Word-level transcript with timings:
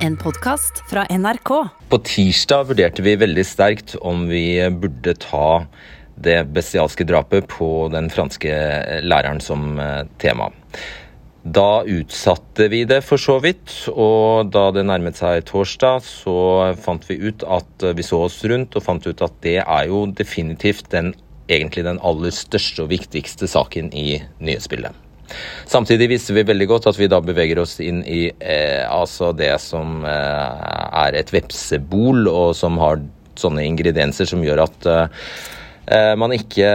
En 0.00 0.16
podkast 0.16 0.78
fra 0.88 1.02
NRK. 1.10 1.50
På 1.92 1.98
tirsdag 2.00 2.70
vurderte 2.70 3.02
vi 3.04 3.12
veldig 3.20 3.42
sterkt 3.44 3.92
om 4.00 4.22
vi 4.30 4.56
burde 4.72 5.12
ta 5.20 5.66
det 6.16 6.38
bestialske 6.56 7.04
drapet 7.04 7.44
på 7.52 7.68
den 7.92 8.08
franske 8.08 8.54
læreren 9.04 9.42
som 9.44 9.76
eh, 9.76 10.06
tema. 10.22 10.46
Da 11.44 11.82
utsatte 11.84 12.70
vi 12.72 12.86
det 12.88 13.02
for 13.04 13.20
så 13.20 13.36
vidt, 13.44 13.74
og 13.92 14.48
da 14.56 14.70
det 14.72 14.86
nærmet 14.88 15.20
seg 15.20 15.44
torsdag, 15.52 16.00
så 16.08 16.38
fant 16.80 17.04
vi 17.10 17.20
ut 17.20 17.44
at 17.44 17.88
vi 17.92 18.04
så 18.06 18.22
oss 18.24 18.40
rundt 18.48 18.80
og 18.80 18.86
fant 18.86 19.04
ut 19.04 19.20
at 19.20 19.36
det 19.44 19.58
er 19.60 19.92
jo 19.92 20.06
definitivt 20.16 20.88
den, 20.96 21.12
egentlig 21.52 21.84
den 21.84 22.00
aller 22.00 22.32
største 22.32 22.86
og 22.86 22.92
viktigste 22.96 23.52
saken 23.52 23.92
i 23.92 24.22
nyhetsbildet. 24.40 25.09
Samtidig 25.70 26.10
visste 26.14 26.34
vi 26.34 26.46
veldig 26.46 26.68
godt 26.70 26.90
at 26.90 26.98
vi 26.98 27.08
da 27.10 27.20
beveger 27.22 27.60
oss 27.62 27.78
inn 27.82 28.02
i 28.02 28.26
eh, 28.30 28.84
altså 28.90 29.32
det 29.36 29.52
som 29.62 30.04
eh, 30.06 30.60
er 31.04 31.18
et 31.18 31.32
vepsebol, 31.34 32.26
og 32.30 32.54
som 32.58 32.80
har 32.82 33.02
sånne 33.40 33.64
ingredienser 33.68 34.28
som 34.28 34.42
gjør 34.44 34.64
at 34.66 34.88
eh, 34.90 36.14
man 36.20 36.34
ikke 36.34 36.70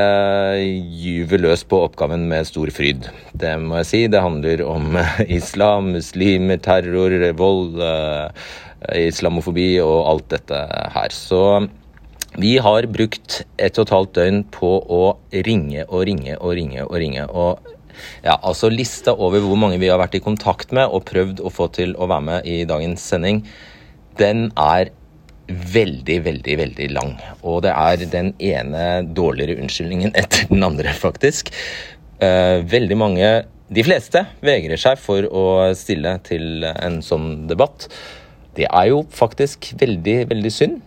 gyver 1.03 1.44
løs 1.45 1.63
på 1.67 1.83
oppgaven 1.85 2.25
med 2.31 2.47
stor 2.49 2.71
fryd. 2.73 3.09
Det 3.38 3.53
må 3.61 3.80
jeg 3.81 3.89
si. 3.91 4.02
Det 4.11 4.23
handler 4.23 4.66
om 4.67 4.99
islam, 5.39 5.94
muslimer, 5.95 6.59
terror, 6.63 7.16
vold, 7.39 7.80
islamofobi 8.91 9.69
og 9.83 9.97
alt 10.09 10.27
dette 10.33 10.59
her. 10.97 11.16
Så 11.16 11.41
vi 12.35 12.58
har 12.59 12.89
brukt 12.91 13.45
ett 13.55 13.77
og 13.80 13.85
et 13.85 13.94
halvt 13.95 14.17
døgn 14.17 14.41
på 14.52 14.73
å 14.91 15.03
ringe 15.47 15.85
og 15.88 16.03
ringe 16.09 16.35
og 16.35 16.58
ringe 16.58 16.83
og 16.83 16.97
ringe. 16.99 17.23
og 17.31 17.74
ja, 18.26 18.35
altså 18.35 18.70
Lista 18.72 19.13
over 19.16 19.44
hvor 19.44 19.59
mange 19.59 19.80
vi 19.81 19.90
har 19.91 20.02
vært 20.02 20.17
i 20.20 20.23
kontakt 20.23 20.76
med 20.76 20.90
og 20.90 21.08
prøvd 21.09 21.41
å 21.45 21.53
få 21.53 21.70
til 21.76 21.95
å 21.95 22.09
være 22.12 22.27
med 22.30 22.49
i 22.49 22.62
dagens 22.70 23.03
sending, 23.13 23.44
den 24.20 24.49
er 24.55 24.91
veldig, 25.48 26.20
veldig, 26.26 26.55
veldig 26.58 26.88
lang. 26.95 27.11
Og 27.45 27.61
det 27.66 27.73
er 27.73 28.06
den 28.09 28.31
ene 28.42 28.86
dårligere 29.16 29.59
unnskyldningen 29.61 30.16
etter 30.17 30.47
den 30.50 30.66
andre, 30.66 30.94
faktisk. 30.97 31.52
Uh, 32.22 32.64
veldig 32.66 32.97
mange, 32.97 33.30
de 33.75 33.84
fleste, 33.86 34.25
vegrer 34.45 34.80
seg 34.80 35.00
for 35.02 35.28
å 35.30 35.45
stille 35.78 36.17
til 36.25 36.66
en 36.66 37.02
sånn 37.06 37.45
debatt. 37.50 37.88
Det 38.56 38.67
er 38.69 38.91
jo 38.91 39.03
faktisk 39.14 39.73
veldig, 39.81 40.19
veldig 40.31 40.53
synd. 40.53 40.81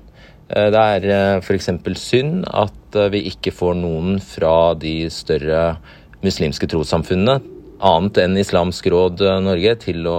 Uh, 0.48 0.68
det 0.72 0.82
er 0.96 1.08
eh, 1.12 1.38
f.eks. 1.42 1.68
synd 2.00 2.46
at 2.48 2.96
vi 3.12 3.26
ikke 3.28 3.52
får 3.52 3.74
noen 3.76 4.16
fra 4.24 4.72
de 4.80 5.02
større 5.12 5.76
muslimske 6.24 6.68
trossamfunnene, 6.70 7.38
annet 7.78 8.18
enn 8.22 8.38
Islamsk 8.40 8.88
råd 8.90 9.22
eh, 9.22 9.38
Norge, 9.44 9.74
til 9.84 10.08
å 10.10 10.18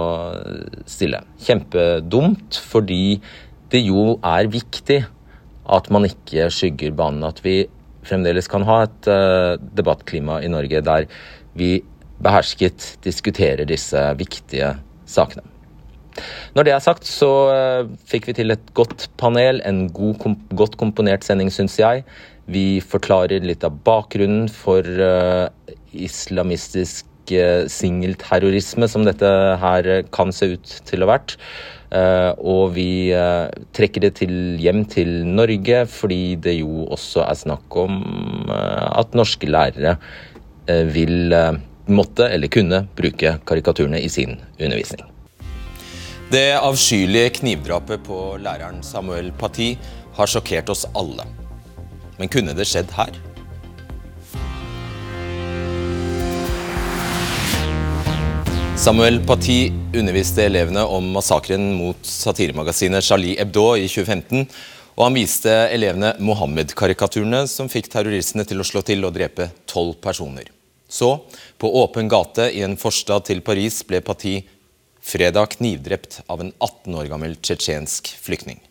stille. 0.88 1.22
Kjempedumt, 1.44 2.60
fordi 2.72 3.20
det 3.70 3.84
jo 3.84 4.16
er 4.26 4.50
viktig 4.50 5.02
at 5.70 5.90
man 5.92 6.08
ikke 6.08 6.48
skygger 6.54 6.96
banen. 6.96 7.26
At 7.28 7.42
vi 7.44 7.62
fremdeles 8.06 8.48
kan 8.50 8.64
ha 8.66 8.80
et 8.86 9.08
uh, 9.12 9.60
debattklima 9.76 10.40
i 10.42 10.48
Norge 10.50 10.80
der 10.82 11.04
vi 11.58 11.82
behersket 12.24 12.94
diskuterer 13.04 13.68
disse 13.68 14.00
viktige 14.18 14.72
sakene. 15.08 15.44
Når 16.56 16.66
det 16.66 16.72
er 16.74 16.82
sagt, 16.82 17.06
så 17.06 17.28
fikk 18.10 18.26
vi 18.28 18.34
til 18.40 18.52
et 18.52 18.72
godt 18.76 19.06
panel, 19.20 19.60
en 19.64 19.84
god, 19.94 20.16
kom, 20.20 20.34
godt 20.58 20.74
komponert 20.80 21.24
sending, 21.24 21.52
syns 21.54 21.78
jeg. 21.78 22.02
Vi 22.50 22.80
forklarer 22.82 23.46
litt 23.46 23.64
av 23.64 23.78
bakgrunnen 23.86 24.48
for 24.52 24.84
islamistisk 25.92 27.34
uh, 27.34 27.66
singelterrorisme, 27.70 28.88
som 28.90 29.06
dette 29.06 29.30
her 29.62 29.90
kan 30.14 30.34
se 30.34 30.54
ut 30.54 30.74
til 30.88 31.02
å 31.02 31.08
ha 31.08 31.16
vært. 31.16 31.36
Uh, 31.90 32.30
og 32.38 32.76
vi 32.76 33.10
trekker 33.74 34.06
det 34.06 34.12
til, 34.20 34.34
hjem 34.62 34.84
til 34.90 35.10
Norge, 35.26 35.84
fordi 35.90 36.36
det 36.38 36.60
jo 36.60 36.86
også 36.86 37.24
er 37.26 37.40
snakk 37.40 37.80
om 37.82 37.98
at 38.50 39.16
norske 39.18 39.50
lærere 39.50 39.96
vil 40.94 41.34
måtte 41.90 42.28
eller 42.30 42.50
kunne 42.52 42.84
bruke 42.94 43.38
karikaturene 43.48 43.98
i 43.98 44.10
sin 44.12 44.36
undervisning. 44.60 45.10
Det 46.30 46.54
avskyelige 46.54 47.32
knivdrapet 47.40 48.04
på 48.06 48.36
læreren 48.38 48.84
Samuel 48.86 49.32
Paty 49.34 49.72
har 50.14 50.30
sjokkert 50.30 50.70
oss 50.70 50.84
alle. 50.94 51.26
Men 52.20 52.30
kunne 52.30 52.54
det 52.54 52.68
skjedd 52.70 52.92
her? 52.94 53.10
Samuel 58.80 59.18
Paty 59.26 59.68
underviste 59.94 60.46
elevene 60.48 60.80
om 60.88 61.10
massakren 61.12 61.66
mot 61.76 61.98
satiremagasinet 62.06 63.04
Charlie 63.04 63.34
Hebdo 63.36 63.74
i 63.76 63.84
2015. 63.84 64.46
Og 64.96 65.02
han 65.04 65.18
viste 65.18 65.52
elevene 65.74 66.14
Mohammed-karikaturene 66.24 67.42
som 67.52 67.68
fikk 67.68 67.90
terroristene 67.92 68.46
til 68.48 68.62
å 68.62 68.64
slå 68.64 68.80
til 68.88 69.04
og 69.04 69.12
drepe 69.18 69.50
tolv 69.68 69.98
personer. 70.00 70.48
Så, 70.88 71.10
på 71.60 71.72
åpen 71.82 72.08
gate 72.08 72.48
i 72.56 72.64
en 72.64 72.78
forstad 72.80 73.28
til 73.28 73.44
Paris, 73.44 73.82
ble 73.84 74.00
Paty 74.00 74.38
fredag 75.04 75.58
knivdrept 75.58 76.22
av 76.32 76.40
en 76.40 76.54
18 76.56 76.98
år 77.04 77.12
gammel 77.12 77.36
tsjetsjensk 77.36 78.14
flyktning. 78.24 78.64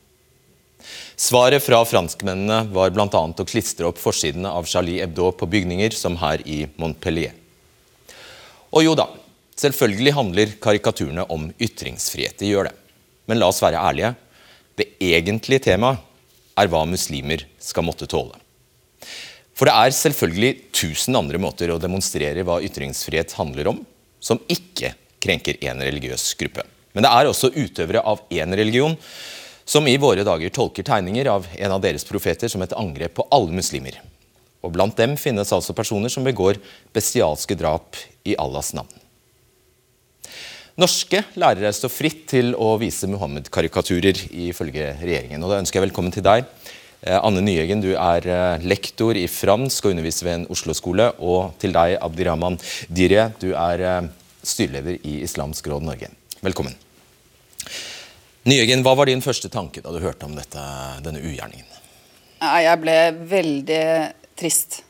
Svaret 1.22 1.62
fra 1.62 1.86
franskmennene 1.86 2.64
var 2.74 2.98
bl.a. 2.98 3.08
å 3.14 3.50
klistre 3.54 3.86
opp 3.94 4.02
forsidene 4.02 4.58
av 4.58 4.66
Charlie 4.66 5.06
Hebdo 5.06 5.30
på 5.38 5.54
bygninger, 5.54 5.94
som 5.94 6.18
her 6.18 6.42
i 6.50 6.64
Montpellier. 6.82 7.38
Og 8.74 8.90
jo 8.90 8.98
da, 8.98 9.12
selvfølgelig 9.60 10.16
handler 10.16 10.54
karikaturene 10.64 11.26
om 11.32 11.50
ytringsfrihet. 11.60 12.38
De 12.40 12.52
gjør 12.52 12.70
det. 12.70 12.76
Men 13.30 13.42
la 13.42 13.50
oss 13.52 13.62
være 13.64 13.82
ærlige. 13.82 14.14
Det 14.80 14.88
egentlige 15.04 15.68
temaet 15.70 16.06
er 16.60 16.70
hva 16.72 16.86
muslimer 16.88 17.46
skal 17.62 17.86
måtte 17.88 18.08
tåle. 18.10 18.36
For 19.60 19.68
det 19.68 19.76
er 19.76 19.96
selvfølgelig 19.96 20.52
tusen 20.76 21.18
andre 21.20 21.40
måter 21.42 21.72
å 21.72 21.82
demonstrere 21.82 22.46
hva 22.48 22.62
ytringsfrihet 22.64 23.36
handler 23.36 23.74
om, 23.74 23.82
som 24.24 24.40
ikke 24.48 24.94
krenker 25.20 25.60
én 25.60 25.82
religiøs 25.84 26.32
gruppe. 26.40 26.64
Men 26.96 27.06
det 27.06 27.12
er 27.12 27.30
også 27.30 27.52
utøvere 27.56 28.04
av 28.08 28.24
én 28.32 28.56
religion 28.56 28.96
som 29.70 29.86
i 29.88 30.00
våre 30.02 30.24
dager 30.26 30.50
tolker 30.56 30.88
tegninger 30.88 31.28
av 31.30 31.46
en 31.60 31.76
av 31.76 31.84
deres 31.84 32.08
profeter 32.08 32.50
som 32.52 32.64
et 32.66 32.74
angrep 32.74 33.20
på 33.20 33.28
alle 33.36 33.54
muslimer. 33.54 34.00
Og 34.64 34.74
Blant 34.76 34.98
dem 35.00 35.14
finnes 35.20 35.54
altså 35.56 35.76
personer 35.76 36.12
som 36.12 36.26
begår 36.26 36.60
bestialske 36.96 37.56
drap 37.60 38.00
i 38.28 38.36
Allahs 38.40 38.74
navn. 38.76 38.99
Norske 40.80 41.26
lærere 41.36 41.74
står 41.76 41.92
fritt 41.92 42.20
til 42.32 42.54
å 42.56 42.78
vise 42.80 43.08
Muhammed-karikaturer, 43.12 44.16
ifølge 44.48 44.94
regjeringen. 45.02 45.42
Og 45.44 45.52
Da 45.52 45.58
ønsker 45.60 45.80
jeg 45.80 45.90
velkommen 45.90 46.14
til 46.16 46.24
deg. 46.24 46.46
Eh, 47.02 47.18
Anne 47.20 47.42
Nyeggen, 47.44 47.82
du 47.84 47.90
er 47.98 48.28
eh, 48.28 48.64
lektor 48.64 49.18
i 49.20 49.26
fransk 49.28 49.84
og 49.84 49.92
underviser 49.92 50.30
ved 50.30 50.38
en 50.38 50.48
Oslo-skole. 50.56 51.10
Og 51.20 51.58
til 51.60 51.76
deg, 51.76 51.98
Abdirahman 52.00 52.56
Dirye, 52.88 53.28
du 53.44 53.50
er 53.60 53.84
eh, 53.84 54.10
styreleder 54.40 55.04
i 55.04 55.20
Islamsk 55.28 55.68
råd 55.68 55.84
Norge. 55.84 56.14
Velkommen. 56.48 56.80
Nyeggen, 58.48 58.86
hva 58.88 58.96
var 58.96 59.12
din 59.12 59.26
første 59.26 59.52
tanke 59.52 59.84
da 59.84 59.92
du 59.92 60.00
hørte 60.00 60.32
om 60.32 60.40
dette, 60.40 60.64
denne 61.04 61.20
ugjerningen? 61.20 61.68
Jeg 62.40 62.80
ble 62.80 63.00
veldig 63.28 63.86
trist. 64.40 64.86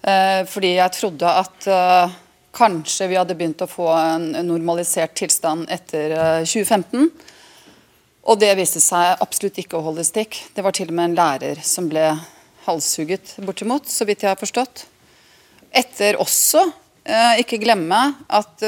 Fordi 0.00 0.70
jeg 0.78 0.92
trodde 0.96 1.28
at 1.28 1.66
kanskje 2.54 3.08
vi 3.10 3.18
hadde 3.18 3.36
begynt 3.38 3.62
å 3.64 3.70
få 3.70 3.88
en 3.92 4.30
normalisert 4.46 5.16
tilstand 5.18 5.66
etter 5.72 6.14
uh, 6.14 6.22
eh, 6.40 6.46
2015. 6.46 7.10
Og 8.24 8.40
det 8.40 8.54
viste 8.56 8.80
seg 8.80 9.20
absolutt 9.20 9.58
ikke 9.60 9.76
å 9.78 9.84
holde 9.84 10.06
stikk. 10.06 10.38
Det 10.56 10.64
var 10.64 10.76
til 10.76 10.88
og 10.88 10.96
med 10.96 11.10
en 11.10 11.18
lærer 11.18 11.60
som 11.66 11.90
ble 11.90 12.06
halshugget, 12.64 13.34
bortimot, 13.44 13.90
så 13.90 14.06
vidt 14.08 14.24
jeg 14.24 14.32
har 14.32 14.40
forstått. 14.40 14.86
Etter 15.74 16.16
også, 16.22 16.64
uh, 16.64 17.34
ikke 17.42 17.60
glemme 17.60 18.06
at 18.32 18.64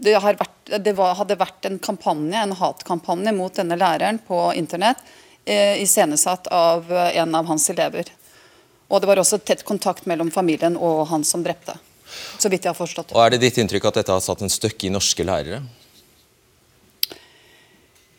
det, 0.00 0.16
vært, 0.16 0.72
det 0.80 0.94
var, 0.96 1.14
hadde 1.18 1.36
vært 1.38 1.66
en 1.68 1.78
kampanje, 1.82 2.38
en 2.40 2.56
hatkampanje 2.56 3.34
mot 3.36 3.54
denne 3.54 3.76
læreren 3.76 4.20
på 4.26 4.38
internett, 4.56 5.02
eh, 5.44 5.82
iscenesatt 5.82 6.46
av 6.46 6.92
eh, 6.92 7.18
en 7.20 7.34
av 7.34 7.46
hans 7.50 7.70
elever. 7.70 8.08
Og 8.88 9.00
det 9.00 9.10
var 9.10 9.20
også 9.20 9.38
tett 9.44 9.64
kontakt 9.64 10.08
mellom 10.10 10.30
familien 10.30 10.76
og 10.76 11.06
han 11.12 11.24
som 11.24 11.44
drepte. 11.44 11.76
Så 12.38 12.50
vidt 12.52 12.64
jeg 12.66 12.72
har 12.72 12.78
forstått. 12.78 13.14
Og 13.14 13.22
Er 13.24 13.34
det 13.34 13.42
ditt 13.44 13.60
inntrykk 13.60 13.90
at 13.90 14.00
dette 14.00 14.16
har 14.16 14.24
satt 14.24 14.42
en 14.44 14.52
støkk 14.52 14.88
i 14.88 14.92
norske 14.94 15.26
lærere? 15.26 15.62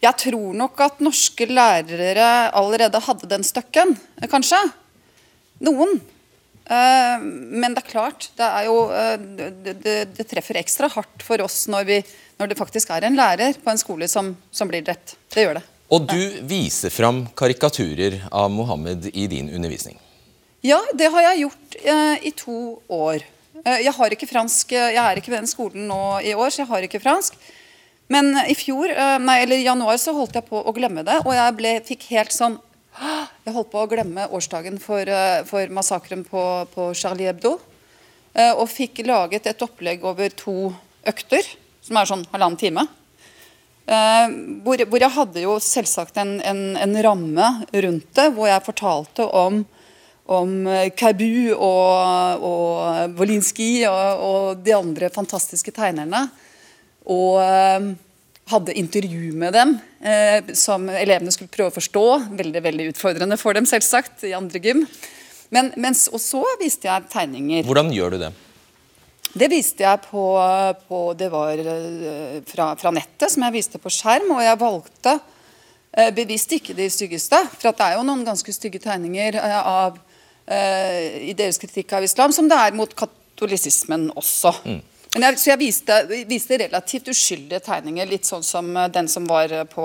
Jeg 0.01 0.17
tror 0.17 0.55
nok 0.57 0.79
at 0.81 1.03
norske 1.03 1.45
lærere 1.45 2.49
allerede 2.57 3.03
hadde 3.05 3.29
den 3.29 3.45
støkken, 3.45 3.93
kanskje. 4.31 4.57
Noen. 5.61 5.99
Eh, 6.65 7.21
men 7.21 7.75
det 7.75 7.83
er 7.83 7.89
klart, 7.89 8.29
det, 8.37 8.47
er 8.47 8.67
jo, 8.69 8.77
eh, 8.95 9.15
det, 9.19 9.75
det, 9.83 9.95
det 10.17 10.25
treffer 10.29 10.57
ekstra 10.61 10.89
hardt 10.93 11.25
for 11.25 11.41
oss 11.43 11.65
når, 11.71 11.85
vi, 11.89 11.97
når, 12.39 12.51
det 12.51 12.57
faktisk 12.57 12.93
er 12.95 13.05
en 13.05 13.17
lærer 13.17 13.57
på 13.61 13.73
en 13.73 13.81
skole 13.81 14.07
som, 14.09 14.33
som 14.53 14.69
blir 14.71 14.85
drept. 14.85 15.17
Det 15.33 15.45
gjør 15.45 15.59
det. 15.59 15.65
Og 15.91 16.07
du 16.07 16.21
viser 16.47 16.93
fram 16.93 17.25
karikaturer 17.35 18.21
av 18.31 18.47
Mohammed 18.53 19.09
i 19.11 19.27
din 19.27 19.51
undervisning? 19.51 19.99
Ja, 20.63 20.79
det 20.95 21.09
har 21.11 21.25
jeg 21.25 21.43
gjort 21.43 21.77
eh, 21.81 22.27
i 22.29 22.31
to 22.37 22.57
år. 22.87 23.25
Eh, 23.65 23.81
jeg 23.85 23.95
har 23.97 24.13
ikke 24.13 24.29
fransk, 24.29 24.71
jeg 24.73 25.01
er 25.01 25.19
ikke 25.19 25.33
ved 25.33 25.43
den 25.43 25.51
skolen 25.51 25.89
nå 25.89 26.03
i 26.25 26.35
år, 26.35 26.49
så 26.49 26.63
jeg 26.63 26.71
har 26.71 26.87
ikke 26.87 27.03
fransk. 27.03 27.37
Men 28.11 28.33
i 28.49 28.55
fjor, 28.57 28.91
eh, 28.91 29.17
nei, 29.23 29.39
eller 29.45 29.61
i 29.61 29.67
januar 29.67 29.99
så 30.01 30.13
holdt 30.15 30.35
jeg 30.35 30.47
på 30.49 30.59
å 30.59 30.73
glemme 30.75 31.03
det, 31.07 31.21
og 31.23 31.31
jeg 31.35 31.55
ble, 31.55 31.73
fikk 31.87 32.09
helt 32.11 32.35
sånn 32.35 32.59
Jeg 33.45 33.53
holdt 33.55 33.69
på 33.71 33.79
å 33.81 33.89
glemme 33.89 34.27
årsdagen 34.35 34.75
for, 34.83 35.07
eh, 35.07 35.43
for 35.47 35.71
massakren 35.71 36.25
på, 36.27 36.41
på 36.73 36.89
Charlie 36.97 37.29
Hebdo. 37.29 37.53
Eh, 38.35 38.51
og 38.51 38.67
fikk 38.69 38.99
laget 39.07 39.47
et 39.47 39.63
opplegg 39.63 40.03
over 40.03 40.33
to 40.35 40.73
økter, 41.07 41.47
som 41.81 41.97
er 41.97 42.09
sånn 42.09 42.25
halvannen 42.33 42.59
time. 42.59 42.83
Hvor, 43.91 44.79
hvor, 44.85 45.01
jeg 45.01 45.11
hadde 45.11 45.41
jo 45.41 45.55
selvsagt 45.59 46.19
en, 46.21 46.35
en, 46.47 46.59
en, 46.79 46.93
ramme 47.03 47.47
rundt 47.73 48.11
det, 48.15 48.27
hvor 48.37 48.47
jeg 48.47 48.63
fortalte 48.63 49.25
om, 49.35 49.63
om 50.31 50.53
Kaibu 50.97 51.51
og, 51.55 52.45
og 52.47 53.17
Wolinski 53.19 53.83
og, 53.89 54.23
og 54.27 54.63
de 54.63 54.75
andre 54.77 55.11
fantastiske 55.13 55.73
tegnerne. 55.75 56.25
Og 57.11 57.41
eh, 57.43 57.91
hadde 58.51 58.75
intervju 58.77 59.31
med 59.37 59.55
dem 59.55 59.73
eh, 60.03 60.53
som 60.57 60.87
elevene 60.89 61.33
skulle 61.33 61.51
prøve 61.51 61.71
å 61.71 61.77
forstå. 61.77 62.05
Veldig 62.39 62.63
veldig 62.67 62.91
utfordrende 62.91 63.39
for 63.39 63.57
dem, 63.57 63.67
selvsagt, 63.69 64.23
i 64.27 64.35
andre 64.37 64.61
gym. 64.63 64.85
Men, 65.51 65.73
mens, 65.81 66.07
og 66.11 66.21
så 66.23 66.43
viste 66.61 66.87
jeg 66.87 67.09
tegninger. 67.11 67.65
Hvordan 67.67 67.91
gjør 67.95 68.15
du 68.15 68.23
det? 68.25 68.31
Det 69.31 69.47
viste 69.51 69.85
jeg 69.85 69.99
på, 70.09 70.23
på 70.89 70.97
Det 71.15 71.29
var 71.31 71.59
uh, 71.63 72.39
fra, 72.47 72.73
fra, 72.79 72.91
nettet, 72.91 73.29
som 73.31 73.45
jeg 73.47 73.55
viste 73.55 73.79
på 73.79 73.91
skjerm. 73.91 74.31
Og 74.35 74.43
jeg 74.43 74.59
valgte 74.59 75.17
eh, 75.91 76.11
bevisst 76.15 76.55
ikke 76.55 76.75
de 76.77 76.89
styggeste. 76.91 77.39
For 77.55 77.71
det 77.71 77.87
er 77.87 77.99
jo 77.99 78.07
noen 78.07 78.25
ganske 78.27 78.55
stygge 78.55 78.81
tegninger 78.83 79.39
eh, 79.39 79.59
av, 79.59 79.99
i 80.51 81.33
deres 81.37 81.59
kritikk 81.61 81.93
av 81.95 82.03
islam, 82.03 82.33
som 82.35 82.47
det 82.49 82.57
er 82.57 82.73
mot 82.75 82.91
katolisismen 82.97 84.09
også. 84.19 84.51
Mm. 84.65 84.79
Jeg, 85.11 85.35
så 85.41 85.49
jeg 85.49 85.59
viste, 85.59 85.95
viste, 86.29 86.55
relativt 86.61 87.09
uskyldige 87.11 87.59
tegninger, 87.65 88.07
litt 88.07 88.27
sånn 88.27 88.45
som 88.47 88.69
eh, 88.79 88.87
den 88.95 89.09
som 89.11 89.25
var 89.27 89.51
eh, 89.51 89.65
på, 89.67 89.83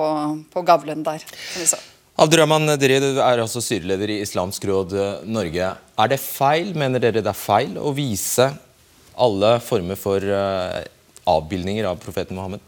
på 0.53 0.62
gavlen 0.62 1.03
der. 1.06 1.25
Abdurrahman 2.17 2.76
Diri, 2.79 3.00
du 3.03 3.19
er 3.19 3.43
også 3.43 3.61
styreleder 3.64 4.12
i 4.14 4.20
Islamsk 4.23 4.69
råd 4.70 4.94
eh, 4.94 5.25
Norge. 5.26 5.73
Er 5.99 6.12
det 6.12 6.20
feil, 6.23 6.70
mener 6.79 7.03
dere 7.03 7.25
det 7.25 7.32
er 7.32 7.41
feil, 7.41 7.75
å 7.75 7.91
vise 7.97 8.53
alle 9.19 9.56
former 9.64 9.99
for 9.99 10.20
uh, 10.20 10.85
avbildninger 11.32 11.87
av 11.88 11.97
profeten 11.99 12.37
Mohammed? 12.37 12.61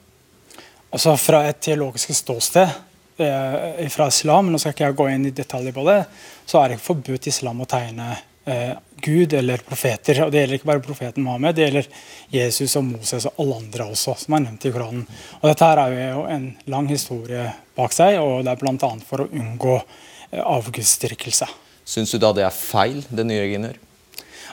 Altså 0.89 1.13
Fra 1.21 1.43
et 1.45 1.61
teologisk 1.61 2.15
ståsted 2.17 2.73
eh, 3.21 3.87
fra 3.93 4.09
islam, 4.09 4.53
nå 4.53 4.61
skal 4.61 4.75
ikke 4.75 4.89
jeg 4.89 4.99
gå 4.99 5.09
inn 5.13 5.29
i 5.29 5.35
detaljer 5.35 5.75
på 5.77 5.85
det, 5.89 6.01
så 6.49 6.61
er 6.61 6.69
det 6.69 6.79
ikke 6.79 6.89
forbudt 6.89 7.31
islam 7.31 7.63
å 7.65 7.69
tegne 7.69 8.11
eh, 8.49 8.75
Gud 9.05 9.33
eller 9.39 9.63
profeter. 9.67 10.23
og 10.25 10.33
Det 10.33 10.43
gjelder 10.43 10.59
ikke 10.59 10.71
bare 10.71 10.85
profeten 10.85 11.27
Mohammed, 11.27 11.55
det 11.57 11.67
gjelder 11.67 11.89
Jesus 12.35 12.77
og 12.81 12.87
Moses 12.89 13.29
og 13.31 13.43
alle 13.43 13.59
andre 13.63 13.89
også, 13.93 14.17
som 14.25 14.37
er 14.37 14.45
nevnt 14.47 14.69
i 14.69 14.73
Koranen. 14.75 15.05
Og 15.41 15.49
Dette 15.51 15.71
her 15.71 15.83
er 15.85 15.97
jo 16.03 16.25
en 16.31 16.49
lang 16.73 16.89
historie 16.91 17.45
bak 17.79 17.95
seg, 17.95 18.19
og 18.23 18.45
det 18.47 18.55
er 18.55 18.63
bl.a. 18.63 18.95
for 19.09 19.25
å 19.25 19.29
unngå 19.29 19.77
eh, 19.79 20.43
avgudsdyrkelse. 20.43 21.51
Syns 21.89 22.13
du 22.13 22.19
da 22.21 22.35
det 22.37 22.45
er 22.45 22.55
feil, 22.55 23.05
det 23.09 23.25
nye 23.29 23.45
Reginør? 23.45 23.79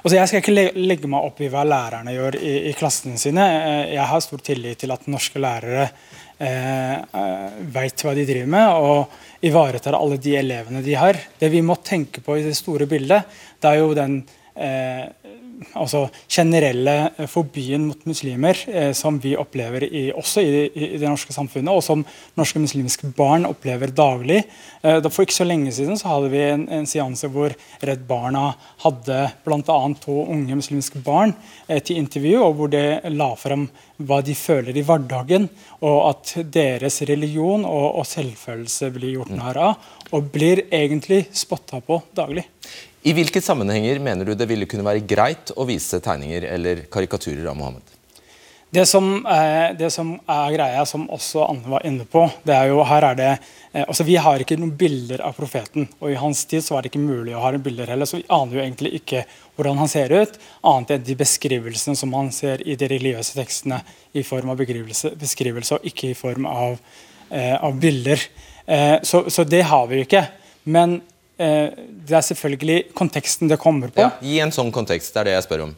Altså, 0.06 0.20
jeg 0.20 0.30
skal 0.30 0.44
ikke 0.44 0.82
legge 0.86 1.10
meg 1.10 1.26
opp 1.26 1.40
i 1.42 1.48
hva 1.50 1.64
lærerne 1.66 2.12
gjør 2.14 2.36
i, 2.38 2.52
i 2.70 2.74
klassene 2.78 3.18
sine. 3.18 3.42
Eh, 3.42 3.96
jeg 3.96 4.06
har 4.12 4.22
stor 4.22 4.44
tillit 4.46 4.78
til 4.84 4.94
at 4.94 5.08
norske 5.10 5.42
lærere 5.42 5.88
eh, 6.40 6.96
eh 6.96 7.60
veit 7.76 8.04
hva 8.04 8.14
de 8.16 8.26
driver 8.28 8.52
med. 8.52 8.70
og 8.70 9.22
ivaretar 9.46 9.94
alle 9.94 10.18
de 10.18 10.36
elevene 10.40 10.82
de 10.82 10.96
har. 10.98 11.18
Det 11.40 11.50
vi 11.54 11.62
må 11.62 11.78
tenke 11.84 12.22
på 12.22 12.40
i 12.40 12.46
det 12.46 12.56
store 12.58 12.88
bildet, 12.90 13.28
det 13.62 13.70
er 13.70 13.82
jo 13.82 13.94
den 13.98 14.18
eh, 14.56 15.06
altså 15.78 16.06
generelle 16.32 17.28
fobien 17.32 17.86
mot 17.88 18.02
muslimer 18.08 18.58
eh, 18.70 18.92
som 18.98 19.18
vi 19.22 19.36
opplever 19.40 19.86
i, 19.88 20.10
også 20.16 20.44
i, 20.44 20.64
i, 20.68 20.90
det 21.00 21.08
norske 21.08 21.34
samfunnet, 21.36 21.72
og 21.72 21.84
som 21.86 22.04
norske 22.38 22.62
muslimske 22.62 23.12
barn 23.16 23.48
opplever 23.48 23.94
daglig. 23.96 24.42
Eh, 24.82 25.00
for 25.10 25.26
ikke 25.26 25.38
så 25.38 25.48
lenge 25.48 25.74
siden 25.76 26.00
så 26.00 26.12
hadde 26.12 26.32
vi 26.34 26.44
en, 26.44 26.68
en 26.80 26.90
seanse 26.90 27.30
hvor 27.32 27.56
Redd 27.86 28.06
Barna 28.10 28.50
hadde 28.84 29.22
bl.a. 29.46 29.80
to 30.04 30.18
unge 30.26 30.60
muslimske 30.60 31.02
barn 31.06 31.36
eh, 31.68 31.82
til 31.82 32.02
intervju, 32.02 32.40
og 32.44 32.58
hvor 32.60 32.74
de 32.74 32.86
la 33.16 33.32
frem 33.40 33.70
hva 34.06 34.20
de 34.26 34.36
føler 34.36 34.76
i 34.76 34.84
hverdagen, 34.84 35.48
og 35.86 36.00
at 36.10 36.34
deres 36.52 37.00
religion 37.08 37.64
og, 37.68 38.02
og 38.02 38.10
selvfølelse 38.10 38.92
blir 38.96 39.20
gjort 39.20 39.32
narr 39.36 39.62
av, 39.70 39.88
og 40.12 40.28
blir 40.34 40.66
egentlig 40.68 41.26
spotta 41.36 41.80
på 41.84 42.02
daglig. 42.16 42.44
I 43.06 43.14
hvilke 43.14 43.42
sammenhenger 43.42 44.00
mener 44.02 44.26
du 44.26 44.34
det 44.34 44.48
ville 44.50 44.66
kunne 44.66 44.86
være 44.86 45.04
greit 45.06 45.52
å 45.54 45.68
vise 45.70 46.00
tegninger 46.02 46.48
eller 46.56 46.88
karikaturer 46.90 47.46
av 47.52 47.58
Mohammed? 47.60 47.92
Det 48.74 48.82
som, 48.90 49.22
er, 49.30 49.76
det 49.78 49.92
som 49.94 50.16
er 50.18 50.56
greia, 50.56 50.82
som 50.90 51.04
også 51.14 51.44
Anne 51.46 51.70
var 51.70 51.86
inne 51.86 52.08
på, 52.10 52.24
det 52.44 52.56
er 52.58 52.72
jo 52.72 52.82
her 52.90 53.06
er 53.12 53.20
det 53.20 53.30
eh, 53.30 53.86
altså 53.86 54.08
Vi 54.10 54.18
har 54.18 54.42
ikke 54.42 54.58
noen 54.58 54.74
bilder 54.76 55.22
av 55.24 55.38
profeten. 55.38 55.86
og 56.02 56.10
I 56.12 56.18
hans 56.20 56.44
tid 56.50 56.66
så 56.66 56.74
var 56.74 56.82
det 56.82 56.92
ikke 56.92 57.06
mulig 57.06 57.38
å 57.38 57.46
ha 57.46 57.54
bilder 57.54 57.94
heller, 57.94 58.10
så 58.10 58.24
vi 58.24 58.26
aner 58.26 58.58
jo 58.58 58.66
egentlig 58.66 58.96
ikke 58.98 59.24
hvordan 59.54 59.84
han 59.86 59.94
ser 59.94 60.12
ut, 60.12 60.42
annet 60.66 60.98
enn 60.98 61.06
de 61.06 61.22
beskrivelsene 61.22 62.02
som 62.02 62.12
man 62.12 62.34
ser 62.34 62.66
i 62.66 62.76
de 62.76 62.90
religiøse 62.90 63.38
tekstene 63.38 63.84
i 64.18 64.26
form 64.26 64.50
av 64.50 64.66
beskrivelse, 64.66 65.78
og 65.78 65.92
ikke 65.94 66.10
i 66.10 66.18
form 66.18 66.50
av, 66.50 66.80
eh, 67.30 67.54
av 67.54 67.78
bilder. 67.78 68.30
Eh, 68.66 68.98
så, 69.06 69.28
så, 69.30 69.46
det 69.46 69.68
har 69.70 69.86
vi 69.94 70.02
jo 70.02 70.10
ikke. 70.10 70.26
Men 70.66 71.00
Eh, 71.00 71.15
det 71.38 72.16
er 72.16 72.24
selvfølgelig 72.24 72.94
konteksten 72.96 73.50
det 73.52 73.58
kommer 73.60 73.92
på. 73.92 74.06
Ja, 74.06 74.14
gi 74.24 74.38
en 74.40 74.54
sånn 74.56 74.72
kontekst. 74.76 75.12
Det 75.14 75.24
er 75.24 75.30
det 75.30 75.36
jeg 75.36 75.48
spør 75.48 75.66
om. 75.66 75.74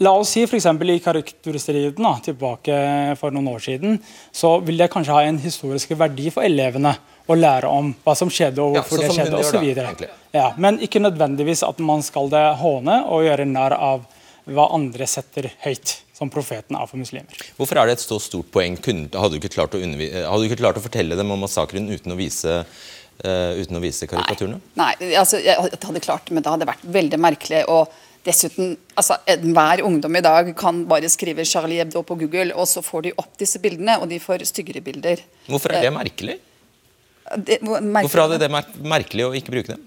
La 0.00 0.14
oss 0.16 0.30
si 0.32 0.46
f.eks. 0.46 0.64
i 0.64 1.00
karakterstriden 1.04 2.06
tilbake 2.24 2.76
for 3.20 3.34
noen 3.36 3.50
år 3.52 3.60
siden, 3.60 3.98
så 4.32 4.54
vil 4.64 4.80
det 4.80 4.88
kanskje 4.92 5.12
ha 5.12 5.26
en 5.28 5.40
historisk 5.42 5.92
verdi 5.92 6.30
for 6.32 6.46
elevene 6.46 6.94
å 7.28 7.36
lære 7.36 7.68
om 7.68 7.90
hva 8.00 8.14
som 8.16 8.30
skjedde 8.32 8.64
og 8.64 8.78
hvorfor 8.78 9.02
ja, 9.02 9.10
det 9.10 9.18
skjedde 9.18 9.42
osv. 9.42 10.06
Ja, 10.32 10.46
men 10.56 10.80
ikke 10.80 11.02
nødvendigvis 11.04 11.60
at 11.66 11.82
man 11.84 12.00
skal 12.06 12.32
det 12.32 12.46
håne 12.62 13.02
og 13.12 13.26
gjøre 13.26 13.44
narr 13.50 13.76
av 13.76 14.08
hva 14.48 14.70
andre 14.72 15.04
setter 15.04 15.50
høyt 15.66 15.98
som 16.16 16.32
profeten 16.32 16.76
er 16.76 16.88
for 16.88 17.00
muslimer. 17.00 17.36
Hvorfor 17.56 17.80
er 17.80 17.90
det 17.90 17.98
et 17.98 18.02
så 18.06 18.16
stort 18.20 18.48
poeng? 18.52 18.76
Hadde 18.80 19.34
du 19.34 19.36
ikke 19.36 19.52
klart 19.52 19.76
å, 19.76 19.80
hadde 19.80 20.40
du 20.40 20.48
ikke 20.48 20.62
klart 20.62 20.80
å 20.80 20.84
fortelle 20.84 21.16
dem 21.16 21.32
om 21.32 21.44
massakren 21.44 21.92
uten 21.92 22.16
å 22.16 22.18
vise 22.18 22.62
uten 23.22 23.76
å 23.76 23.82
vise 23.82 24.08
karikaturene? 24.10 24.60
Nei, 24.80 24.92
nei 25.00 25.16
altså, 25.20 25.40
jeg 25.42 25.56
hadde 25.58 26.02
klart 26.04 26.28
det, 26.28 26.36
men 26.36 26.46
det 26.46 26.54
hadde 26.54 26.68
vært 26.70 26.86
veldig 26.98 27.20
merkelig. 27.20 27.64
og 27.68 27.90
Dessuten, 28.24 28.74
altså, 29.00 29.16
Enhver 29.32 29.80
ungdom 29.86 30.16
i 30.18 30.20
dag 30.24 30.50
kan 30.58 30.82
bare 30.88 31.08
skrive 31.08 31.44
Charlie 31.48 31.80
Hebdo 31.80 32.02
på 32.04 32.18
Google, 32.20 32.52
og 32.52 32.68
så 32.68 32.82
får 32.84 33.06
de 33.06 33.12
opp 33.16 33.32
disse 33.40 33.60
bildene, 33.62 33.96
og 34.00 34.10
de 34.10 34.18
får 34.20 34.44
styggere 34.50 34.82
bilder. 34.84 35.22
Hvorfor 35.48 35.72
er 35.72 35.86
det 35.86 35.92
merkelig? 35.94 36.36
Det, 37.36 37.60
merkelig. 37.62 38.02
Hvorfor 38.02 38.24
hadde 38.26 38.40
det 38.42 38.50
vært 38.52 38.76
merkelig 38.84 39.24
å 39.24 39.32
ikke 39.38 39.54
bruke 39.54 39.72
dem? 39.72 39.86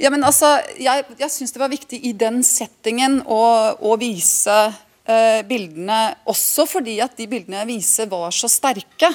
Ja, 0.00 0.10
men 0.12 0.24
altså, 0.28 0.48
Jeg, 0.80 1.04
jeg 1.18 1.32
syns 1.32 1.54
det 1.54 1.60
var 1.60 1.72
viktig 1.72 2.00
i 2.04 2.12
den 2.16 2.42
settingen 2.44 3.20
å, 3.22 3.42
å 3.76 3.96
vise 4.00 4.56
eh, 5.04 5.40
bildene, 5.48 6.00
også 6.28 6.66
fordi 6.68 6.98
at 7.04 7.16
de 7.20 7.28
bildene 7.28 7.60
jeg 7.62 7.70
viser, 7.74 8.08
var 8.08 8.32
så 8.32 8.48
sterke. 8.48 9.12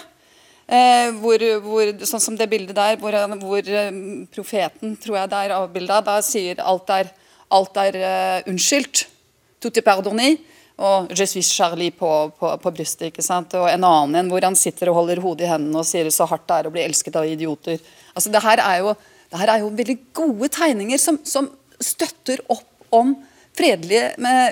Eh, 0.68 1.10
hvor, 1.20 1.41
hvor, 1.65 1.89
sånn 2.08 2.24
som 2.24 2.38
det 2.39 2.48
bildet 2.51 2.77
der, 2.77 3.00
hvor, 3.01 3.15
hvor 3.41 3.72
eh, 3.72 3.89
profeten, 4.32 4.96
tror 5.01 5.18
jeg 5.20 5.32
det 5.32 5.41
er 5.41 5.56
avbilda, 5.58 6.00
da 6.06 6.20
sier 6.24 6.62
alt 6.63 6.91
er, 6.94 7.10
alt 7.51 7.80
er 7.82 7.98
uh, 8.00 8.50
unnskyldt. 8.51 9.06
Tout 9.62 9.75
est 9.75 9.86
pardonné. 9.86 10.38
Og 10.82 11.12
Je 11.18 11.25
suis 11.27 11.50
Charlie 11.51 11.91
på, 11.91 12.10
på, 12.39 12.51
på, 12.58 12.72
brystet. 12.74 13.10
ikke 13.12 13.25
sant? 13.25 13.53
Og 13.60 13.68
en 13.70 13.84
annen 13.86 14.22
en 14.22 14.32
hvor 14.32 14.46
han 14.48 14.56
sitter 14.58 14.89
og 14.89 15.01
holder 15.01 15.22
hodet 15.22 15.46
i 15.46 15.51
hendene 15.51 15.82
og 15.82 15.86
sier 15.86 16.08
så 16.13 16.25
hardt 16.30 16.48
det 16.50 16.58
er 16.58 16.70
å 16.70 16.74
bli 16.74 16.86
elsket 16.86 17.20
av 17.20 17.27
idioter. 17.27 17.82
Altså, 18.15 18.32
det 18.34 18.41
her 18.41 18.63
er 18.63 18.80
jo, 18.82 18.96
det 19.30 19.41
her 19.44 19.51
er 19.53 19.65
jo 19.65 19.74
veldig 19.77 19.98
gode 20.15 20.50
tegninger 20.56 21.01
som, 21.01 21.20
som 21.27 21.51
støtter 21.82 22.41
opp 22.50 22.96
om 22.96 23.13
fredelige, 23.62 24.03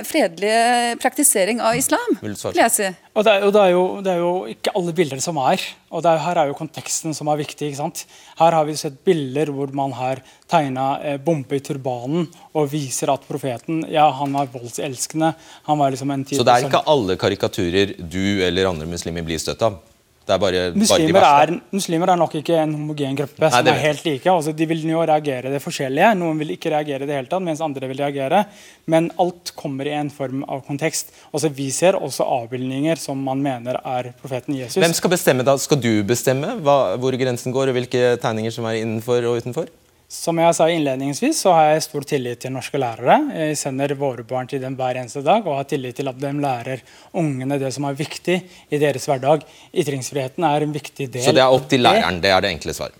fredelige 0.07 0.95
praktisering 1.01 1.61
av 1.61 1.77
islam. 1.77 2.17
vil 2.21 2.35
jeg 2.61 2.73
si. 2.75 2.89
Og 3.17 3.25
det, 3.25 3.33
er, 3.33 3.45
og 3.47 3.53
det, 3.55 3.61
er 3.61 3.73
jo, 3.73 3.83
det, 4.05 4.13
er, 4.13 4.21
jo, 4.21 4.33
ikke 4.53 4.73
alle 4.77 4.93
bilder 4.95 5.21
som 5.23 5.39
er. 5.41 5.63
og 5.89 6.05
er, 6.05 6.21
Her 6.23 6.41
er 6.43 6.51
jo 6.51 6.57
konteksten 6.57 7.15
som 7.17 7.31
er 7.31 7.41
viktig. 7.41 7.71
ikke 7.71 7.81
sant? 7.81 8.05
Her 8.39 8.55
har 8.55 8.67
vi 8.69 8.77
sett 8.79 9.01
bilder 9.05 9.51
hvor 9.55 9.73
man 9.75 9.95
har 9.97 10.21
tegna 10.49 10.87
eh, 11.01 11.19
bombe 11.21 11.57
i 11.57 11.63
turbanen 11.65 12.29
og 12.53 12.69
viser 12.71 13.11
at 13.13 13.25
profeten 13.27 13.83
ja, 13.91 14.07
han 14.21 14.33
var 14.37 14.51
voldselskende. 14.53 15.33
han 15.67 15.79
var 15.81 15.91
liksom 15.95 16.11
en 16.11 16.25
Så 16.29 16.45
det 16.45 16.55
er 16.55 16.69
ikke 16.69 16.85
alle 16.87 17.17
karikaturer 17.19 17.95
du 17.99 18.41
eller 18.45 18.69
andre 18.69 18.87
muslimer 18.89 19.25
blir 19.25 19.41
støtt 19.41 19.65
av? 19.65 19.81
Det 20.29 20.37
bare, 20.41 20.63
muslimer, 20.77 21.15
bare 21.17 21.43
er, 21.43 21.53
muslimer, 21.73 22.11
er, 22.13 22.19
nok 22.21 22.35
ikke 22.37 22.57
en 22.61 22.75
homogen 22.77 23.17
gruppe 23.17 23.41
Nei, 23.41 23.49
som 23.55 23.69
er 23.71 23.81
helt 23.81 24.05
like. 24.05 24.29
Altså, 24.29 24.53
de 24.53 24.67
vil 24.69 24.83
jo 24.91 25.01
reagere 25.01 25.53
det 25.53 25.61
forskjellige. 25.63 26.11
Noen 26.19 26.37
vil 26.43 26.53
ikke 26.53 26.73
reagere 26.75 27.07
det 27.09 27.17
hele 27.17 27.31
tatt, 27.31 27.45
mens 27.45 27.63
andre 27.65 27.89
vil 27.89 28.01
reagere. 28.03 28.43
Men 28.89 29.09
alt 29.21 29.53
kommer 29.57 29.89
i 29.89 29.95
en 29.97 30.13
form 30.13 30.45
av 30.45 30.61
kontekst. 30.67 31.13
Altså, 31.33 31.49
vi 31.49 31.69
ser 31.73 31.97
også 31.97 32.27
avbildninger 32.39 33.01
som 33.01 33.21
man 33.25 33.41
mener 33.41 33.81
er 33.81 34.13
profeten 34.21 34.57
Jesus. 34.59 34.77
Hvem 34.83 34.95
skal 34.97 35.15
bestemme 35.15 35.47
da? 35.47 35.57
Skal 35.61 35.81
du 35.81 35.91
bestemme 36.07 36.59
hva, 36.61 36.79
hvor 37.01 37.17
grensen 37.17 37.55
går, 37.55 37.71
og 37.71 37.79
hvilke 37.79 38.15
tegninger 38.21 38.53
som 38.53 38.69
er 38.69 38.83
innenfor 38.83 39.25
og 39.25 39.41
utenfor? 39.41 39.69
Som 40.09 40.39
jeg 40.41 40.55
sa 40.57 40.65
innledningsvis, 40.73 41.37
så 41.43 41.51
har 41.53 41.67
jeg 41.69 41.83
stor 41.85 42.05
tillit 42.09 42.39
til 42.41 42.49
norske 42.49 42.79
lærere. 42.81 43.19
Jeg 43.29 43.57
sender 43.59 43.91
våre 43.93 44.23
barn 44.25 44.47
til 44.49 44.57
dem 44.63 44.73
hver 44.79 44.97
eneste 44.97 45.21
dag 45.21 45.45
og 45.45 45.59
har 45.59 45.67
tillit 45.69 45.99
til 45.99 46.09
at 46.09 46.17
de 46.17 46.31
lærer 46.33 46.81
ungene 47.13 47.59
det 47.61 47.69
som 47.75 47.85
er 47.85 47.99
viktig 47.99 48.39
i 48.73 48.79
deres 48.81 49.05
hverdag. 49.05 49.45
Ytringsfriheten 49.69 50.47
er 50.49 50.65
en 50.65 50.73
viktig 50.73 51.11
del. 51.13 51.21
Så 51.27 51.35
det 51.37 51.45
er 51.45 51.53
opp 51.53 51.69
til 51.69 51.85
læreren? 51.85 52.17
Det 52.25 52.33
er 52.33 52.41
det 52.41 52.55
enkle 52.55 52.73
svaret? 52.73 52.97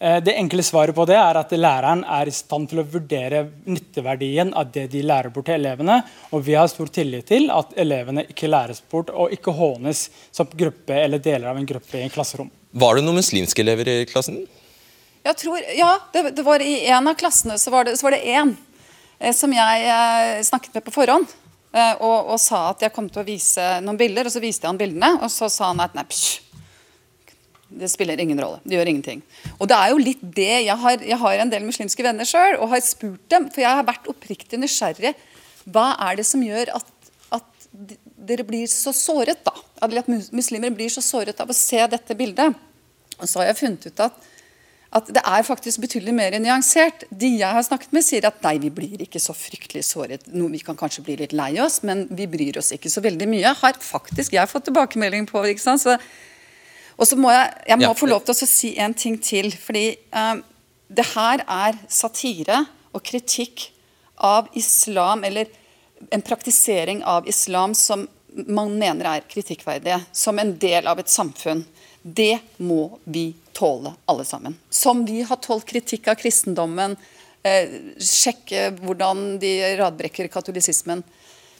Eh, 0.00 0.16
det 0.24 0.38
enkle 0.40 0.64
svaret 0.64 0.96
på 0.96 1.04
det 1.12 1.20
er 1.20 1.42
at 1.42 1.52
læreren 1.52 2.06
er 2.08 2.32
i 2.32 2.36
stand 2.40 2.72
til 2.72 2.80
å 2.80 2.88
vurdere 2.88 3.44
nytteverdien 3.68 4.56
av 4.56 4.72
det 4.72 4.88
de 4.96 5.04
lærer 5.04 5.36
bort 5.36 5.50
til 5.52 5.60
elevene. 5.60 6.00
Og 6.32 6.48
vi 6.48 6.56
har 6.56 6.72
stor 6.72 6.88
tillit 6.88 7.28
til 7.36 7.52
at 7.52 7.76
elevene 7.76 8.24
ikke 8.32 8.48
læres 8.48 8.80
bort 8.80 9.12
og 9.12 9.28
ikke 9.36 9.52
hånes 9.60 10.06
som 10.32 10.48
gruppe 10.48 11.04
eller 11.04 11.20
deler 11.20 11.52
av 11.52 11.60
en 11.60 11.68
gruppe 11.68 12.00
i 12.00 12.06
en 12.08 12.16
klasserom. 12.16 12.48
Var 12.72 12.96
det 12.96 13.04
noen 13.04 13.20
muslimske 13.20 13.60
elever 13.60 13.92
i 13.92 14.04
klassen? 14.08 14.46
Jeg 15.26 15.38
tror, 15.40 15.58
ja, 15.74 15.90
det, 16.14 16.30
det 16.36 16.44
var 16.46 16.62
I 16.62 16.76
en 16.94 17.10
av 17.10 17.16
klassene 17.18 17.56
så 17.58 17.72
var 17.74 17.88
det, 17.88 17.96
så 17.98 18.12
én 18.14 18.54
eh, 19.18 19.34
som 19.34 19.50
jeg 19.50 19.88
eh, 19.90 20.42
snakket 20.46 20.76
med 20.76 20.86
på 20.86 20.94
forhånd. 20.94 21.26
Eh, 21.74 21.94
og, 21.98 22.30
og, 22.30 22.38
sa 22.40 22.68
at 22.70 22.84
jeg 22.86 22.94
kom 22.94 23.08
til 23.10 23.24
å 23.24 23.26
vise 23.26 23.64
noen 23.82 23.98
bilder, 23.98 24.28
og 24.28 24.34
så 24.34 24.42
viste 24.42 24.64
jeg 24.64 24.70
han 24.70 24.78
bildene. 24.80 25.16
Og 25.18 25.32
så 25.32 25.48
sa 25.52 25.72
han 25.72 25.82
at 25.82 25.96
nei, 25.98 26.04
psj, 26.06 26.46
det 27.80 27.90
spiller 27.90 28.20
ingen 28.22 28.38
rolle. 28.38 28.60
Det 28.62 28.78
gjør 28.78 28.92
ingenting. 28.92 29.24
Og 29.58 29.66
det 29.70 29.76
er 29.76 29.90
jo 29.90 29.98
litt 29.98 30.22
det 30.22 30.52
Jeg 30.68 30.78
har, 30.84 31.02
jeg 31.02 31.18
har 31.18 31.42
en 31.42 31.50
del 31.50 31.66
muslimske 31.66 32.06
venner 32.06 32.28
sjøl 32.28 32.60
og 32.60 32.70
har 32.70 32.84
spurt 32.86 33.26
dem, 33.32 33.50
for 33.50 33.64
jeg 33.64 33.80
har 33.80 33.88
vært 33.88 34.06
oppriktig 34.12 34.60
nysgjerrig. 34.62 35.16
Hva 35.66 35.88
er 36.06 36.20
det 36.20 36.28
som 36.28 36.44
gjør 36.46 36.70
at, 36.78 37.10
at 37.34 37.66
dere 38.30 38.46
blir 38.46 38.70
så 38.70 38.94
såret, 38.94 39.42
da? 39.42 39.52
At 39.82 40.06
muslimer 40.06 40.70
blir 40.70 40.94
så 40.94 41.02
såret 41.02 41.42
av 41.42 41.50
å 41.50 41.58
se 41.58 41.82
dette 41.90 42.16
bildet? 42.16 42.54
Og 43.18 43.26
så 43.26 43.42
har 43.42 43.50
jeg 43.50 43.60
funnet 43.64 43.90
ut 43.90 44.06
at 44.06 44.32
at 44.96 45.08
det 45.12 45.20
er 45.20 45.44
faktisk 45.44 45.82
betydelig 45.82 46.14
mer 46.16 46.34
nyansert. 46.40 47.04
De 47.10 47.28
jeg 47.36 47.52
har 47.52 47.64
snakket 47.66 47.92
med, 47.92 48.04
sier 48.06 48.26
at 48.28 48.38
nei, 48.46 48.54
vi 48.62 48.70
blir 48.72 49.02
ikke 49.04 49.20
så 49.20 49.34
fryktelig 49.36 49.84
såret. 49.90 50.24
Noe 50.32 50.52
vi 50.54 50.62
kan 50.64 50.78
kanskje 50.78 51.04
bli 51.04 51.18
litt 51.20 51.34
lei 51.36 51.52
oss, 51.62 51.82
men 51.86 52.06
vi 52.16 52.28
bryr 52.30 52.60
oss 52.60 52.72
ikke 52.76 52.92
så 52.92 53.02
veldig 53.04 53.28
mye. 53.28 53.52
Har 53.60 53.76
faktisk 53.82 54.36
jeg 54.36 54.50
fått 54.50 54.68
tilbakemelding 54.70 55.28
på. 55.28 55.44
ikke 55.50 55.64
sant? 55.64 55.84
Så, 55.84 55.98
og 56.96 57.10
så 57.10 57.18
må 57.20 57.34
jeg, 57.34 57.52
jeg 57.72 57.82
må 57.82 57.90
ja. 57.90 57.94
få 57.98 58.08
lov 58.08 58.24
til 58.24 58.36
å 58.36 58.50
si 58.50 58.72
en 58.80 58.96
ting 58.96 59.20
til. 59.20 59.52
fordi 59.52 59.86
um, 60.16 60.42
det 60.88 61.06
her 61.12 61.42
er 61.44 61.80
satire 61.92 62.64
og 62.94 63.04
kritikk 63.04 63.68
av 64.24 64.48
islam, 64.56 65.24
eller 65.28 65.50
en 66.10 66.22
praktisering 66.24 67.02
av 67.04 67.28
islam 67.28 67.74
som 67.76 68.06
man 68.46 68.72
mener 68.78 69.08
er 69.10 69.26
kritikkverdige, 69.28 70.00
som 70.12 70.38
en 70.38 70.54
del 70.60 70.88
av 70.88 71.00
et 71.00 71.10
samfunn. 71.10 71.64
Det 72.02 72.38
må 72.62 72.96
vi 73.04 73.32
tåle, 73.56 73.94
alle 74.10 74.24
sammen. 74.28 74.56
Som 74.70 75.04
de 75.08 75.22
har 75.26 75.40
tålt 75.42 75.66
kritikk 75.68 76.10
av 76.12 76.20
kristendommen, 76.20 76.96
eh, 77.42 77.76
sjekke 77.98 78.70
hvordan 78.82 79.38
de 79.42 79.52
radbrekker 79.80 80.28
katolisismen. 80.32 81.02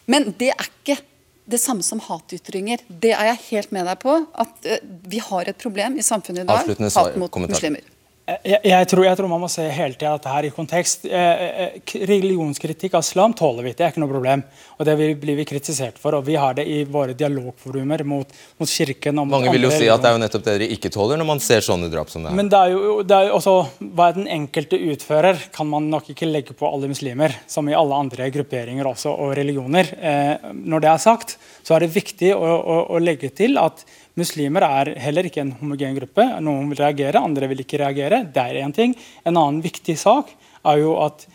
Men 0.07 0.35
det 0.39 0.53
er 0.53 0.69
ikke 0.69 0.99
det 1.47 1.61
samme 1.63 1.85
som 1.87 2.03
hatytringer. 2.03 2.83
Det 2.89 3.13
er 3.15 3.31
jeg 3.31 3.43
helt 3.51 3.75
med 3.75 3.87
deg 3.87 4.01
på. 4.03 4.17
At 4.35 4.67
eh, 4.67 4.83
vi 5.07 5.23
har 5.23 5.49
et 5.49 5.59
problem 5.59 5.99
i 5.99 6.05
samfunnet 6.05 6.45
i 6.45 6.49
dag. 6.49 6.67
Hat 6.67 7.17
mot 7.17 7.31
kommentar. 7.31 7.57
muslimer. 7.57 7.93
Jeg, 8.27 8.59
jeg, 8.67 8.87
tror, 8.91 9.05
jeg, 9.07 9.15
tror, 9.21 9.29
man 9.31 9.39
må 9.45 9.47
se 9.47 9.63
hele 9.71 9.95
tida 9.95 10.17
dette 10.17 10.31
her 10.33 10.47
i 10.49 10.51
kontekst. 10.51 11.05
Eh, 11.07 11.43
eh, 11.63 11.93
religionskritikk 12.11 12.97
av 12.99 13.05
islam 13.05 13.35
tåler 13.39 13.69
vi, 13.69 13.73
det 13.79 13.85
er 13.87 13.93
ikke 13.93 14.03
noe 14.03 14.11
problem. 14.11 14.41
Og 14.77 14.89
Det 14.89 14.97
blir 15.23 15.37
vi 15.39 15.45
kritisert 15.47 16.01
for. 16.03 16.17
og 16.19 16.25
Vi 16.27 16.35
har 16.35 16.57
det 16.59 16.65
i 16.67 16.81
våre 16.91 17.15
dialogforumer 17.15 18.03
mot, 18.03 18.33
mot 18.59 18.69
kirken. 18.69 19.21
Mot 19.21 19.31
Mange 19.31 19.53
vil 19.55 19.69
jo 19.69 19.71
si 19.71 19.87
at 19.87 20.03
det 20.03 20.11
er 20.11 20.17
jo 20.17 20.23
nettopp 20.25 20.43
det 20.43 20.57
dere 20.57 20.69
ikke 20.75 20.91
tåler 20.91 21.21
når 21.21 21.29
man 21.29 21.43
ser 21.45 21.63
sånne 21.63 21.91
drap 21.93 22.11
som 22.11 22.27
det 22.27 22.33
her. 22.33 22.39
Men 22.41 22.51
det 22.51 22.63
er 22.65 22.75
jo, 22.75 22.97
det 23.07 23.21
er 23.21 23.31
jo 23.31 23.37
også, 23.39 23.55
Hva 23.95 24.09
den 24.17 24.27
enkelte 24.41 24.81
utfører, 24.91 25.47
kan 25.55 25.71
man 25.71 25.87
nok 25.93 26.11
ikke 26.11 26.27
legge 26.27 26.57
på 26.59 26.67
alle 26.67 26.91
muslimer. 26.91 27.37
Som 27.47 27.71
i 27.71 27.79
alle 27.79 27.95
andre 27.95 28.27
grupperinger 28.35 28.91
også, 28.91 29.15
og 29.15 29.37
religioner. 29.39 29.93
Eh, 30.03 30.51
når 30.67 30.83
det 30.83 30.91
er 30.91 31.05
sagt, 31.07 31.37
så 31.63 31.79
er 31.79 31.87
det 31.87 31.95
viktig 31.95 32.35
å, 32.35 32.43
å, 32.43 32.81
å 32.91 33.03
legge 33.03 33.31
til 33.39 33.55
at 33.63 33.87
Muslimer 34.17 34.65
er 34.65 34.93
heller 35.01 35.29
ikke 35.29 35.43
en 35.45 35.55
homogen 35.61 35.97
gruppe. 35.99 36.25
Noen 36.41 36.71
vil 36.73 36.81
reagere, 36.81 37.21
andre 37.21 37.49
vil 37.51 37.61
ikke 37.65 37.83
reagere. 37.83 38.23
Det 38.33 38.43
er 38.43 38.63
én 38.63 38.75
ting. 38.75 38.95
En 39.25 39.35
annen 39.37 39.61
viktig 39.65 39.99
sak 40.01 40.33
er 40.67 40.81
jo 40.81 40.95
at 41.05 41.27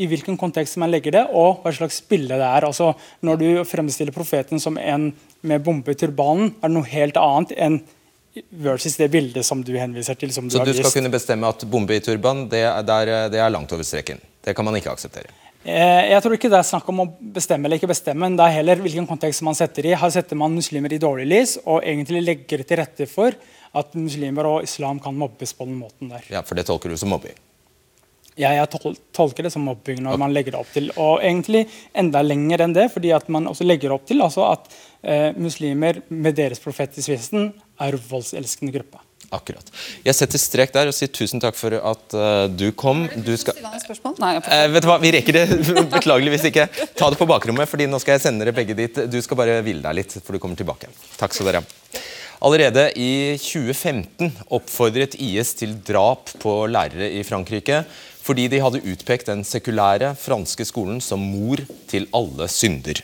i 0.00 0.06
hvilken 0.08 0.36
kontekst 0.40 0.78
man 0.80 0.92
legger 0.92 1.12
det, 1.16 1.24
og 1.36 1.62
hva 1.64 1.72
slags 1.76 2.00
bilde 2.08 2.36
det 2.40 2.44
er. 2.46 2.66
Altså, 2.68 2.92
når 3.24 3.40
du 3.40 3.48
fremstiller 3.68 4.14
profeten 4.16 4.60
som 4.60 4.78
en 4.80 5.10
med 5.48 5.64
bombe 5.64 5.92
i 5.92 5.98
turbanen, 5.98 6.52
er 6.58 6.68
det 6.68 6.76
noe 6.76 6.88
helt 6.88 7.18
annet 7.20 7.54
enn 7.56 7.80
versus 8.62 8.96
det 9.00 9.08
bildet 9.12 9.46
som 9.46 9.64
du 9.64 9.72
henviser 9.78 10.16
til. 10.18 10.32
Så 10.32 10.44
du, 10.44 10.58
du 10.62 10.72
skal 10.76 10.94
kunne 11.00 11.12
bestemme 11.12 11.48
at 11.48 11.64
bombe 11.70 11.96
i 11.96 12.02
turban 12.04 12.46
det 12.52 12.64
er, 12.68 13.12
det 13.32 13.40
er 13.40 13.52
langt 13.52 13.72
over 13.74 13.86
streken? 13.86 14.20
Det 14.44 14.54
kan 14.56 14.66
man 14.68 14.76
ikke 14.78 14.92
akseptere? 14.92 15.32
Eh, 15.68 16.04
jeg 16.14 16.22
tror 16.24 16.34
ikke 16.36 16.48
det 16.48 16.60
er 16.62 16.66
snakk 16.66 16.86
om 16.88 17.02
å 17.02 17.06
bestemme 17.34 17.68
eller 17.68 17.80
ikke 17.80 17.90
bestemme, 17.90 18.24
men 18.24 18.38
det 18.38 18.46
er 18.46 18.60
heller 18.60 18.80
hvilken 18.80 19.08
kontekst 19.08 19.44
man 19.44 19.56
setter 19.58 19.90
i. 19.90 19.96
Her 20.00 20.12
setter 20.14 20.38
man 20.40 20.54
muslimer 20.56 20.94
i 20.94 21.00
dårlig 21.02 21.26
lys 21.28 21.56
og 21.64 21.82
egentlig 21.82 22.22
legger 22.24 22.62
til 22.64 22.80
rette 22.80 23.08
for 23.10 23.36
at 23.76 23.98
muslimer 23.98 24.48
og 24.48 24.64
islam 24.64 25.02
kan 25.02 25.16
mobbes 25.18 25.52
på 25.52 25.66
den 25.68 25.76
måten 25.82 26.14
der. 26.14 26.24
Ja, 26.32 26.42
For 26.46 26.56
det 26.56 26.64
tolker 26.70 26.88
du 26.88 26.96
som 26.96 27.12
mobbing? 27.12 27.36
Ja, 28.38 28.52
jeg 28.54 28.70
tol 28.70 28.94
tolker 29.12 29.44
det 29.44 29.50
som 29.50 29.64
mobbing 29.66 29.98
når 29.98 30.14
okay. 30.14 30.22
man 30.22 30.32
legger 30.32 30.54
det 30.54 30.62
opp 30.62 30.70
til. 30.72 30.88
Og 30.94 31.18
egentlig 31.18 31.66
enda 31.92 32.22
lenger 32.22 32.64
enn 32.64 32.76
det, 32.76 32.86
fordi 32.94 33.12
at 33.16 33.28
man 33.34 33.50
også 33.50 33.66
legger 33.66 33.92
opp 33.92 34.06
til 34.08 34.22
altså 34.24 34.46
at 34.52 34.70
eh, 35.02 35.34
muslimer 35.36 36.00
med 36.08 36.38
deres 36.38 36.62
profet 36.62 36.96
i 36.96 37.04
spissen 37.04 37.50
er 37.82 37.98
voldselskende 38.08 38.72
gruppe. 38.78 39.02
Akkurat. 39.34 39.66
Jeg 40.06 40.16
setter 40.16 40.40
strek 40.40 40.72
der 40.72 40.88
og 40.88 40.96
sier 40.96 41.10
tusen 41.12 41.42
takk 41.42 41.56
for 41.58 41.74
at 41.76 42.14
uh, 42.16 42.46
du 42.48 42.70
kom. 42.72 43.04
Du 43.24 43.34
skal... 43.36 43.58
Nei, 43.60 44.34
uh, 44.40 44.66
vet 44.72 44.84
du 44.84 44.88
hva, 44.88 44.96
Vi 45.02 45.12
rekker 45.18 45.36
det 45.36 45.44
beklageligvis 45.96 46.48
ikke. 46.48 46.68
Ta 46.96 47.10
det 47.12 47.20
på 47.20 47.28
bakrommet, 47.28 47.68
fordi 47.68 47.90
nå 47.90 48.00
skal 48.00 48.16
jeg 48.16 48.24
sende 48.24 48.46
dere 48.46 48.56
begge 48.56 48.76
dit. 48.78 49.02
Du 49.12 49.18
skal 49.24 49.40
bare 49.40 49.60
hvile 49.66 49.84
deg 49.84 50.00
litt, 50.00 50.16
for 50.22 50.32
du 50.36 50.40
kommer 50.42 50.56
tilbake. 50.56 50.88
Takk 51.20 51.36
skal 51.36 51.50
dere 51.50 51.62
ha. 51.62 52.02
Allerede 52.48 52.84
i 52.94 53.34
2015 53.42 54.30
oppfordret 54.54 55.16
IS 55.18 55.56
til 55.58 55.74
drap 55.84 56.30
på 56.38 56.60
lærere 56.70 57.10
i 57.18 57.24
Frankrike 57.26 57.82
fordi 58.28 58.44
de 58.52 58.60
hadde 58.60 58.84
utpekt 58.84 59.30
den 59.30 59.40
sekulære 59.46 60.12
franske 60.20 60.66
skolen 60.68 61.00
som 61.00 61.22
mor 61.24 61.62
til 61.88 62.04
alle 62.14 62.48
synder. 62.52 63.00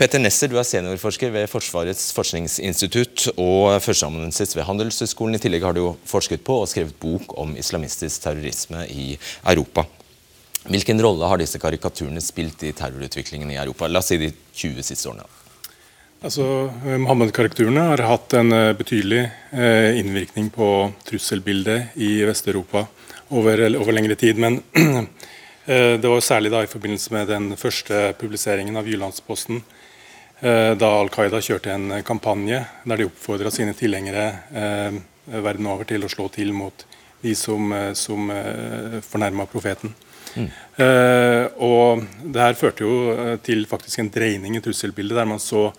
Petter 0.00 0.16
Nesser, 0.16 0.48
du 0.48 0.54
er 0.56 0.64
seniorforsker 0.64 1.28
ved 1.28 1.44
Forsvarets 1.52 2.06
forskningsinstitutt 2.16 3.26
og 3.34 3.82
førsteamanuensis 3.84 4.54
ved 4.56 4.64
Handelshøyskolen. 4.64 5.34
I 5.36 5.40
tillegg 5.42 5.66
har 5.66 5.74
du 5.76 5.90
forsket 6.08 6.40
på 6.40 6.54
og 6.62 6.70
skrevet 6.70 6.94
bok 7.02 7.34
om 7.36 7.50
islamistisk 7.60 8.22
terrorisme 8.24 8.86
i 8.88 9.10
Europa. 9.52 9.82
Hvilken 10.72 11.02
rolle 11.04 11.28
har 11.28 11.42
disse 11.42 11.60
karikaturene 11.60 12.22
spilt 12.24 12.64
i 12.64 12.70
terrorutviklingen 12.78 13.52
i 13.52 13.58
Europa? 13.60 13.90
La 13.92 14.00
oss 14.00 14.08
si 14.08 14.16
de 14.22 14.30
20 14.32 14.86
siste 14.88 15.10
årene. 15.10 15.26
Altså, 16.24 16.46
Mohammed-karikaturene 17.04 17.84
har 17.90 18.04
hatt 18.08 18.38
en 18.40 18.54
eh, 18.56 18.70
betydelig 18.78 19.26
eh, 19.52 19.98
innvirkning 20.00 20.48
på 20.54 20.68
trusselbildet 21.10 21.98
i 22.00 22.08
Vest-Europa 22.24 22.86
over, 23.36 23.66
over, 23.74 23.92
lengre 23.92 24.16
tid. 24.16 24.40
Men 24.40 24.62
eh, 24.80 26.00
det 26.00 26.08
var 26.08 26.24
særlig 26.24 26.54
i 26.56 26.72
forbindelse 26.72 27.12
med 27.18 27.28
den 27.34 27.52
første 27.60 28.14
publiseringen 28.16 28.80
av 28.80 28.88
Jyllandsposten 28.88 29.60
Eh, 29.60 29.79
da 30.40 30.88
Al 30.96 31.10
Qaida 31.12 31.40
kjørte 31.44 31.74
en 31.74 31.98
kampanje 32.06 32.62
der 32.88 33.00
de 33.00 33.06
oppfordra 33.10 33.50
sine 33.52 33.74
tilhengere 33.76 34.24
eh, 34.56 34.96
verden 35.30 35.68
over 35.68 35.84
til 35.88 36.06
å 36.06 36.08
slå 36.08 36.30
til 36.32 36.54
mot 36.56 36.86
de 37.20 37.34
som, 37.36 37.72
eh, 37.76 37.92
som 37.92 38.30
fornærma 39.04 39.44
profeten. 39.52 39.92
Mm. 40.34 40.48
Eh, 40.84 41.44
og 41.60 42.04
det 42.22 42.42
her 42.42 42.58
førte 42.58 42.86
jo 42.86 43.38
til 43.44 43.64
faktisk 43.68 44.00
en 44.02 44.12
dreining 44.14 44.56
i 44.56 44.62
trusselbildet, 44.64 45.18
der 45.18 45.28
man 45.28 45.42
så 45.42 45.70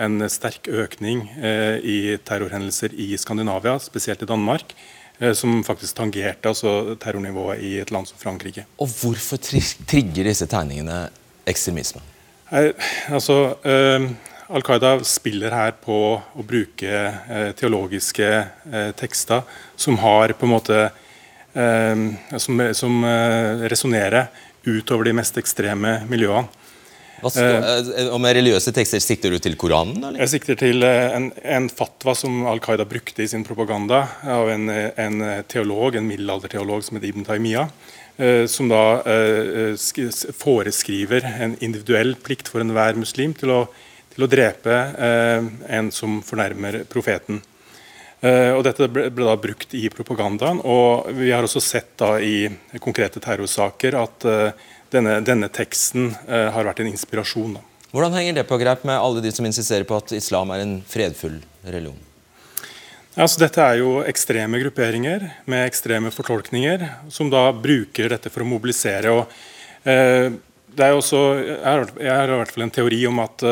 en 0.00 0.20
sterk 0.32 0.68
økning 0.68 1.26
eh, 1.36 1.76
i 1.80 1.98
terrorhendelser 2.24 2.94
i 2.96 3.12
Skandinavia, 3.20 3.76
spesielt 3.82 4.22
i 4.24 4.28
Danmark. 4.28 4.74
Eh, 5.20 5.34
som 5.36 5.60
faktisk 5.64 5.98
tangerte 5.98 6.48
altså, 6.48 6.96
terrornivået 7.00 7.60
i 7.60 7.74
et 7.82 7.90
land 7.92 8.08
som 8.08 8.18
Frankrike. 8.20 8.64
Og 8.80 8.88
Hvorfor 9.02 9.40
trigger 9.40 10.24
disse 10.24 10.48
tegningene 10.48 11.02
ekstremisme? 11.50 12.00
Altså, 12.50 13.38
eh, 13.64 14.10
Al 14.50 14.64
Qaida 14.66 14.96
spiller 15.06 15.54
her 15.54 15.76
på 15.78 15.98
å 16.18 16.46
bruke 16.46 16.90
eh, 16.90 17.50
teologiske 17.58 18.30
eh, 18.30 18.90
tekster 18.98 19.46
som 19.78 19.98
har 20.02 20.34
på 20.34 20.48
en 20.48 20.54
måte 20.56 20.80
eh, 21.54 22.06
Som, 22.38 22.62
som 22.74 23.04
eh, 23.04 23.66
resonnerer 23.70 24.26
utover 24.66 25.08
de 25.08 25.14
mest 25.16 25.38
ekstreme 25.40 26.00
miljøene. 26.10 26.48
Hva 27.20 27.30
eh, 27.36 28.08
og 28.08 28.18
med 28.22 28.36
religiøse 28.38 28.72
tekster 28.76 29.02
Sikter 29.04 29.34
du 29.34 29.38
til 29.42 29.56
Koranen? 29.60 30.00
Eller? 30.00 30.22
Jeg 30.24 30.34
sikter 30.34 30.58
til 30.60 30.84
en, 30.86 31.30
en, 31.44 31.70
fatwa 31.72 32.14
som 32.16 32.44
Al 32.48 32.62
Qaida 32.64 32.88
brukte 32.88 33.24
i 33.24 33.30
sin 33.30 33.44
propaganda, 33.46 34.06
av 34.24 34.50
en, 34.52 34.68
en 34.70 35.24
teolog, 35.48 35.96
en 35.96 36.08
middelalderteolog 36.08 36.84
som 36.86 36.98
het 36.98 37.08
Ibn 37.10 37.28
Taymiyyah. 37.28 37.72
Eh, 38.20 38.46
som 38.46 38.68
da 38.68 39.00
eh, 39.08 39.76
foreskriver 40.36 41.24
en 41.40 41.54
individuell 41.64 42.18
plikt 42.20 42.50
for 42.52 42.60
enhver 42.60 42.98
muslim 43.00 43.32
til 43.32 43.52
å, 43.54 43.60
til 44.12 44.26
å 44.26 44.28
drepe 44.28 44.74
eh, 44.76 45.46
en 45.78 45.88
som 45.94 46.18
fornærmer 46.26 46.82
profeten. 46.90 47.40
Uh, 48.20 48.52
og 48.52 48.66
Dette 48.66 48.84
ble, 48.92 49.06
ble, 49.16 49.24
da 49.24 49.32
brukt 49.40 49.72
i 49.72 49.86
propagandaen. 49.88 50.58
og 50.60 51.06
Vi 51.16 51.30
har 51.32 51.40
også 51.40 51.62
sett 51.64 51.94
da 51.96 52.18
i 52.20 52.50
konkrete 52.76 53.16
terrorsaker 53.24 53.96
at 53.96 54.26
uh, 54.28 54.66
denne, 54.92 55.18
denne, 55.26 55.48
teksten 55.52 56.10
uh, 56.28 56.50
har 56.54 56.66
vært 56.68 56.82
en 56.82 56.90
inspirasjon. 56.90 57.56
Da. 57.58 57.88
Hvordan 57.90 58.16
henger 58.18 58.38
det 58.40 58.46
på 58.48 58.58
greip 58.60 58.84
med 58.88 58.98
alle 58.98 59.22
de 59.24 59.32
som 59.34 59.46
insisterer 59.46 59.86
på 59.88 59.98
at 59.98 60.14
islam 60.16 60.52
er 60.54 60.64
en 60.64 60.76
fredfull 60.86 61.40
religion? 61.66 61.98
Altså, 63.16 63.40
dette 63.42 63.62
er 63.62 63.80
jo 63.80 63.96
ekstreme 64.06 64.60
grupperinger 64.62 65.24
med 65.50 65.64
ekstreme 65.66 66.12
fortolkninger, 66.14 66.86
som 67.10 67.32
da 67.32 67.48
bruker 67.52 68.12
dette 68.12 68.30
for 68.30 68.44
å 68.44 68.50
mobilisere. 68.52 69.10
og 69.10 69.26
det 69.82 70.86
er 70.86 70.94
også, 70.94 71.18
jeg 71.40 71.64
har, 71.64 72.30
i 72.30 72.38
hvert 72.38 72.52
fall 72.54 72.64
en 72.68 72.72
teori 72.76 73.00
om 73.08 73.18
at 73.24 73.42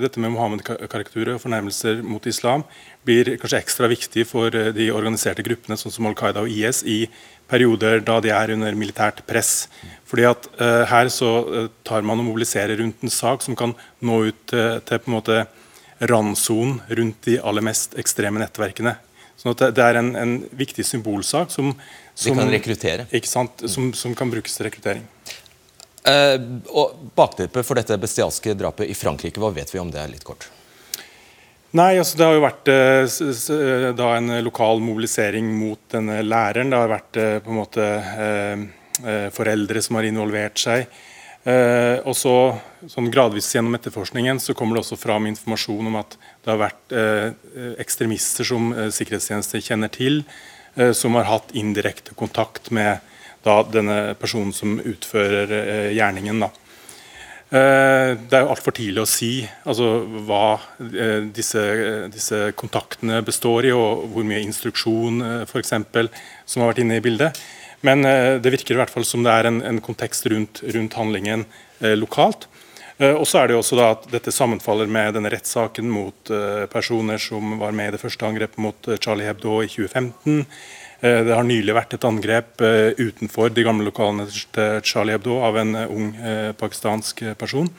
dette 0.00 0.22
med 0.22 0.32
Mohammed-karakterer 0.32 1.34
og 1.34 1.42
fornærmelser 1.42 2.00
mot 2.06 2.26
islam 2.26 2.64
blir 3.06 3.36
kanskje 3.40 3.60
ekstra 3.62 3.88
viktig 3.90 4.26
for 4.28 4.54
eh, 4.54 4.72
de 4.74 4.90
organiserte 4.94 5.44
gruppene 5.46 5.78
sånn 5.78 5.94
som 5.94 6.08
Al 6.08 6.16
Qaida 6.18 6.44
og 6.44 6.52
IS 6.52 6.82
i 6.86 7.04
perioder 7.50 8.02
da 8.04 8.18
de 8.22 8.32
er 8.34 8.52
under 8.54 8.76
militært 8.78 9.22
press. 9.28 9.66
Fordi 10.06 10.26
at 10.28 10.48
uh, 10.60 10.84
Her 10.90 11.10
så 11.12 11.30
uh, 11.44 11.68
tar 11.86 12.06
man 12.06 12.20
og 12.22 12.28
mobiliserer 12.28 12.78
rundt 12.80 13.02
en 13.02 13.12
sak 13.12 13.44
som 13.44 13.58
kan 13.58 13.74
nå 14.00 14.20
ut 14.30 14.54
uh, 14.56 14.78
til 14.86 15.02
på 15.02 15.10
en 15.10 15.16
måte 15.16 15.40
randsonen 16.10 16.80
rundt 16.98 17.28
de 17.28 17.38
aller 17.40 17.64
mest 17.64 17.96
ekstreme 17.98 18.42
nettverkene. 18.42 18.96
Sånn 19.36 19.52
at 19.52 19.66
det, 19.76 19.84
er 19.84 20.00
en, 20.00 20.14
en, 20.16 20.34
viktig 20.56 20.84
symbolsak 20.84 21.52
som, 21.52 21.74
som, 22.16 22.38
kan. 22.38 22.52
Som, 23.68 23.90
som, 23.92 24.14
kan 24.16 24.32
brukes 24.32 24.56
til 24.56 24.68
rekruttering. 24.68 25.04
og 26.72 26.96
Bakteppet 27.16 27.68
for 27.68 27.76
dette 27.76 28.00
bestialske 28.00 28.56
drapet 28.56 28.88
i 28.88 28.96
Frankrike, 28.96 29.40
hva 29.40 29.52
vet 29.52 29.72
vi 29.74 29.82
om 29.82 29.92
det 29.92 30.08
litt 30.12 30.24
kort? 30.24 30.48
Nei, 31.74 31.96
altså 31.98 32.18
Det 32.18 32.26
har 32.26 32.36
jo 32.36 32.44
vært 32.44 32.68
eh, 32.70 33.88
da 33.98 34.12
en 34.16 34.30
lokal 34.46 34.80
mobilisering 34.84 35.48
mot 35.58 35.80
denne 35.92 36.20
læreren. 36.22 36.70
Det 36.70 36.78
har 36.78 36.92
vært 36.92 37.18
eh, 37.20 37.34
på 37.42 37.52
en 37.52 37.58
måte 37.58 37.86
eh, 38.22 39.28
foreldre 39.34 39.82
som 39.82 39.98
har 39.98 40.06
involvert 40.08 40.62
seg. 40.62 40.86
og 41.46 42.14
så, 42.16 42.32
sånn 42.90 43.10
Gradvis 43.12 43.52
gjennom 43.54 43.76
etterforskningen 43.76 44.40
så 44.42 44.54
kommer 44.56 44.74
det 44.74 44.80
også 44.80 44.96
fram 44.98 45.28
informasjon 45.28 45.90
om 45.90 45.98
at 46.00 46.16
det 46.16 46.48
har 46.50 46.58
vært 46.58 46.94
ekstremister 47.84 48.48
som 48.48 48.72
sikkerhetstjenester 48.72 49.62
kjenner 49.62 49.92
til, 49.92 50.24
som 50.96 51.14
har 51.20 51.28
hatt 51.28 51.52
indirekte 51.52 52.16
kontakt 52.18 52.72
med 52.74 53.04
da, 53.44 53.60
denne 53.68 54.16
personen 54.18 54.56
som 54.56 54.80
utfører 54.80 55.92
gjerningen. 55.94 56.40
da. 56.48 56.50
Eh, 57.46 58.12
det 58.26 58.34
er 58.34 58.42
jo 58.42 58.50
altfor 58.50 58.74
tidlig 58.74 59.04
å 59.04 59.06
si 59.06 59.30
altså, 59.70 60.00
hva 60.26 60.56
eh, 60.82 61.28
disse, 61.30 61.62
disse, 62.10 62.40
kontaktene 62.58 63.20
består 63.22 63.68
i, 63.68 63.70
og 63.70 64.08
hvor 64.10 64.26
mye 64.26 64.42
instruksjon 64.42 65.22
eh, 65.22 65.44
for 65.46 65.62
eksempel, 65.62 66.10
som 66.42 66.64
har 66.64 66.72
vært 66.72 66.82
inne 66.82 66.98
i 66.98 67.04
bildet. 67.04 67.38
Men 67.86 68.02
det 68.02 68.50
virker 68.50 68.74
i 68.74 68.78
hvert 68.80 68.90
fall 68.90 69.04
som 69.06 69.22
det 69.22 69.30
er 69.30 69.46
en, 69.46 69.60
en 69.62 69.78
kontekst 69.84 70.24
rundt, 70.32 70.62
rundt 70.74 70.94
handlingen 70.96 71.44
lokalt. 72.00 72.48
Og 72.96 73.26
så 73.28 73.38
er 73.38 73.46
det 73.46 73.54
jo 73.54 73.60
også 73.60 73.76
da 73.78 73.90
at 73.92 74.06
Dette 74.10 74.32
sammenfaller 74.32 74.88
med 74.90 75.12
denne 75.14 75.30
rettssaken 75.30 75.86
mot 75.92 76.32
personer 76.72 77.20
som 77.20 77.60
var 77.60 77.76
med 77.76 77.92
i 77.92 77.94
det 77.94 78.00
første 78.00 78.26
angrepet 78.26 78.58
mot 78.64 78.90
Charlie 78.96 79.28
Hebdo 79.28 79.60
i 79.60 79.68
2015. 79.68 80.48
Eh, 81.06 81.22
det 81.26 81.34
har 81.36 81.46
nylig 81.46 81.74
vært 81.76 81.96
et 81.96 82.06
angrep 82.08 82.62
eh, 82.64 82.96
utenfor 82.98 83.52
de 83.54 83.64
gamle 83.66 83.86
lokalene 83.88 84.26
til 84.30 84.80
Charlie 84.86 85.16
Hebdo 85.16 85.38
av 85.44 85.58
en 85.60 85.74
eh, 85.76 85.92
ung 85.92 86.10
pakistansk 86.58 87.22
person. 87.40 87.70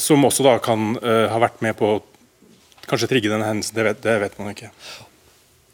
Som 0.00 0.24
også 0.24 0.44
da 0.46 0.52
kan 0.62 0.94
ha 1.02 1.38
vært 1.42 1.58
med 1.64 1.74
på 1.76 1.88
å 1.90 1.96
kanskje 2.86 3.08
trigge 3.10 3.28
denne 3.28 3.48
hendelsen. 3.48 3.74
Det 3.76 3.84
vet, 3.88 3.98
det 4.04 4.14
vet 4.22 4.36
man 4.38 4.52
ikke. 4.52 4.70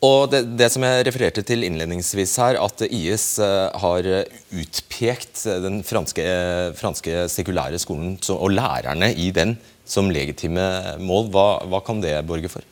Og 0.09 0.33
det, 0.33 0.41
det, 0.59 0.71
som 0.73 0.87
jeg 0.89 1.05
refererte 1.07 1.45
til 1.47 1.67
innledningsvis 1.69 2.33
her, 2.41 2.59
at 2.59 2.83
IS 2.89 3.27
har 3.85 4.09
utpekt 4.09 5.45
den 5.63 5.85
franske, 5.87 6.25
franske 6.81 7.29
sekulære 7.31 7.79
skolen 7.85 8.17
og 8.33 8.57
lærerne 8.57 9.13
i 9.13 9.29
den 9.37 9.59
som 9.85 10.11
legitime 10.11 10.97
mål, 11.05 11.29
hva, 11.37 11.49
hva 11.69 11.85
kan 11.85 12.01
det 12.03 12.17
borge 12.27 12.51
for? 12.51 12.65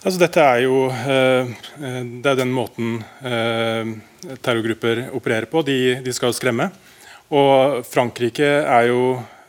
Altså, 0.00 0.16
dette 0.22 0.40
er 0.40 0.62
jo 0.64 0.76
eh, 0.88 1.50
det 2.24 2.30
er 2.30 2.38
den 2.38 2.52
måten 2.56 3.02
eh, 3.20 3.90
terrorgrupper 4.40 5.02
opererer 5.12 5.44
på. 5.50 5.60
De, 5.66 5.76
de, 6.00 6.14
skal 6.16 6.32
skremme. 6.32 6.70
Og 7.36 7.82
Frankrike 7.84 8.48
er 8.62 8.86
jo 8.88 9.02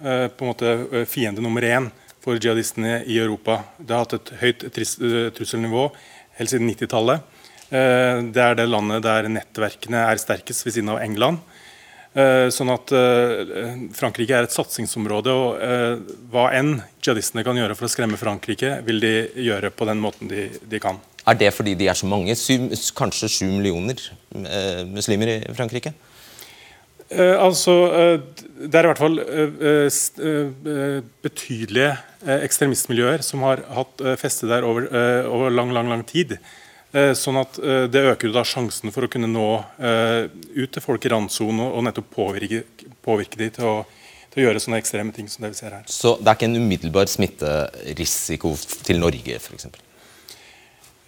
eh, 0.03 0.27
på 0.27 0.43
en 0.43 0.51
måte 0.51 1.05
fiende 1.07 1.43
nummer 1.43 1.63
én 1.63 1.87
for 2.21 2.35
jihadistene 2.35 2.99
i 3.07 3.15
Europa. 3.21 3.61
Det 3.79 3.95
har 3.95 4.03
hatt 4.03 4.17
et 4.17 4.33
høyt 4.41 4.67
trusselnivå 5.37 5.87
helt 6.35 6.51
siden 6.51 6.67
90-tallet. 6.67 7.39
Det 7.71 8.41
er 8.43 8.57
det 8.59 8.67
landet 8.67 9.05
der 9.05 9.29
nettverkene 9.31 10.03
er 10.03 10.19
sterkest, 10.19 10.65
ved 10.65 10.75
siden 10.75 10.91
av 10.91 10.99
England. 10.99 11.39
Eh, 12.11 12.49
sånn 12.51 12.67
at 12.73 12.91
eh, 12.91 13.85
Frankrike 13.95 14.35
er 14.35 14.43
et 14.47 14.51
satsingsområde. 14.51 15.31
og 15.31 15.61
eh, 15.63 16.17
Hva 16.33 16.49
enn 16.57 16.73
jihadistene 16.99 17.45
kan 17.47 17.55
gjøre 17.55 17.77
for 17.79 17.87
å 17.87 17.91
skremme 17.91 18.19
Frankrike, 18.19 18.81
vil 18.87 18.99
de 18.99 19.13
gjøre 19.47 19.71
på 19.71 19.87
den 19.87 20.01
måten 20.03 20.31
de, 20.31 20.49
de 20.67 20.81
kan. 20.83 20.99
Er 21.23 21.37
det 21.39 21.53
fordi 21.55 21.77
de 21.79 21.87
er 21.87 21.95
så 21.95 22.09
mange? 22.11 22.35
Syv, 22.35 22.71
kanskje 22.97 23.29
sju 23.29 23.45
millioner 23.47 23.99
muslimer 24.89 25.37
i 25.37 25.37
Frankrike? 25.55 25.93
Eh, 27.11 27.35
altså, 27.39 27.77
Det 28.59 28.75
er 28.75 28.87
i 28.87 28.91
hvert 28.91 29.03
fall 29.05 29.19
betydelige 31.23 31.93
ekstremistmiljøer 32.41 33.23
som 33.23 33.47
har 33.47 33.63
hatt 33.71 34.03
feste 34.19 34.51
der 34.51 34.67
over, 34.67 34.89
over 35.31 35.53
lang, 35.53 35.71
lang, 35.71 35.87
lang 35.93 36.03
tid. 36.07 36.35
Eh, 36.91 37.13
sånn 37.15 37.39
at 37.39 37.55
eh, 37.63 37.85
Det 37.87 38.01
øker 38.11 38.33
da 38.35 38.43
sjansen 38.43 38.91
for 38.91 39.07
å 39.07 39.11
kunne 39.11 39.29
nå 39.31 39.47
eh, 39.79 40.25
ut 40.57 40.73
til 40.75 40.83
folk 40.83 41.05
i 41.07 41.11
randsonen 41.13 41.63
og 41.69 41.85
nettopp 41.87 42.09
påvirke, 42.11 42.65
påvirke 43.05 43.39
de 43.39 43.47
til 43.55 43.67
å, 43.69 43.75
til 44.33 44.41
å, 44.41 44.47
gjøre 44.47 44.63
sånne 44.63 44.81
ekstreme 44.81 45.15
ting 45.15 45.29
som 45.31 45.45
det 45.45 45.53
vi 45.53 45.61
ser 45.61 45.77
her. 45.77 45.85
Så 45.87 46.17
det 46.19 46.27
er 46.27 46.35
ikke 46.39 46.49
en 46.51 46.59
umiddelbar 46.59 47.07
smitterisiko 47.11 48.51
til 48.83 48.99
Norge 48.99 49.39
f.eks.? 49.39 49.69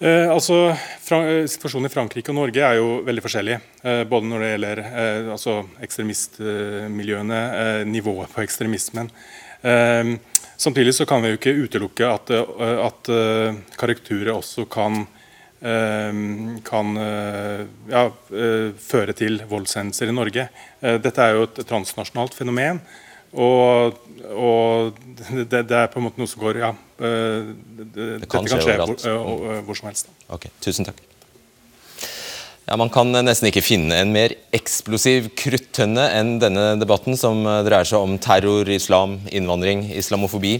Eh, 0.03 0.27
altså, 0.31 0.73
Situasjonen 1.03 1.87
i 1.87 1.91
Frankrike 1.93 2.31
og 2.33 2.37
Norge 2.39 2.63
er 2.63 2.79
jo 2.79 3.01
veldig 3.07 3.23
forskjellig. 3.23 3.57
Eh, 3.83 4.01
både 4.09 4.27
når 4.27 4.43
det 4.43 4.51
gjelder 4.51 4.81
eh, 4.85 5.31
altså 5.35 5.57
ekstremistmiljøene, 5.85 7.41
nivået 7.87 8.31
på 8.33 8.43
ekstremismen. 8.43 9.11
samtidig 10.57 10.93
så 10.95 11.05
kan 11.07 11.21
vi 11.23 11.29
jo 11.29 11.37
ikke 11.37 11.53
utelukke 11.55 12.07
at, 12.07 12.31
at 12.87 13.09
karakterer 13.79 14.33
også 14.33 14.65
kan 14.67 15.05
kan 15.63 16.97
eh, 16.99 17.61
ja, 17.87 18.03
eh, 18.35 18.73
føre 18.83 19.15
til 19.15 19.39
voldshendelser 19.47 20.11
i 20.11 20.15
Norge. 20.15 20.49
Eh, 20.81 20.97
dette 20.99 21.23
er 21.23 21.37
jo 21.37 21.47
et 21.47 21.63
transnasjonalt 21.69 22.35
fenomen. 22.35 22.81
Og, 23.33 23.95
og 24.29 24.99
det, 24.99 25.63
det, 25.65 25.71
er 25.71 25.87
på 25.89 25.97
en 25.97 26.05
måte 26.05 26.21
noe 26.21 26.29
som 26.29 26.43
går 26.43 26.59
ja, 26.61 26.67
det, 26.99 27.95
det 28.21 28.27
kan 28.29 28.45
skje, 28.45 28.59
skje 28.61 28.75
hvor, 28.77 28.93
hvor, 29.01 29.63
hvor, 29.65 29.79
som 29.79 29.89
helst. 29.89 30.11
Ok, 30.29 30.45
Tusen 30.61 30.85
takk. 30.85 30.99
Ja, 32.67 32.77
Man 32.77 32.91
kan 32.93 33.09
nesten 33.25 33.49
ikke 33.49 33.63
finne 33.65 33.97
en 34.03 34.13
mer 34.13 34.35
eksplosiv 34.53 35.31
kruttønne 35.39 36.05
enn 36.13 36.35
denne 36.43 36.75
debatten, 36.77 37.17
som 37.17 37.41
dreier 37.65 37.89
seg 37.89 38.05
om 38.05 38.19
terror, 38.21 38.69
islam, 38.69 39.17
innvandring, 39.33 39.87
islamofobi. 39.97 40.59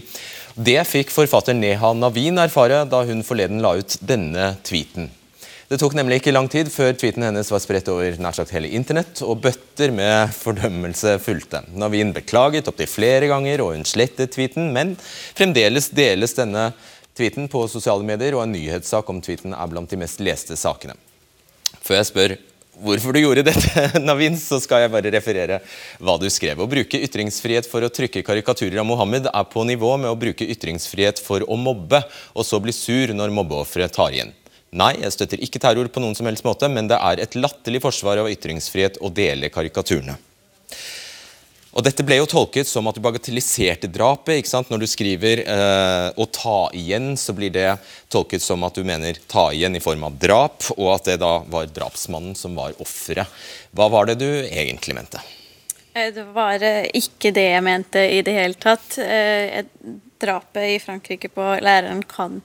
Det 0.54 0.78
fikk 0.86 1.10
forfatter 1.10 1.56
Neha 1.58 1.88
Navin 1.98 2.38
erfare 2.38 2.84
da 2.86 3.00
hun 3.02 3.24
forleden 3.26 3.58
la 3.62 3.72
ut 3.74 3.96
denne 4.06 4.52
tweeten. 4.62 5.08
Det 5.66 5.80
tok 5.80 5.96
nemlig 5.98 6.20
ikke 6.20 6.34
lang 6.34 6.46
tid 6.52 6.68
før 6.70 6.92
tweeten 6.94 7.24
hennes 7.26 7.50
var 7.50 7.62
spredt 7.64 7.88
over 7.90 8.14
nær 8.22 8.36
sagt 8.36 8.52
hele 8.54 8.70
internett, 8.70 9.18
og 9.26 9.40
bøtter 9.42 9.90
med 9.90 10.30
fordømmelse 10.36 11.16
fulgte. 11.24 11.64
Navin 11.74 12.12
beklaget 12.14 12.70
opptil 12.70 12.86
flere 12.86 13.26
ganger, 13.32 13.64
og 13.64 13.74
hun 13.74 13.82
slettet 13.88 14.36
tweeten, 14.36 14.70
men 14.76 14.94
fremdeles 15.34 15.90
deles 15.90 16.36
denne 16.38 16.68
tweeten 17.18 17.50
på 17.50 17.64
sosiale 17.72 18.06
medier, 18.06 18.36
og 18.38 18.44
en 18.44 18.54
nyhetssak 18.54 19.10
om 19.10 19.18
tweeten 19.24 19.56
er 19.58 19.72
blant 19.72 19.90
de 19.90 19.98
mest 19.98 20.22
leste 20.22 20.54
sakene. 20.60 20.94
Før 21.82 21.98
jeg 21.98 22.10
spør 22.12 22.36
hvorfor 22.82 23.14
du 23.14 23.20
gjorde 23.20 23.44
dette, 23.46 23.84
Navin, 24.08 24.36
så 24.40 24.58
skal 24.62 24.84
jeg 24.84 24.92
bare 24.94 25.12
referere 25.14 25.60
hva 26.02 26.16
du 26.20 26.26
skrev. 26.32 26.60
Å 26.60 26.70
bruke 26.70 27.00
ytringsfrihet 27.06 27.68
for 27.70 27.84
å 27.84 27.92
trykke 27.92 28.24
karikaturer 28.26 28.80
av 28.82 28.88
Mohammed 28.88 29.28
er 29.30 29.50
på 29.50 29.66
nivå 29.68 29.94
med 30.00 30.10
å 30.10 30.18
bruke 30.18 30.48
ytringsfrihet 30.56 31.22
for 31.22 31.46
å 31.46 31.58
mobbe, 31.60 32.02
og 32.34 32.46
så 32.46 32.60
bli 32.62 32.74
sur 32.74 33.14
når 33.14 33.34
mobbeofferet 33.34 33.94
tar 33.94 34.16
igjen. 34.16 34.34
Nei, 34.74 34.96
jeg 35.04 35.14
støtter 35.14 35.42
ikke 35.44 35.60
terror 35.62 35.86
på 35.86 36.02
noen 36.02 36.16
som 36.18 36.26
helst 36.26 36.46
måte, 36.46 36.66
men 36.66 36.88
det 36.90 36.98
er 36.98 37.22
et 37.22 37.36
latterlig 37.38 37.84
forsvar 37.84 38.24
av 38.24 38.30
ytringsfrihet 38.32 38.98
å 39.06 39.12
dele 39.14 39.52
karikaturene. 39.54 40.16
Og 41.74 41.82
Dette 41.82 42.04
ble 42.06 42.20
jo 42.20 42.26
tolket 42.30 42.68
som 42.70 42.86
at 42.86 42.94
du 42.94 43.02
bagatelliserte 43.02 43.90
drapet. 43.90 44.38
ikke 44.38 44.50
sant? 44.52 44.70
Når 44.70 44.84
du 44.84 44.86
skriver 44.86 45.42
eh, 45.42 46.08
'å 46.14 46.26
ta 46.30 46.70
igjen', 46.70 47.16
så 47.18 47.34
blir 47.34 47.50
det 47.50 47.78
tolket 48.08 48.42
som 48.42 48.62
at 48.62 48.74
du 48.74 48.84
mener 48.84 49.18
'ta 49.26 49.50
igjen' 49.50 49.76
i 49.76 49.82
form 49.82 50.04
av 50.04 50.18
drap, 50.18 50.62
og 50.78 50.94
at 50.94 51.04
det 51.10 51.18
da 51.18 51.42
var 51.50 51.66
drapsmannen 51.66 52.36
som 52.38 52.54
var 52.54 52.78
offeret. 52.78 53.26
Hva 53.74 53.90
var 53.90 54.06
det 54.06 54.20
du 54.22 54.46
egentlig 54.46 54.94
mente? 54.94 55.18
Eh, 55.94 56.14
det 56.14 56.24
var 56.34 56.62
eh, 56.62 56.86
ikke 56.94 57.34
det 57.34 57.48
jeg 57.50 57.66
mente 57.66 58.06
i 58.06 58.22
det 58.22 58.34
hele 58.38 58.54
tatt. 58.54 58.98
Eh, 58.98 59.64
drapet 60.22 60.76
i 60.76 60.78
Frankrike 60.78 61.28
på 61.28 61.42
læreren 61.58 62.02
kan 62.06 62.40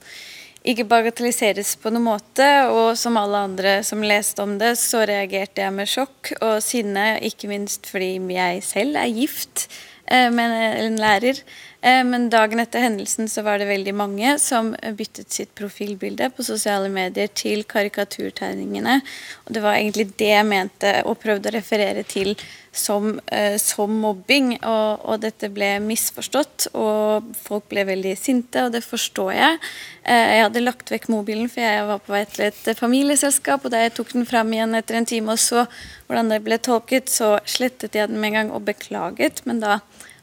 ikke 0.68 0.88
bagatelliseres 0.90 1.76
på 1.80 1.92
noen 1.94 2.08
måte. 2.10 2.48
Og 2.72 2.98
som 3.00 3.18
alle 3.20 3.44
andre 3.50 3.78
som 3.88 4.04
leste 4.04 4.44
om 4.44 4.58
det, 4.62 4.76
så 4.82 5.06
reagerte 5.08 5.64
jeg 5.64 5.76
med 5.76 5.90
sjokk 5.90 6.34
og 6.40 6.60
sinne, 6.64 7.16
ikke 7.26 7.52
minst 7.52 7.90
fordi 7.90 8.16
jeg 8.36 8.64
selv 8.66 9.00
er 9.00 9.16
gift 9.16 9.68
eh, 10.12 10.30
med 10.34 10.56
en 10.84 11.00
lærer. 11.00 11.42
Eh, 11.82 12.04
men 12.04 12.30
dagen 12.30 12.60
etter 12.60 12.84
hendelsen 12.84 13.30
så 13.32 13.44
var 13.46 13.60
det 13.60 13.70
veldig 13.70 13.94
mange 13.96 14.34
som 14.42 14.74
byttet 14.98 15.32
sitt 15.32 15.54
profilbilde 15.56 16.28
på 16.36 16.44
sosiale 16.44 16.90
medier 16.92 17.32
til 17.32 17.64
karikaturtegningene. 17.64 19.00
Og 19.46 19.54
det 19.56 19.64
var 19.64 19.78
egentlig 19.78 20.10
det 20.20 20.34
jeg 20.34 20.48
mente 20.48 20.98
og 21.06 21.22
prøvde 21.24 21.52
å 21.52 21.56
referere 21.56 22.04
til 22.04 22.36
som, 22.72 23.20
eh, 23.32 23.58
som 23.58 23.94
mobbing. 24.02 24.58
Og, 24.60 25.06
og, 25.06 25.22
dette 25.24 25.50
ble 25.54 25.72
misforstått, 25.84 26.70
og 26.74 27.32
folk 27.40 27.70
ble 27.72 27.86
veldig 27.88 28.16
sinte, 28.20 28.66
og 28.66 28.76
det 28.76 28.84
forstår 28.86 29.32
jeg. 29.38 29.62
Eh, 30.04 30.26
jeg 30.36 30.44
hadde 30.48 30.66
lagt 30.66 30.92
vekk 30.92 31.10
mobilen, 31.14 31.48
for 31.52 31.64
jeg 31.64 31.88
var 31.88 32.04
på 32.04 32.16
vei 32.16 32.26
til 32.30 32.50
et 32.50 32.70
familieselskap, 32.80 33.64
og 33.64 33.74
da 33.74 33.86
jeg 33.86 33.96
tok 33.98 34.14
den 34.18 34.28
fram 34.30 34.52
igjen 34.54 34.76
etter 34.78 35.00
en 35.00 35.10
time 35.10 35.36
og 35.36 35.42
så 35.42 35.66
hvordan 36.10 36.32
det 36.34 36.44
ble 36.44 36.60
tolket, 36.60 37.10
så 37.14 37.38
slettet 37.46 37.96
jeg 37.96 38.10
den 38.10 38.20
med 38.20 38.34
en 38.34 38.40
gang 38.40 38.54
og 38.56 38.66
beklaget, 38.68 39.44
men 39.48 39.64
da 39.64 39.80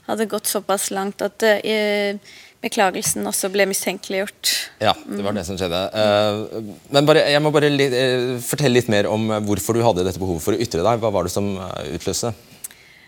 hadde 0.06 0.28
gått 0.30 0.50
såpass 0.50 0.90
langt 0.94 1.22
at 1.24 1.44
uh, 1.46 2.34
beklagelsen 2.64 3.26
også 3.28 3.50
ble 3.54 3.66
mistenkeliggjort. 3.70 4.52
Ja, 4.82 4.94
det 4.94 5.22
var 5.24 5.36
det 5.36 5.46
som 5.48 5.58
skjedde. 5.58 5.82
Uh, 5.92 6.74
men 6.94 7.08
bare, 7.08 7.26
jeg 7.30 7.42
må 7.44 7.52
bare 7.54 7.70
uh, 7.70 8.36
fortelle 8.44 8.78
litt 8.78 8.90
mer 8.92 9.10
om 9.10 9.28
hvorfor 9.46 9.76
du 9.76 9.84
hadde 9.86 10.06
dette 10.06 10.22
behovet 10.22 10.44
for 10.44 10.56
å 10.56 10.60
ytre 10.62 10.84
deg. 10.86 11.02
Hva 11.02 11.12
var 11.14 11.26
det 11.26 11.34
som 11.34 11.54
utløste? 11.92 12.34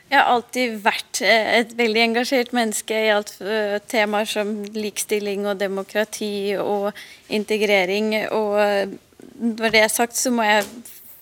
Jeg 0.08 0.16
har 0.16 0.30
alltid 0.32 0.78
vært 0.80 1.18
et 1.20 1.74
veldig 1.76 2.00
engasjert 2.00 2.54
menneske 2.56 2.96
i 2.96 3.10
alt 3.12 3.34
temaer 3.92 4.30
som 4.30 4.54
likestilling 4.72 5.44
og 5.50 5.58
demokrati 5.60 6.54
og 6.56 6.96
integrering. 7.28 8.14
Og 8.32 8.96
når 9.36 9.74
det 9.74 9.82
er 9.82 9.92
sagt, 9.92 10.16
så 10.16 10.32
jeg, 10.32 10.64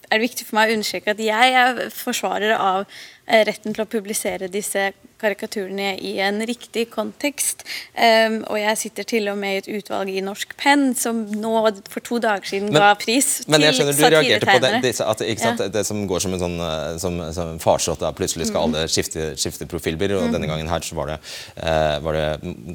er 0.06 0.20
det 0.20 0.28
viktig 0.28 0.46
for 0.46 0.60
meg 0.60 0.70
å 0.70 0.76
understreke 0.78 1.16
at 1.16 1.22
jeg 1.22 1.58
er 1.58 1.82
forsvarer 1.94 2.54
av 2.54 2.86
retten 3.26 3.74
til 3.74 3.82
å 3.82 3.88
publisere 3.90 4.48
disse 4.52 4.92
karikaturene 5.20 5.94
i 6.04 6.16
en 6.22 6.42
riktig 6.46 6.86
kontekst. 6.92 7.64
Um, 7.96 8.42
og 8.50 8.58
jeg 8.60 8.80
sitter 8.80 9.08
til 9.08 9.30
og 9.32 9.38
med 9.40 9.54
i 9.54 9.60
et 9.62 9.70
utvalg 9.78 10.12
i 10.12 10.22
Norsk 10.24 10.52
Penn 10.60 10.90
som 10.98 11.24
nå 11.32 11.54
for 11.90 12.04
to 12.04 12.20
dager 12.22 12.46
siden 12.46 12.70
men, 12.70 12.80
ga 12.82 12.92
pris 13.00 13.46
men 13.50 13.64
jeg 13.64 13.78
skjønner, 13.78 13.96
du 13.96 14.04
reagerte 14.04 14.50
på 14.50 14.62
det, 14.62 14.72
disse, 14.84 15.06
at, 15.08 15.22
sant, 15.40 15.64
ja. 15.64 15.70
det 15.72 15.84
som 15.88 16.02
går 16.08 16.22
som 16.22 16.36
en 16.36 16.42
sånn 16.42 16.58
eh, 16.62 16.90
som, 17.02 17.18
som 17.34 17.54
farsott, 17.62 18.04
plutselig 18.18 18.50
skal 18.50 18.66
mm. 18.66 18.76
alle 18.76 18.90
skifte, 18.92 19.30
skifte 19.40 19.68
profilbilder, 19.70 20.20
og 20.20 20.28
mm. 20.28 20.36
denne 20.36 20.50
gangen 20.50 20.70
her 20.70 20.84
så 20.84 20.98
var 20.98 21.14
det, 21.14 21.20
uh, 21.62 21.96
var 22.04 22.18
det 22.18 22.26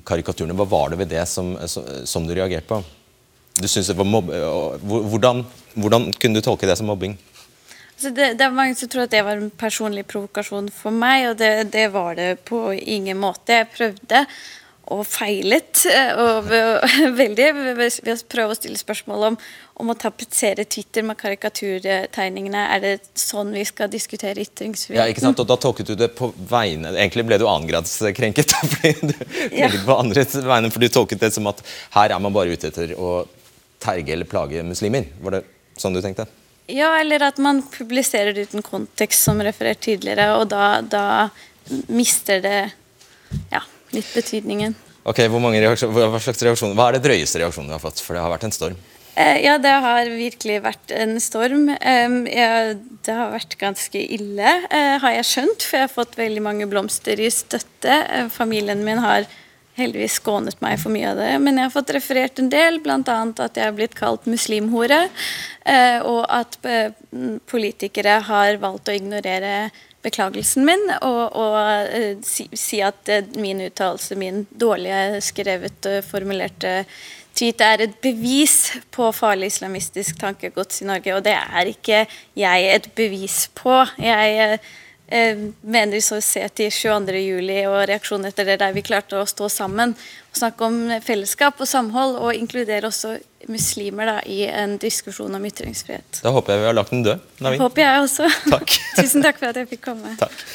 karikaturene. 0.07 0.57
Hva 0.57 0.67
var 0.71 0.91
det 0.93 1.01
ved 1.03 1.13
det 1.13 1.27
som, 1.29 1.53
som, 1.69 1.85
som 2.09 2.27
du 2.27 2.33
reagerte 2.35 2.67
på? 2.69 2.81
Du 3.61 3.67
synes 3.67 3.91
det 3.91 3.97
var 3.99 4.07
mobb... 4.07 4.31
Hvordan, 4.81 5.43
hvordan 5.75 6.11
kunne 6.17 6.39
du 6.39 6.45
tolke 6.45 6.69
det 6.69 6.77
som 6.79 6.87
mobbing? 6.89 7.17
Det, 8.09 8.33
det, 8.39 8.45
er 8.45 8.55
mange 8.55 8.75
som 8.75 8.89
tror 8.89 9.05
at 9.05 9.13
det 9.13 9.21
var 9.27 9.37
en 9.37 9.51
personlig 9.53 10.07
provokasjon 10.09 10.71
for 10.73 10.95
meg, 10.95 11.29
og 11.29 11.37
det, 11.41 11.51
det 11.75 11.87
var 11.93 12.17
det 12.17 12.31
på 12.49 12.71
ingen 12.73 13.21
måte. 13.21 13.61
Jeg 13.61 13.71
prøvde 13.75 14.25
og 14.91 15.03
feilet 15.07 15.83
og 16.23 16.47
veldig 17.15 17.49
ved 17.77 17.81
å 18.11 18.15
prøve 18.31 18.55
å 18.55 18.57
stille 18.57 18.79
spørsmål 18.79 19.27
om, 19.29 19.37
om 19.81 19.93
å 19.93 19.95
tapetsere 19.97 20.65
Twitter 20.65 21.05
med 21.05 21.19
karikaturtegningene. 21.21 22.63
Er 22.75 22.83
det 22.83 22.93
sånn 23.19 23.53
vi 23.55 23.63
skal 23.67 23.91
diskutere 23.93 24.41
ytringsfriheten? 24.43 24.99
Ja, 24.99 25.07
ikke 25.11 25.23
sant? 25.23 25.39
Og 25.41 25.49
da 25.49 25.59
tolket 25.61 25.91
du 25.91 25.95
det 25.99 26.11
på 26.17 26.31
vegne 26.35 26.91
Egentlig 26.95 27.27
ble 27.29 27.39
du 27.41 27.47
annengradskrenket 27.49 28.57
fordi 28.73 28.93
du, 29.13 29.15
ja. 29.61 29.71
på 29.85 29.97
andres 29.97 30.35
vegne, 30.35 30.73
for 30.73 30.83
du 30.83 30.91
tolket 30.91 31.23
det 31.23 31.31
som 31.35 31.47
at 31.51 31.63
her 31.95 32.17
er 32.17 32.23
man 32.23 32.35
bare 32.35 32.57
ute 32.57 32.73
etter 32.73 32.95
å 32.97 33.21
terge 33.81 34.13
eller 34.13 34.29
plage 34.29 34.61
muslimer. 34.65 35.07
Var 35.21 35.39
det 35.39 35.45
sånn 35.79 35.95
du 35.95 36.03
tenkte? 36.03 36.27
Ja, 36.71 36.93
eller 36.99 37.27
at 37.27 37.39
man 37.41 37.61
publiserer 37.73 38.35
det 38.35 38.49
uten 38.49 38.63
kontekst, 38.65 39.25
som 39.25 39.41
referert 39.43 39.83
tidligere, 39.83 40.31
og 40.39 40.47
da, 40.51 40.81
da 40.81 41.05
mister 41.91 42.41
det 42.43 42.59
ja, 43.51 43.61
litt 43.95 44.09
betydningen. 44.15 44.77
Ok, 45.01 45.23
Hva 45.33 46.19
slags 46.21 46.43
reaksjoner, 46.45 46.77
hva 46.77 46.91
er 46.91 46.99
det 46.99 47.05
drøyeste 47.07 47.41
reaksjonen 47.41 47.71
du 47.71 47.75
har 47.75 47.83
fått? 47.83 48.01
For 48.05 48.15
det 48.15 48.23
har 48.23 48.33
vært 48.33 48.47
en 48.47 48.55
storm. 48.55 48.79
Eh, 49.15 49.41
ja, 49.43 49.57
det 49.59 49.71
har 49.83 50.07
virkelig 50.07 50.61
vært 50.63 50.93
en 50.95 51.17
storm. 51.19 51.67
Eh, 51.73 52.13
ja, 52.31 52.51
det 52.77 53.15
har 53.17 53.33
vært 53.33 53.57
ganske 53.59 53.99
ille, 53.99 54.53
eh, 54.69 54.95
har 55.03 55.17
jeg 55.17 55.27
skjønt. 55.27 55.65
For 55.65 55.77
jeg 55.79 55.89
har 55.89 55.95
fått 55.95 56.17
veldig 56.19 56.43
mange 56.45 56.69
blomster 56.71 57.19
i 57.19 57.31
støtte. 57.33 57.97
Eh, 58.07 58.29
familien 58.31 58.85
min 58.85 59.01
har 59.03 59.27
heldigvis 59.77 60.17
skånet 60.19 60.59
meg 60.63 60.79
for 60.81 60.93
mye 60.93 61.11
av 61.11 61.21
det. 61.21 61.29
Men 61.43 61.59
jeg 61.59 61.67
har 61.67 61.75
fått 61.75 61.93
referert 61.95 62.41
en 62.41 62.51
del, 62.51 62.81
bl.a. 62.83 62.97
at 62.99 63.57
jeg 63.57 63.67
har 63.67 63.77
blitt 63.77 63.95
kalt 63.97 64.27
muslimhore. 64.29 65.05
Eh, 65.65 65.99
og 66.07 66.25
at 66.27 66.57
eh, 66.67 66.91
politikere 67.51 68.19
har 68.27 68.59
valgt 68.61 68.91
å 68.91 68.97
ignorere 68.97 69.71
beklagelsen 70.01 70.65
min 70.65 70.87
og, 71.05 71.35
og 71.37 71.57
eh, 71.93 72.15
si, 72.25 72.47
si, 72.57 72.81
at 72.81 73.09
min 73.37 73.61
uttalelse, 73.67 74.17
min 74.17 74.45
dårlige 74.49 75.21
skrevet, 75.21 75.89
formulerte 76.07 76.81
tweet 77.37 77.61
er 77.63 77.85
et 77.85 77.97
bevis 78.03 78.73
på 78.91 79.07
farlig 79.15 79.51
islamistisk 79.53 80.19
tankegods 80.21 80.81
i 80.83 80.89
Norge. 80.89 81.15
Og 81.15 81.25
det 81.25 81.37
er 81.37 81.69
ikke 81.71 82.05
jeg 82.37 82.71
et 82.75 82.89
bevis 82.97 83.45
på. 83.57 83.83
Jeg 84.01 84.59
mener 85.11 85.99
så 86.03 86.21
se 86.23 86.43
til 86.55 86.71
22.07. 86.71 87.67
og 87.67 87.81
reaksjonen 87.89 88.29
etter 88.29 88.47
det, 88.47 88.59
der 88.61 88.75
vi 88.75 88.83
klarte 88.85 89.19
å 89.19 89.27
stå 89.27 89.49
sammen 89.51 89.95
og 90.31 90.39
snakke 90.39 90.67
om 90.67 90.77
fellesskap 91.03 91.59
og 91.59 91.67
samhold, 91.67 92.15
og 92.21 92.37
inkludere 92.37 92.87
også 92.87 93.17
muslimer 93.51 94.07
da, 94.07 94.19
i 94.23 94.45
en 94.47 94.77
diskusjon 94.79 95.33
om 95.35 95.49
ytringsfrihet. 95.49 96.21
Da 96.23 96.31
håper 96.31 96.55
jeg 96.55 96.63
vi 96.63 96.69
har 96.69 96.77
lagt 96.77 96.95
den 96.95 97.03
død. 97.07 97.27
Navin. 97.43 97.65
Håper 97.65 97.83
jeg 97.83 98.05
også. 98.05 98.31
Takk. 98.53 98.77
Tusen 99.01 99.25
takk 99.25 99.41
for 99.41 99.51
at 99.51 99.59
jeg 99.59 99.69
fikk 99.73 99.83
komme. 99.91 100.15
Takk. 100.21 100.45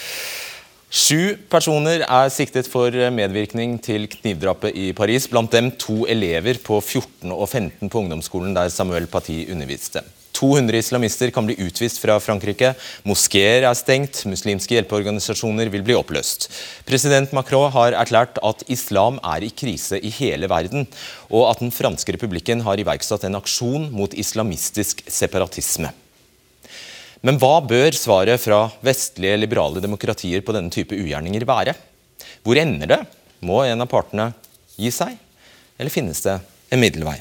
Sju 0.97 1.37
personer 1.51 2.07
er 2.07 2.29
siktet 2.33 2.69
for 2.71 2.95
medvirkning 3.13 3.75
til 3.85 4.07
knivdrapet 4.09 4.77
i 4.79 4.93
Paris. 4.97 5.27
Blant 5.29 5.53
dem 5.53 5.73
to 5.77 6.05
elever 6.09 6.61
på 6.65 6.79
14 6.81 7.35
og 7.35 7.49
15 7.51 7.91
på 7.91 8.01
ungdomsskolen 8.05 8.55
der 8.57 8.71
Samuel 8.73 9.11
Paty 9.11 9.43
underviste. 9.53 10.05
200 10.37 10.79
islamister 10.79 11.31
kan 11.33 11.47
bli 11.49 11.57
utvist 11.65 12.01
fra 12.03 12.19
Frankrike. 12.21 12.75
Moskeer 13.09 13.65
er 13.65 13.77
stengt. 13.79 14.23
Muslimske 14.29 14.77
hjelpeorganisasjoner 14.77 15.71
vil 15.73 15.85
bli 15.87 15.97
oppløst. 15.97 16.51
President 16.89 17.33
Macron 17.37 17.73
har 17.75 17.97
erklært 17.97 18.41
at 18.45 18.65
islam 18.73 19.21
er 19.25 19.47
i 19.47 19.53
krise 19.53 20.01
i 20.01 20.13
hele 20.19 20.51
verden, 20.53 20.85
og 21.33 21.49
at 21.51 21.63
den 21.65 21.73
franske 21.75 22.17
republikken 22.17 22.65
har 22.67 22.81
iverksatt 22.83 23.25
en 23.27 23.39
aksjon 23.41 23.89
mot 23.95 24.13
islamistisk 24.15 25.05
separatisme. 25.09 25.93
Men 27.25 27.41
hva 27.41 27.59
bør 27.65 27.97
svaret 27.97 28.43
fra 28.43 28.67
vestlige 28.85 29.39
liberale 29.41 29.81
demokratier 29.83 30.45
på 30.45 30.55
denne 30.55 30.71
type 30.71 30.95
ugjerninger 30.95 31.47
være? 31.49 31.75
Hvor 32.45 32.61
ender 32.61 32.93
det? 32.93 33.01
Må 33.47 33.63
en 33.65 33.83
av 33.83 33.89
partene 33.91 34.31
gi 34.77 34.93
seg, 34.93 35.17
eller 35.81 35.93
finnes 35.93 36.21
det 36.25 36.37
en 36.71 36.83
middelvei? 36.83 37.17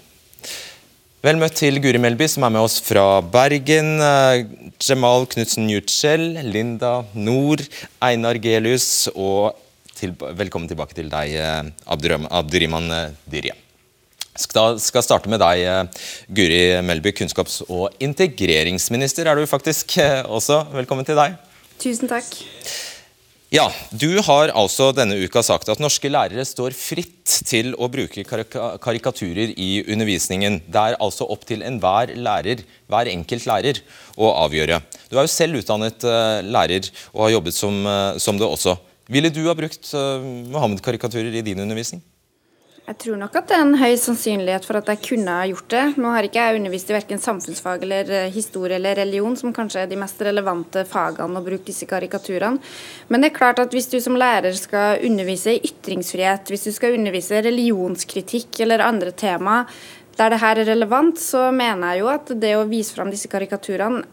Vel 1.26 1.40
møtt 1.42 1.56
til 1.58 1.80
Guri 1.82 1.98
Melby, 1.98 2.28
som 2.30 2.44
er 2.46 2.52
med 2.54 2.62
oss 2.68 2.76
fra 2.86 3.18
Bergen. 3.34 3.96
Eh, 3.98 4.44
Jamal 4.78 5.24
Knutsen 5.32 5.66
Jutschel, 5.72 6.36
Linda 6.54 7.00
Nord, 7.18 7.64
Einar 8.06 8.38
Gelius 8.38 9.08
og 9.16 9.56
til, 9.98 10.14
velkommen 10.38 10.70
tilbake 10.70 10.94
til 10.94 11.10
deg, 11.10 11.34
eh, 11.34 11.72
Abduriman 11.90 12.94
eh, 12.94 13.18
Dirya. 13.26 13.58
Skal, 14.38 14.78
skal 14.84 15.02
starte 15.08 15.32
med 15.32 15.42
deg, 15.42 15.90
Guri 16.30 16.62
Melby, 16.86 17.16
kunnskaps- 17.18 17.64
og 17.72 17.98
integreringsminister 17.98 19.26
er 19.26 19.42
du 19.42 19.50
faktisk 19.50 19.98
også. 20.30 20.62
Velkommen 20.78 21.10
til 21.10 21.18
deg. 21.18 21.40
Tusen 21.82 22.12
takk. 22.12 22.36
Ja, 23.54 23.68
Du 23.94 24.18
har 24.26 24.50
altså 24.58 24.88
denne 24.96 25.20
uka 25.22 25.44
sagt 25.46 25.70
at 25.70 25.82
norske 25.82 26.10
lærere 26.10 26.42
står 26.48 26.74
fritt 26.74 27.36
til 27.46 27.76
å 27.78 27.86
bruke 27.94 28.24
karikaturer 28.26 29.54
i 29.54 29.84
undervisningen. 29.86 30.58
Det 30.66 30.82
er 30.82 30.98
altså 30.98 31.28
opp 31.30 31.46
til 31.46 31.62
enhver 31.62 32.16
lærer, 32.18 32.64
hver 32.90 33.12
enkelt 33.12 33.46
lærer, 33.46 33.84
å 34.18 34.32
avgjøre. 34.48 34.82
Du 35.12 35.20
er 35.20 35.28
jo 35.28 35.34
selv 35.36 35.62
utdannet 35.62 36.08
uh, 36.10 36.42
lærer 36.42 36.90
og 37.14 37.28
har 37.28 37.36
jobbet 37.36 37.58
som, 37.58 37.80
uh, 37.86 38.18
som 38.18 38.42
det 38.42 38.50
også. 38.50 38.76
Ville 39.14 39.30
du 39.30 39.44
ha 39.46 39.54
brukt 39.54 39.94
uh, 39.94 40.26
Mohammed-karikaturer 40.50 41.38
i 41.38 41.46
din 41.46 41.62
undervisning? 41.62 42.02
Jeg 42.86 43.00
tror 43.02 43.16
nok 43.18 43.34
at 43.40 43.48
det 43.50 43.56
er 43.58 43.64
en 43.64 43.78
høy 43.82 43.96
sannsynlighet 43.98 44.66
for 44.68 44.78
at 44.78 44.90
jeg 44.92 45.00
kunne 45.08 45.34
ha 45.40 45.46
gjort 45.50 45.72
det. 45.74 45.86
Nå 45.98 46.12
har 46.14 46.28
ikke 46.28 46.38
jeg 46.38 46.60
undervist 46.60 46.92
i 46.92 46.94
verken 46.94 47.22
samfunnsfag 47.22 47.82
eller 47.88 48.12
eh, 48.14 48.28
historie 48.30 48.78
eller 48.78 49.00
religion, 49.00 49.34
som 49.40 49.56
kanskje 49.56 49.82
er 49.82 49.90
de 49.90 49.98
mest 49.98 50.22
relevante 50.22 50.84
fagene 50.86 51.42
å 51.42 51.46
bruke 51.48 51.66
disse 51.66 51.88
karikaturene. 51.90 52.62
Men 53.10 53.26
det 53.26 53.32
er 53.32 53.40
klart 53.40 53.62
at 53.64 53.74
hvis 53.74 53.90
du 53.90 53.98
som 54.06 54.20
lærer 54.22 54.54
skal 54.60 55.02
undervise 55.08 55.56
i 55.56 55.64
ytringsfrihet, 55.66 56.46
hvis 56.54 56.68
du 56.70 56.76
skal 56.76 56.94
undervise 57.00 57.42
religionskritikk 57.48 58.62
eller 58.68 58.86
andre 58.86 59.16
tema 59.18 59.64
der 60.20 60.36
det 60.36 60.40
her 60.46 60.62
er 60.62 60.70
relevant, 60.70 61.18
så 61.20 61.50
mener 61.52 61.96
jeg 61.96 62.04
jo 62.04 62.12
at 62.14 62.30
det 62.38 62.54
å 62.54 62.68
vise 62.70 62.94
fram 62.94 63.10
disse 63.10 63.32
karikaturene 63.34 64.06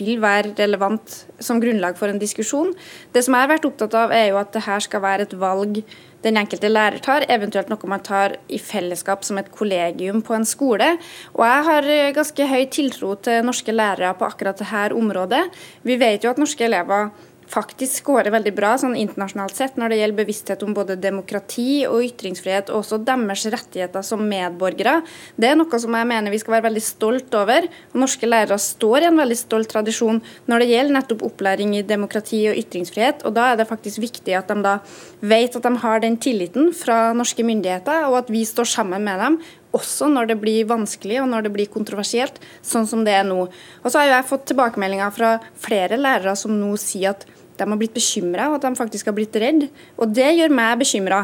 vil 0.00 0.16
være 0.22 0.54
relevant 0.56 1.20
som 1.44 1.60
grunnlag 1.60 2.00
for 2.00 2.08
en 2.08 2.18
diskusjon. 2.18 2.72
Det 3.12 3.20
som 3.24 3.36
jeg 3.36 3.44
har 3.44 3.52
vært 3.52 3.68
opptatt 3.68 4.00
av, 4.00 4.16
er 4.16 4.30
jo 4.30 4.40
at 4.40 4.56
det 4.56 4.64
her 4.64 4.80
skal 4.80 5.04
være 5.04 5.28
et 5.28 5.36
valg 5.36 5.84
den 6.24 6.40
enkelte 6.40 6.70
lærer 6.70 7.02
tar, 7.04 7.26
eventuelt 7.28 7.68
noe 7.72 7.90
man 7.90 8.02
tar 8.04 8.38
i 8.48 8.58
fellesskap 8.58 9.24
som 9.26 9.38
et 9.40 9.52
kollegium 9.52 10.22
på 10.24 10.36
en 10.36 10.48
skole. 10.48 10.94
Og 11.36 11.44
jeg 11.46 11.68
har 11.68 11.90
ganske 12.16 12.48
høy 12.48 12.64
tiltro 12.72 13.14
til 13.24 13.44
norske 13.44 13.74
lærere 13.74 14.14
på 14.18 14.26
akkurat 14.28 14.58
dette 14.60 14.96
området. 14.96 15.44
Vi 15.84 15.98
vet 16.00 16.24
jo 16.24 16.32
at 16.32 16.40
norske 16.40 16.64
elever 16.64 17.12
faktisk 17.50 18.02
skårer 18.02 18.32
veldig 18.34 18.52
bra 18.56 18.74
sånn 18.80 18.96
internasjonalt 18.98 19.56
sett 19.56 19.78
når 19.80 19.92
det 19.92 19.98
gjelder 20.00 20.18
bevissthet 20.20 20.64
om 20.66 20.74
både 20.76 20.96
demokrati 21.00 21.84
og 21.88 22.04
ytringsfrihet, 22.06 22.70
og 22.70 22.82
også 22.82 23.00
deres 23.04 23.46
rettigheter 23.52 24.04
som 24.06 24.24
medborgere. 24.28 25.00
Det 25.36 25.50
er 25.50 25.58
noe 25.58 25.80
som 25.80 25.96
jeg 25.96 26.10
mener 26.10 26.34
vi 26.34 26.40
skal 26.42 26.56
være 26.56 26.68
veldig 26.68 26.84
stolt 26.84 27.34
over. 27.38 27.68
og 27.92 28.00
Norske 28.04 28.28
lærere 28.28 28.58
står 28.60 29.04
i 29.04 29.10
en 29.10 29.20
veldig 29.22 29.38
stolt 29.38 29.70
tradisjon 29.72 30.22
når 30.50 30.64
det 30.64 30.70
gjelder 30.72 30.98
nettopp 30.98 31.26
opplæring 31.30 31.74
i 31.78 31.84
demokrati 31.86 32.44
og 32.50 32.60
ytringsfrihet. 32.60 33.24
og 33.24 33.34
Da 33.34 33.52
er 33.52 33.60
det 33.60 33.68
faktisk 33.68 34.02
viktig 34.04 34.36
at 34.38 34.48
de 34.48 34.60
da 34.64 34.78
vet 35.20 35.56
at 35.56 35.62
de 35.62 35.76
har 35.84 36.00
den 36.00 36.16
tilliten 36.16 36.72
fra 36.72 37.12
norske 37.12 37.44
myndigheter, 37.44 38.08
og 38.08 38.24
at 38.24 38.32
vi 38.32 38.44
står 38.44 38.64
sammen 38.64 39.04
med 39.04 39.20
dem 39.20 39.38
også 39.74 40.08
når 40.12 40.30
det 40.30 40.38
blir 40.42 40.68
vanskelig 40.70 41.20
og 41.22 41.30
når 41.30 41.46
det 41.46 41.54
blir 41.54 41.70
kontroversielt, 41.72 42.40
sånn 42.64 42.88
som 42.88 43.04
det 43.06 43.16
er 43.18 43.24
nå. 43.28 43.46
Og 43.82 43.88
så 43.88 44.00
har 44.00 44.12
jeg 44.12 44.28
fått 44.30 44.48
tilbakemeldinger 44.50 45.14
fra 45.14 45.36
flere 45.60 45.98
lærere 46.00 46.36
som 46.38 46.54
nå 46.56 46.74
sier 46.80 47.14
at 47.14 47.26
de 47.54 47.66
har 47.70 47.78
blitt 47.78 47.94
bekymra, 47.94 48.48
og 48.50 48.58
at 48.58 48.66
de 48.66 48.78
faktisk 48.80 49.06
har 49.10 49.14
blitt 49.14 49.36
redd. 49.38 49.68
Og 49.94 50.10
det 50.10 50.32
gjør 50.34 50.54
meg 50.54 50.80
bekymra. 50.80 51.20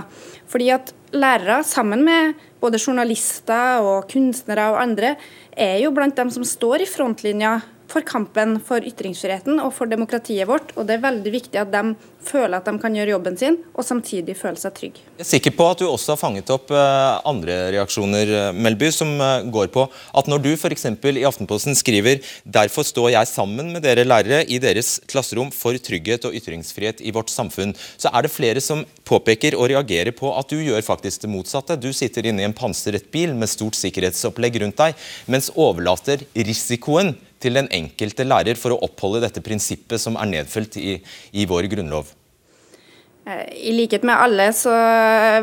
Fordi 0.51 0.69
at 0.75 0.93
lærere, 1.11 1.61
sammen 1.67 2.05
med 2.07 2.39
både 2.63 2.79
journalister 2.79 3.83
og 3.83 4.07
kunstnere 4.13 4.69
og 4.71 4.79
andre, 4.83 5.17
er 5.51 5.81
jo 5.83 5.91
blant 5.95 6.15
dem 6.19 6.31
som 6.31 6.47
står 6.47 6.85
i 6.85 6.91
frontlinja 6.91 7.59
for 7.90 8.07
kampen 8.07 8.59
for 8.62 8.85
ytringsfriheten 8.87 9.61
og 9.62 9.74
for 9.76 9.90
demokratiet 9.90 10.48
vårt. 10.48 10.72
Og 10.79 10.87
det 10.88 10.98
er 10.98 11.05
veldig 11.09 11.35
viktig 11.35 11.61
at 11.61 11.72
de 11.74 11.94
føler 12.24 12.59
at 12.59 12.66
de 12.68 12.74
kan 12.81 12.94
gjøre 12.94 13.14
jobben 13.14 13.37
sin, 13.40 13.57
og 13.72 13.87
samtidig 13.87 14.37
føle 14.38 14.61
seg 14.61 14.74
trygg. 14.76 14.98
Jeg 15.16 15.24
er 15.24 15.29
sikker 15.31 15.55
på 15.57 15.66
at 15.72 15.81
du 15.81 15.87
også 15.88 16.14
har 16.14 16.20
fanget 16.20 16.53
opp 16.53 16.72
eh, 16.74 17.20
andre 17.29 17.57
reaksjoner, 17.74 18.33
eh, 18.37 18.50
Melby, 18.57 18.90
som 18.94 19.12
eh, 19.16 19.46
går 19.53 19.70
på 19.74 19.87
at 19.88 20.29
når 20.31 20.42
du 20.44 20.50
f.eks. 20.53 20.87
i 20.90 21.24
Aftenposten 21.29 21.76
skriver 21.79 22.20
derfor 22.44 22.87
står 22.87 23.12
jeg 23.14 23.31
sammen 23.31 23.72
med 23.74 23.85
dere 23.87 24.05
lærere 24.07 24.42
i 24.44 24.61
deres 24.62 24.98
klasserom 25.11 25.50
for 25.55 25.76
trygghet 25.81 26.29
og 26.29 26.37
ytringsfrihet 26.37 27.00
i 27.00 27.14
vårt 27.16 27.33
samfunn, 27.33 27.72
så 27.96 28.12
er 28.12 28.26
det 28.26 28.35
flere 28.35 28.62
som 28.64 28.85
påpeker 29.09 29.57
og 29.57 29.70
reagerer 29.72 30.14
på 30.16 30.33
at 30.37 30.53
du 30.53 30.61
gjør 30.61 30.85
faktisk 30.85 31.24
det 31.24 31.33
motsatte. 31.33 31.79
Du 31.81 31.90
sitter 31.96 32.29
inne 32.29 32.44
i 32.44 32.48
en 32.48 32.57
pansret 32.57 33.09
bil 33.14 33.33
med 33.37 33.50
stort 33.50 33.79
sikkerhetsopplegg 33.81 34.61
rundt 34.62 34.81
deg, 34.81 35.09
mens 35.31 35.50
overlater 35.57 36.26
risikoen 36.37 37.16
til 37.40 37.57
den 37.59 37.68
enkelte 37.74 38.26
lærer 38.26 38.59
for 38.61 38.74
å 38.74 38.81
oppholde 38.87 39.22
dette 39.24 39.42
prinsippet 39.44 40.03
som 40.03 40.18
er 40.20 40.31
nedfelt 40.31 40.76
i, 40.81 40.98
i 41.33 41.46
vår 41.48 41.70
grunnlov? 41.72 42.12
Eh, 43.26 43.44
I 43.70 43.74
likhet 43.76 44.05
med 44.07 44.16
alle 44.16 44.48
så 44.57 44.72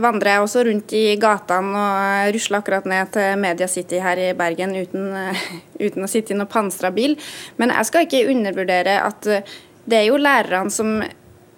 vandrer 0.03 0.35
jeg 0.35 0.45
også 0.45 0.65
rundt 0.69 0.95
i 0.97 1.05
gatene 1.21 1.83
og 1.83 2.33
rusler 2.37 2.61
akkurat 2.61 2.89
ned 2.89 3.13
til 3.17 3.37
Media 3.41 3.69
City 3.71 4.01
her 4.03 4.21
i 4.21 4.33
Bergen 4.37 4.75
uten, 4.77 5.13
uten 5.79 6.05
å 6.05 6.11
sitte 6.11 6.33
i 6.33 6.39
noen 6.39 6.51
pansra 6.51 6.93
bil. 6.93 7.17
Men 7.61 7.73
jeg 7.75 7.89
skal 7.91 8.07
ikke 8.07 8.27
undervurdere 8.33 8.99
at 9.05 9.31
det 9.87 10.01
er 10.01 10.09
jo 10.09 10.19
lærerne 10.19 10.73
som 10.73 10.99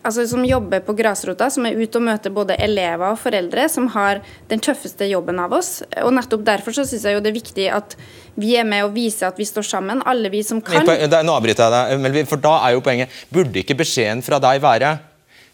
altså, 0.09 0.25
som 0.27 0.45
jobber 0.45 0.81
på 0.85 0.95
grasrota, 0.97 1.47
som 1.53 1.67
er 1.69 1.77
ute 1.79 1.99
og 1.99 2.05
møter 2.05 2.33
både 2.33 2.57
elever 2.59 3.13
og 3.13 3.19
foreldre, 3.21 3.67
som 3.71 3.87
har 3.93 4.23
den 4.49 4.61
tøffeste 4.63 5.07
jobben 5.09 5.39
av 5.41 5.53
oss. 5.55 5.79
Og 6.03 6.11
nettopp 6.17 6.43
derfor 6.47 6.75
så 6.75 6.85
syns 6.89 7.05
jeg 7.07 7.17
jo 7.17 7.23
det 7.23 7.31
er 7.31 7.37
viktig 7.37 7.67
at 7.75 7.95
vi 8.39 8.55
er 8.59 8.67
med 8.67 8.85
og 8.87 8.93
viser 8.95 9.29
at 9.29 9.39
vi 9.39 9.47
står 9.47 9.67
sammen, 9.69 10.03
alle 10.09 10.31
vi 10.33 10.43
som 10.45 10.61
kan. 10.63 10.83
Nå 10.85 11.35
avbryter 11.35 11.69
jeg 11.69 11.99
deg, 12.03 12.21
for 12.29 12.41
da 12.41 12.57
er 12.65 12.75
jo 12.75 12.83
poenget 12.85 13.15
Burde 13.33 13.61
ikke 13.61 13.77
beskjeden 13.79 14.23
fra 14.25 14.39
deg 14.41 14.61
være 14.63 14.95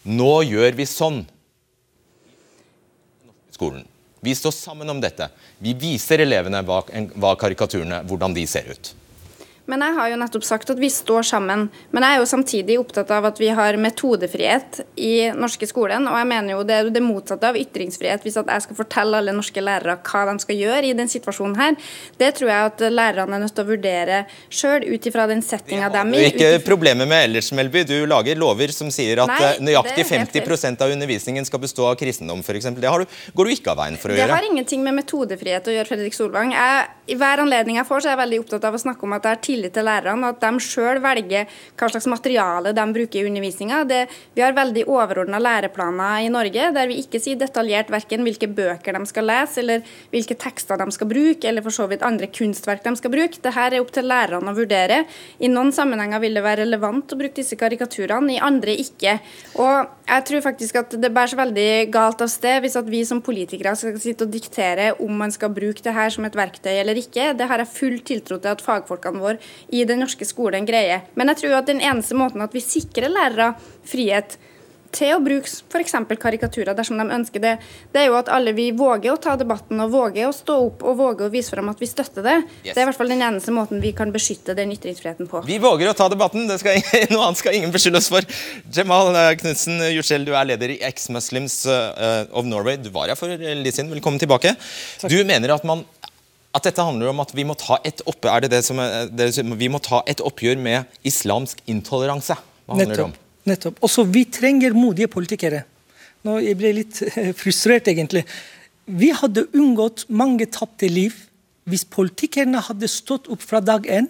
Nå 0.06 0.34
gjør 0.46 0.76
vi 0.78 0.86
sånn. 0.86 1.24
Skolen. 3.56 3.86
Vi 4.26 4.34
står 4.38 4.54
sammen 4.54 4.90
om 4.90 5.00
dette. 5.02 5.28
Vi 5.62 5.74
viser 5.78 6.22
elevene 6.22 6.62
hva, 6.66 6.84
hva 7.18 7.34
karikaturene, 7.40 8.04
hvordan 8.10 8.34
de 8.38 8.46
ser 8.50 8.70
ut. 8.70 8.92
Men 9.72 9.82
jeg 9.82 9.96
har 9.98 10.10
jo 10.12 10.18
nettopp 10.22 10.46
sagt 10.46 10.70
at 10.70 10.80
vi 10.82 10.90
står 10.94 11.26
sammen. 11.26 11.68
Men 11.96 12.06
jeg 12.06 12.16
er 12.16 12.22
jo 12.22 12.28
samtidig 12.30 12.78
opptatt 12.78 13.10
av 13.16 13.26
at 13.32 13.40
vi 13.42 13.50
har 13.56 13.78
metodefrihet 13.82 14.82
i 15.02 15.32
norske 15.34 15.66
skolen. 15.70 16.06
Og 16.10 16.18
jeg 16.20 16.30
mener 16.30 16.54
jo 16.54 16.66
det 16.68 16.76
er 16.78 16.92
det 16.94 17.02
motsatte 17.02 17.50
av 17.50 17.58
ytringsfrihet. 17.58 18.22
Hvis 18.26 18.38
at 18.42 18.52
jeg 18.54 18.66
skal 18.68 18.78
fortelle 18.78 19.22
alle 19.22 19.34
norske 19.36 19.64
lærere 19.64 19.98
hva 20.06 20.24
de 20.30 20.36
skal 20.44 20.60
gjøre 20.62 20.92
i 20.92 20.94
den 20.98 21.10
situasjonen 21.10 21.58
her, 21.58 21.80
det 22.22 22.32
tror 22.38 22.52
jeg 22.52 22.70
at 22.70 22.86
lærerne 22.94 23.40
er 23.40 23.46
nødt 23.46 23.56
til 23.58 23.66
å 23.66 23.70
vurdere 23.72 24.20
sjøl 24.54 24.86
ut 24.86 25.10
ifra 25.10 25.26
den 25.32 25.42
settinga 25.46 25.90
de 25.94 26.04
er 26.04 26.14
i. 26.14 26.30
Ikke 26.30 26.62
problemet 26.66 27.10
med 27.10 27.26
ellers, 27.32 27.50
Melby. 27.56 27.86
Du 27.90 27.96
lager 28.10 28.38
lover 28.38 28.74
som 28.76 28.94
sier 28.94 29.24
at 29.24 29.34
Nei, 29.34 29.42
eh, 29.50 29.64
nøyaktig 29.66 30.06
50% 30.12 30.86
av 30.86 30.94
undervisningen 30.94 31.48
skal 31.48 31.64
bestå 31.64 31.90
av 31.90 31.98
kristendom, 32.00 32.46
f.eks. 32.46 32.70
Det 32.76 32.94
du, 33.02 33.18
går 33.34 33.50
du 33.50 33.56
ikke 33.56 33.74
av 33.74 33.82
veien 33.82 33.98
for 33.98 34.12
å 34.12 34.14
det 34.14 34.22
gjøre. 34.22 34.30
Det 34.30 34.38
har 34.38 34.50
ingenting 34.52 34.86
med 34.86 35.00
metodefrihet 35.02 35.72
å 35.72 35.76
gjøre, 35.76 35.90
Fredrik 35.90 36.18
Solvang. 36.18 36.54
Jeg, 36.54 36.88
I 37.10 37.18
hver 37.20 37.42
anledning 37.42 37.80
jeg 37.80 37.90
får, 37.90 38.04
så 38.04 38.12
er 38.12 38.16
jeg 38.16 38.22
veldig 38.24 38.42
opptatt 38.46 38.70
av 38.70 38.78
å 38.78 38.82
snakke 38.86 39.08
om 39.08 39.18
at 39.18 39.26
det 39.26 39.34
er 39.34 39.44
tillit 39.56 39.76
til 39.76 39.88
lærerne, 39.88 40.30
at 40.30 40.44
de 40.44 40.64
sjøl 40.64 41.00
velger 41.04 41.50
hva 41.80 41.90
slags 41.90 42.08
materiale 42.12 42.74
de 42.76 42.86
bruker 42.96 43.22
i 43.22 43.26
undervisninga. 43.30 43.82
Vi 44.36 44.44
har 44.44 44.56
veldig 44.56 44.86
overordna 44.92 45.40
læreplaner 45.42 46.26
i 46.26 46.32
Norge 46.34 46.70
der 46.76 46.90
vi 46.90 47.00
ikke 47.02 47.22
sier 47.24 47.40
detaljert 47.40 47.92
verken 47.94 48.26
hvilke 48.26 48.50
bøker 48.52 48.98
de 48.98 49.10
skal 49.10 49.28
lese, 49.30 49.62
eller 49.64 49.84
hvilke 50.14 50.38
tekster 50.40 50.80
de 50.82 50.90
skal 50.94 51.10
bruke, 51.10 51.48
eller 51.48 51.66
for 51.66 51.76
så 51.76 51.88
vidt 51.92 52.06
andre 52.06 52.30
kunstverk 52.32 52.84
de 52.86 52.96
skal 53.00 53.14
bruke. 53.14 53.40
Dette 53.40 53.66
er 53.66 53.80
opp 53.80 53.94
til 53.96 54.08
lærerne 54.10 54.52
å 54.52 54.58
vurdere. 54.58 55.04
I 55.40 55.52
noen 55.52 55.72
sammenhenger 55.76 56.24
vil 56.24 56.38
det 56.38 56.46
være 56.46 56.66
relevant 56.66 57.14
å 57.14 57.20
bruke 57.20 57.40
disse 57.40 57.58
karikaturene, 57.60 58.36
i 58.36 58.42
andre 58.44 58.76
ikke. 58.82 59.20
Og 59.62 59.92
jeg 60.06 60.26
tror 60.28 60.44
faktisk 60.46 60.78
at 60.78 60.96
det 61.02 61.10
bærer 61.14 61.40
veldig 61.40 61.70
galt 61.94 62.22
av 62.22 62.30
sted 62.30 62.60
hvis 62.62 62.76
at 62.78 62.90
vi 62.90 63.02
som 63.08 63.24
politikere 63.26 63.74
skal 63.78 63.96
sitte 64.02 64.28
og 64.28 64.34
diktere 64.34 64.92
om 65.02 65.16
man 65.18 65.34
skal 65.34 65.54
bruke 65.54 65.82
det 65.86 65.96
her 65.96 66.12
som 66.14 66.28
et 66.28 66.38
verktøy 66.38 66.74
eller 66.76 67.00
ikke. 67.00 67.32
Det 67.38 67.48
har 67.50 67.64
jeg 67.64 67.74
full 67.74 67.98
tiltro 68.06 68.38
til 68.42 68.54
at 68.54 68.64
fagfolkene 68.66 69.24
våre 69.24 69.45
i 69.70 69.86
den 69.88 70.04
norske 70.04 70.28
skolen 70.28 70.68
greier. 70.68 71.08
Men 71.16 71.32
jeg 71.34 71.44
tror 71.44 71.60
at 71.60 71.72
den 71.72 71.84
eneste 71.84 72.18
måten 72.18 72.44
at 72.46 72.56
vi 72.56 72.64
sikrer 72.64 73.12
lærere 73.12 73.54
frihet 73.86 74.38
til 74.96 75.16
å 75.16 75.22
bruke 75.24 75.50
f.eks. 75.50 75.96
karikaturer 76.20 76.76
dersom 76.78 77.00
de 77.00 77.06
ønsker 77.18 77.44
det, 77.44 77.54
det 77.94 78.02
er 78.02 78.10
jo 78.10 78.18
at 78.20 78.30
alle 78.34 78.54
vi 78.56 78.70
våger 78.76 79.14
å 79.14 79.20
ta 79.22 79.36
debatten 79.40 79.82
og 79.84 79.92
våger 79.94 80.30
å 80.30 80.34
stå 80.36 80.58
opp 80.70 80.86
og 80.88 81.00
våger 81.00 81.28
å 81.28 81.34
vise 81.34 81.54
fram 81.54 81.70
at 81.72 81.82
vi 81.82 81.90
støtter 81.90 82.26
det. 82.26 82.36
Yes. 82.64 82.74
Det 82.74 82.78
er 82.78 82.86
i 82.86 82.90
hvert 82.90 83.00
fall 83.00 83.12
den 83.12 83.24
eneste 83.26 83.54
måten 83.56 83.82
vi 83.84 83.92
kan 83.98 84.14
beskytte 84.16 84.56
den 84.58 84.74
ytringsfriheten 84.76 85.30
på. 85.32 85.44
Vi 85.48 85.60
våger 85.64 85.92
å 85.92 85.96
ta 85.98 86.08
debatten, 86.12 86.48
det 86.50 86.60
skal, 86.62 86.80
noe 87.14 87.28
annet 87.28 87.42
skal 87.42 87.58
ingen 87.60 87.74
beskylde 87.76 88.02
oss 88.02 88.12
for. 88.14 88.28
Jamal 88.76 89.12
eh, 89.16 89.32
Knutsen 89.42 89.82
Jursel, 89.96 90.28
du 90.28 90.34
er 90.36 90.50
leder 90.54 90.76
i 90.76 90.80
Ex-Muslims 90.88 91.62
eh, 91.72 92.22
of 92.32 92.48
Norway. 92.48 92.80
Du 92.82 92.92
var 92.96 93.12
her 93.12 93.20
for 93.20 93.32
litt 93.36 93.76
siden, 93.76 93.92
velkommen 93.94 94.22
tilbake. 94.22 94.56
Takk. 95.02 95.12
Du 95.12 95.20
mener 95.28 95.58
at 95.58 95.68
man 95.68 95.84
at 96.56 96.64
dette 96.64 96.84
handler 96.88 97.12
om 97.12 97.22
at 97.24 97.34
vi 97.36 97.44
må 97.48 97.56
ta 97.60 97.78
et, 97.84 98.02
opp, 98.08 98.26
er 98.32 98.46
det 98.46 98.54
det 98.54 98.62
som, 98.64 98.80
det, 99.12 99.30
vi 99.60 99.70
må 99.72 99.82
ta 99.84 100.02
et 100.08 100.24
oppgjør 100.24 100.60
med 100.62 101.00
islamsk 101.08 101.60
intoleranse. 101.72 102.38
Om? 102.66 102.80
Nettopp. 103.46 103.82
Også 103.86 104.06
vi 104.10 104.24
trenger 104.32 104.76
modige 104.78 105.12
politikere. 105.12 105.66
Nå 106.26 106.40
jeg 106.42 106.58
ble 106.58 106.72
litt 106.80 107.02
frustrert, 107.38 107.90
egentlig. 107.92 108.24
Vi 108.86 109.12
hadde 109.18 109.48
unngått 109.54 110.06
mange 110.10 110.48
tapte 110.50 110.90
liv 110.90 111.26
hvis 111.70 111.86
politikerne 111.90 112.62
hadde 112.68 112.90
stått 112.90 113.28
opp 113.34 113.42
fra 113.42 113.62
dag 113.62 113.88
én 113.90 114.08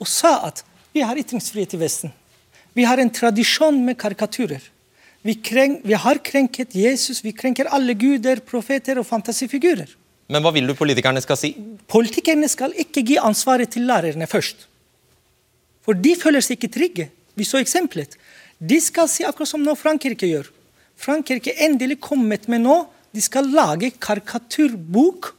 og 0.00 0.08
sa 0.10 0.40
at 0.48 0.64
vi 0.94 1.04
har 1.06 1.18
ytringsfrihet 1.18 1.76
i 1.76 1.80
Vesten. 1.80 2.12
Vi 2.74 2.86
har 2.86 2.98
en 2.98 3.10
tradisjon 3.14 3.78
med 3.86 3.98
karikaturer. 3.98 4.62
Vi, 5.22 5.36
krenk, 5.36 5.82
vi 5.84 5.94
har 5.94 6.18
krenket 6.24 6.74
Jesus, 6.74 7.20
vi 7.22 7.34
krenker 7.36 7.68
alle 7.70 7.94
guder, 7.98 8.40
profeter 8.46 8.98
og 8.98 9.06
fantasifigurer. 9.06 9.90
Men 10.30 10.44
hva 10.44 10.52
vil 10.54 10.68
du 10.70 10.76
politikerne 10.78 11.22
skal 11.24 11.38
si? 11.38 11.50
Politikerne 11.90 12.48
skal 12.50 12.74
ikke 12.78 13.02
gi 13.06 13.18
ansvaret 13.18 13.72
til 13.74 13.88
lærerne 13.88 14.28
først. 14.30 14.68
For 15.82 15.98
de 15.98 16.14
føler 16.18 16.44
seg 16.44 16.58
ikke 16.58 16.74
trygge. 16.76 17.08
Vi 17.34 17.46
så 17.48 17.58
eksempelet. 17.58 18.14
De 18.60 18.78
skal 18.82 19.08
si 19.10 19.24
akkurat 19.26 19.50
som 19.50 19.62
nå 19.64 19.74
Frankrike 19.78 20.28
gjør. 20.28 20.50
Frankrike 21.00 21.56
endelig 21.64 21.98
kommet 22.04 22.46
med 22.52 22.62
nå 22.66 22.82
de 23.10 23.22
skal 23.24 23.48
lage 23.50 23.90
karikaturbok 23.98 25.32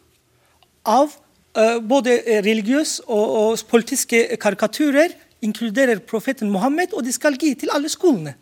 av 0.89 1.13
uh, 1.13 1.77
både 1.79 2.17
religiøse 2.43 3.05
og, 3.07 3.35
og, 3.41 3.61
politiske 3.69 4.25
karikaturer. 4.41 5.13
Inkluderer 5.41 6.01
profeten 6.05 6.51
Mohammed, 6.53 6.91
og 6.93 7.05
de 7.05 7.13
skal 7.15 7.37
gi 7.39 7.53
til 7.57 7.71
alle 7.73 7.89
skolene. 7.89 8.35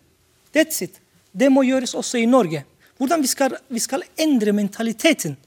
That's 0.55 0.81
it. 0.83 0.97
Det 1.31 1.51
må 1.53 1.61
gjøres 1.67 1.93
også 1.95 2.19
i 2.19 2.25
Norge. 2.27 2.63
Hvordan 2.97 3.21
vi 3.21 3.29
skal, 3.31 3.55
vi 3.69 3.79
skal 3.79 4.03
endre 4.19 4.51
mentaliteten. 4.55 5.37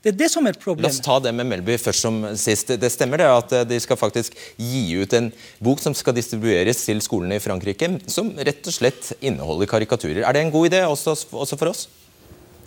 Det 0.00 0.14
er 0.14 0.16
det 0.16 0.30
som 0.32 0.46
er 0.48 0.56
problemet. 0.56 0.88
La 0.88 0.94
oss 0.94 1.04
ta 1.04 1.18
det 1.20 1.32
med 1.36 1.48
Melby 1.50 1.76
først 1.80 2.06
som 2.06 2.22
sist. 2.40 2.72
Det 2.80 2.88
stemmer 2.92 3.20
det 3.20 3.28
at 3.28 3.52
eh, 3.52 3.66
de 3.68 3.80
skal 3.84 4.00
faktisk 4.00 4.36
gi 4.56 4.84
ut 4.96 5.12
en 5.16 5.28
bok 5.60 5.82
som 5.84 5.96
skal 5.96 6.16
distribueres 6.16 6.80
til 6.86 7.02
skolene 7.04 7.36
i 7.36 7.42
Frankrike, 7.44 7.98
som 8.08 8.32
rett 8.40 8.64
og 8.64 8.76
slett 8.78 9.12
inneholder 9.20 9.68
karikaturer. 9.68 10.22
Er 10.24 10.36
det 10.36 10.46
en 10.46 10.54
god 10.54 10.70
idé 10.70 10.86
også, 10.88 11.18
også 11.36 11.60
for 11.60 11.74
oss? 11.74 11.88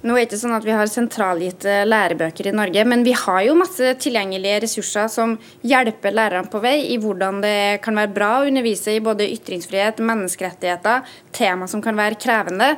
Nå 0.03 0.17
er 0.17 0.25
det 0.25 0.33
ikke 0.33 0.41
sånn 0.41 0.55
at 0.57 0.65
Vi 0.67 0.75
har 0.75 0.89
sentralgitte 0.91 1.75
lærebøker 1.87 2.51
i 2.51 2.55
Norge, 2.55 2.83
men 2.91 3.05
vi 3.07 3.15
har 3.15 3.41
jo 3.47 3.57
masse 3.57 3.93
tilgjengelige 4.03 4.59
ressurser 4.65 5.09
som 5.09 5.37
hjelper 5.63 6.13
lærerne 6.13 6.51
på 6.51 6.59
vei 6.61 6.75
i 6.91 6.99
hvordan 7.01 7.39
det 7.41 7.57
kan 7.85 7.97
være 7.97 8.13
bra 8.13 8.31
å 8.41 8.49
undervise 8.49 8.93
i 8.93 9.03
både 9.03 9.31
ytringsfrihet, 9.31 10.03
menneskerettigheter, 10.03 11.07
tema 11.33 11.71
som 11.71 11.81
kan 11.81 11.97
være 11.97 12.19
krevende. 12.19 12.75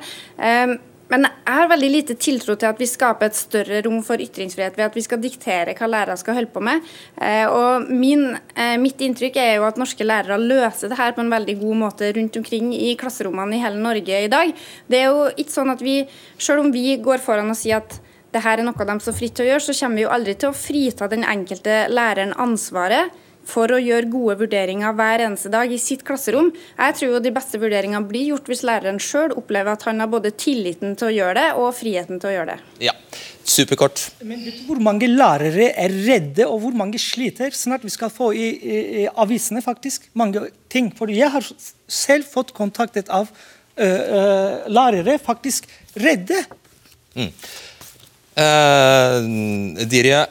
Men 1.11 1.27
jeg 1.27 1.53
har 1.53 1.69
veldig 1.69 1.89
lite 1.91 2.15
tiltro 2.17 2.55
til 2.57 2.69
at 2.71 2.79
vi 2.81 2.87
skaper 2.89 3.29
et 3.29 3.37
større 3.37 3.81
rom 3.85 3.99
for 4.05 4.21
ytringsfrihet 4.21 4.77
ved 4.77 4.87
at 4.87 4.95
vi 4.97 5.03
skal 5.05 5.21
diktere 5.21 5.75
hva 5.77 5.89
lærere 5.89 6.17
skal 6.17 6.39
holde 6.39 6.49
på 6.53 6.63
med. 6.65 6.81
Eh, 7.21 7.45
og 7.45 7.91
min, 7.91 8.31
eh, 8.55 8.73
mitt 8.81 9.01
inntrykk 9.05 9.37
er 9.37 9.51
jo 9.59 9.67
at 9.67 9.77
norske 9.77 10.07
lærere 10.07 10.39
løser 10.41 10.89
det 10.89 10.97
her 10.97 11.13
på 11.13 11.21
en 11.21 11.29
veldig 11.29 11.59
god 11.61 11.77
måte 11.83 12.09
rundt 12.17 12.39
omkring 12.41 12.73
i 12.73 12.95
klasserommene 12.97 13.57
i 13.57 13.61
hele 13.61 13.81
Norge 13.81 14.23
i 14.23 14.31
dag. 14.31 14.53
Det 14.89 14.99
er 14.99 15.13
jo 15.13 15.29
ikke 15.29 15.57
sånn 15.59 15.73
at 15.75 15.81
vi, 15.85 16.01
selv 16.37 16.65
om 16.65 16.73
vi 16.73 16.97
går 16.97 17.21
foran 17.21 17.53
og 17.53 17.59
sier 17.59 17.83
at 17.83 17.99
det 18.33 18.41
her 18.43 18.59
er 18.59 18.67
noe 18.67 18.87
de 18.89 18.97
står 18.99 19.15
fritt 19.15 19.35
til 19.37 19.45
å 19.45 19.49
gjøre, 19.53 19.63
så 19.63 19.77
kommer 19.77 19.95
vi 19.95 20.03
jo 20.03 20.11
aldri 20.11 20.33
til 20.35 20.49
å 20.49 20.57
frita 20.57 21.07
den 21.07 21.23
enkelte 21.23 21.85
læreren 21.87 22.33
ansvaret 22.35 23.13
for 23.49 23.71
å 23.71 23.79
gjøre 23.81 24.09
gode 24.11 24.37
vurderinger 24.41 24.95
hver 24.97 25.23
eneste 25.27 25.51
dag 25.53 25.71
i 25.71 25.79
sitt 25.81 26.03
klasserom. 26.07 26.51
Jeg 26.77 26.97
tror 26.97 27.15
jo 27.15 27.21
de 27.23 27.33
beste 27.35 27.59
vurderingene 27.61 28.03
blir 28.09 28.31
gjort 28.31 28.49
hvis 28.49 28.63
læreren 28.67 28.99
sjøl 29.01 29.35
opplever 29.37 29.75
at 29.75 29.85
han 29.87 30.01
har 30.03 30.11
både 30.11 30.33
tilliten 30.35 30.95
til 30.99 31.09
å 31.09 31.15
gjøre 31.15 31.35
det 31.39 31.47
og 31.61 31.71
friheten 31.77 32.21
til 32.21 32.31
å 32.31 32.35
gjøre 32.35 32.55
det. 32.55 32.87
Ja, 32.87 32.95
superkort. 33.45 34.01
Men 34.25 34.43
vet 34.45 34.61
du 34.61 34.69
hvor 34.69 34.81
mange 34.83 35.09
lærere 35.11 35.69
er 35.71 35.93
redde, 36.07 36.47
og 36.49 36.63
hvor 36.65 36.77
mange 36.77 37.01
sliter? 37.01 37.53
Snart 37.55 37.85
vi 37.85 37.93
skal 37.93 38.13
få 38.13 38.31
i, 38.35 38.49
i, 38.55 38.79
i 39.03 39.07
avisene 39.13 39.63
faktisk 39.65 40.09
mange 40.17 40.47
ting. 40.71 40.91
For 40.97 41.13
jeg 41.13 41.31
har 41.33 41.45
selv 41.87 42.27
fått 42.31 42.55
kontaktet 42.57 43.11
av 43.13 43.29
ø, 43.29 43.85
ø, 43.85 44.25
lærere 44.73 45.19
faktisk 45.21 45.69
redde. 46.01 46.41
Mm. 47.15 47.31
Uh, 48.35 49.23
Dirje, 49.87 50.25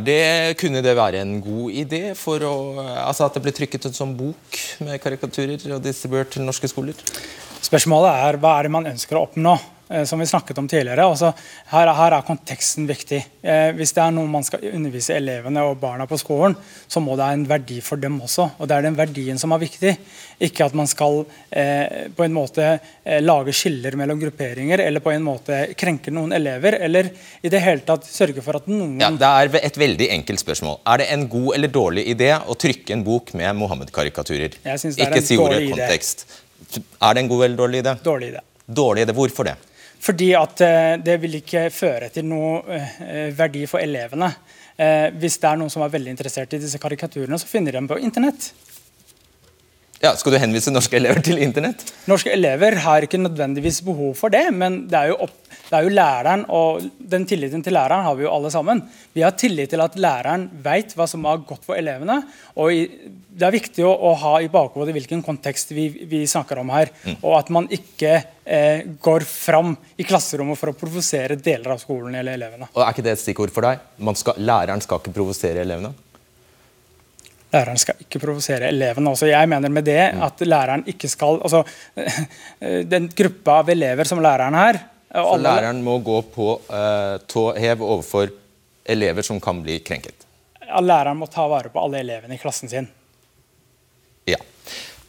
det, 0.00 0.20
kunne 0.56 0.80
det 0.80 0.94
være 0.96 1.20
en 1.20 1.34
god 1.44 1.74
idé 1.76 2.14
for 2.16 2.40
å, 2.40 2.54
altså 3.04 3.26
at 3.26 3.36
det 3.36 3.42
ble 3.44 3.52
trykket 3.52 3.90
en 3.90 3.96
sånn 3.96 4.14
bok 4.16 4.56
med 4.86 4.96
karikaturer 5.02 5.76
og 5.76 5.82
distribuert 5.84 6.32
til 6.32 6.46
norske 6.46 6.70
skoler? 6.72 6.96
Spørsmålet 7.60 8.16
er 8.16 8.40
hva 8.40 8.54
er 8.56 8.66
det 8.66 8.72
man 8.72 8.88
ønsker 8.88 9.18
å 9.18 9.26
oppnå? 9.28 9.58
Eh, 9.90 10.04
som 10.04 10.18
vi 10.18 10.26
snakket 10.26 10.58
om 10.58 10.68
tidligere. 10.68 11.02
Altså, 11.02 11.32
her, 11.72 11.88
her, 11.98 12.14
er 12.14 12.22
konteksten 12.22 12.86
viktig. 12.86 13.18
Eh, 13.42 13.72
hvis 13.74 13.90
det 13.96 14.02
er 14.04 14.12
noe 14.14 14.30
man 14.30 14.44
skal 14.46 14.62
undervise 14.70 15.16
elevene 15.16 15.64
og 15.66 15.80
barna 15.80 16.04
på 16.06 16.18
skolen, 16.20 16.54
så 16.86 17.00
må 17.02 17.16
det 17.18 17.24
ha 17.26 17.34
en 17.34 17.46
verdi 17.50 17.80
for 17.82 17.98
dem 17.98 18.20
også. 18.22 18.46
Og 18.60 18.68
Det 18.70 18.76
er 18.76 18.84
den 18.86 18.98
verdien 18.98 19.40
som 19.40 19.50
er 19.50 19.58
viktig. 19.64 19.96
Ikke 20.46 20.68
at 20.68 20.76
man 20.78 20.86
skal 20.86 21.24
eh, 21.50 22.06
på 22.14 22.22
en 22.22 22.36
måte 22.36 22.68
eh, 22.70 23.18
lage 23.18 23.50
skiller 23.56 23.96
mellom 23.98 24.20
grupperinger 24.20 24.78
eller 24.84 25.02
på 25.02 25.10
en 25.10 25.26
måte 25.26 25.58
krenke 25.74 26.14
noen 26.14 26.36
elever. 26.38 26.76
Eller 26.86 27.08
i 27.42 27.50
det 27.50 27.62
hele 27.64 27.82
tatt 27.88 28.06
sørge 28.06 28.44
for 28.46 28.60
at 28.60 28.68
noen 28.70 29.00
ja, 29.02 29.08
Det 29.10 29.30
er 29.30 29.58
et 29.58 29.80
veldig 29.82 30.06
enkelt 30.20 30.44
spørsmål. 30.44 30.78
Er 30.86 31.02
det 31.02 31.08
en 31.16 31.24
god 31.32 31.56
eller 31.56 31.72
dårlig 31.74 32.04
idé 32.12 32.30
å 32.38 32.54
trykke 32.54 32.94
en 32.94 33.02
bok 33.08 33.34
med 33.40 33.58
Mohammed-karikaturer? 33.58 34.54
Ikke 34.62 35.24
si 35.26 35.40
ordet 35.40 35.64
kontekst. 35.72 36.24
Er 36.78 37.18
det 37.18 37.24
en 37.24 37.32
god 37.34 37.44
eller 37.48 37.58
dårlig 37.64 37.82
idé? 37.82 37.96
Dårlig 38.06 38.30
idé. 38.36 38.44
Dårlig 38.70 39.08
idé. 39.08 39.16
Hvorfor 39.18 39.50
det? 39.50 39.56
Fordi 40.00 40.30
at 40.38 40.62
eh, 40.64 40.94
det 41.04 41.18
vil 41.20 41.36
ikke 41.42 41.66
føre 41.74 42.08
til 42.12 42.24
noe 42.28 42.62
eh, 42.72 43.28
verdi 43.36 43.66
for 43.68 43.82
elevene. 43.84 44.30
Eh, 44.80 45.10
hvis 45.20 45.36
det 45.42 45.50
er 45.50 45.60
noen 45.60 45.72
som 45.72 45.84
er 45.84 45.92
veldig 45.92 46.14
interessert 46.14 46.56
i 46.56 46.60
disse 46.62 46.80
karikaturene, 46.80 47.38
så 47.38 47.48
finner 47.48 47.74
de 47.74 47.82
dem 47.82 47.90
på 47.90 48.00
internett. 48.00 48.48
Ja, 50.00 50.14
Skal 50.16 50.32
du 50.32 50.38
henvise 50.40 50.72
norske 50.72 50.96
elever 50.96 51.20
til 51.20 51.36
internett? 51.44 51.82
Norske 52.08 52.32
elever 52.32 52.78
har 52.86 53.04
ikke 53.04 53.18
nødvendigvis 53.20 53.82
behov 53.84 54.14
for 54.16 54.32
det, 54.32 54.46
men 54.56 54.86
det 54.88 54.96
er 54.96 55.10
jo, 55.10 55.18
opp, 55.26 55.34
det 55.66 55.76
er 55.76 55.84
jo 55.84 55.92
læreren 55.92 56.44
og 56.56 56.86
den 57.12 57.26
tilliten 57.28 57.60
til 57.64 57.76
læreren 57.76 58.06
har 58.06 58.16
vi 58.16 58.24
jo 58.24 58.30
alle 58.32 58.48
sammen. 58.54 58.80
Vi 59.12 59.26
har 59.26 59.36
tillit 59.36 59.74
til 59.74 59.84
at 59.84 60.00
læreren 60.00 60.48
vet 60.64 60.96
hva 60.96 61.04
som 61.10 61.28
er 61.28 61.44
godt 61.44 61.68
for 61.68 61.76
elevene. 61.76 62.16
og 62.56 62.72
i, 62.72 62.86
Det 63.28 63.44
er 63.44 63.56
viktig 63.58 63.84
å, 63.84 63.92
å 63.92 64.16
ha 64.24 64.34
i 64.40 64.48
bakhodet 64.48 64.96
hvilken 64.96 65.20
kontekst 65.26 65.76
vi, 65.76 65.90
vi 66.08 66.24
snakker 66.24 66.64
om 66.64 66.72
her. 66.72 66.88
Mm. 67.04 67.20
Og 67.20 67.36
at 67.36 67.52
man 67.52 67.68
ikke 67.68 68.16
eh, 68.16 68.88
går 69.04 69.28
fram 69.28 69.76
i 70.00 70.08
klasserommet 70.08 70.56
for 70.56 70.72
å 70.72 70.78
provosere 70.80 71.36
deler 71.36 71.76
av 71.76 71.84
skolen 71.84 72.16
eller 72.16 72.40
elevene. 72.40 72.72
Og 72.72 72.86
Er 72.86 72.94
ikke 72.96 73.04
det 73.04 73.18
et 73.18 73.28
stikkord 73.28 73.52
for 73.52 73.68
deg? 73.68 73.84
Skal, 74.16 74.40
læreren 74.40 74.80
skal 74.80 75.04
ikke 75.04 75.20
provosere 75.20 75.60
elevene? 75.60 75.92
Læreren 77.52 77.80
skal 77.82 77.98
ikke 78.04 78.20
provosere 78.22 78.68
elevene. 78.70 79.10
Også 79.10 79.28
jeg 79.30 79.48
mener 79.50 79.72
med 79.72 79.86
det 79.88 80.00
at 80.26 80.44
læreren 80.46 80.84
ikke 80.90 81.08
skal 81.10 81.40
altså, 81.42 81.64
Den 82.92 83.10
gruppa 83.16 83.60
av 83.60 83.70
elever 83.72 84.08
som 84.08 84.22
læreren 84.22 84.54
her 84.54 84.78
Så 85.10 85.36
læreren 85.42 85.82
må 85.82 85.98
gå 85.98 86.20
på 86.34 86.52
uh, 86.70 87.16
tå 87.26 87.50
hev 87.58 87.82
overfor 87.82 88.30
elever 88.84 89.26
som 89.26 89.40
kan 89.42 89.62
bli 89.62 89.80
krenket? 89.82 90.26
Ja, 90.66 90.80
læreren 90.80 91.18
må 91.18 91.26
ta 91.26 91.48
vare 91.50 91.72
på 91.72 91.82
alle 91.82 92.00
elevene 92.04 92.36
i 92.36 92.38
klassen 92.38 92.70
sin. 92.70 92.86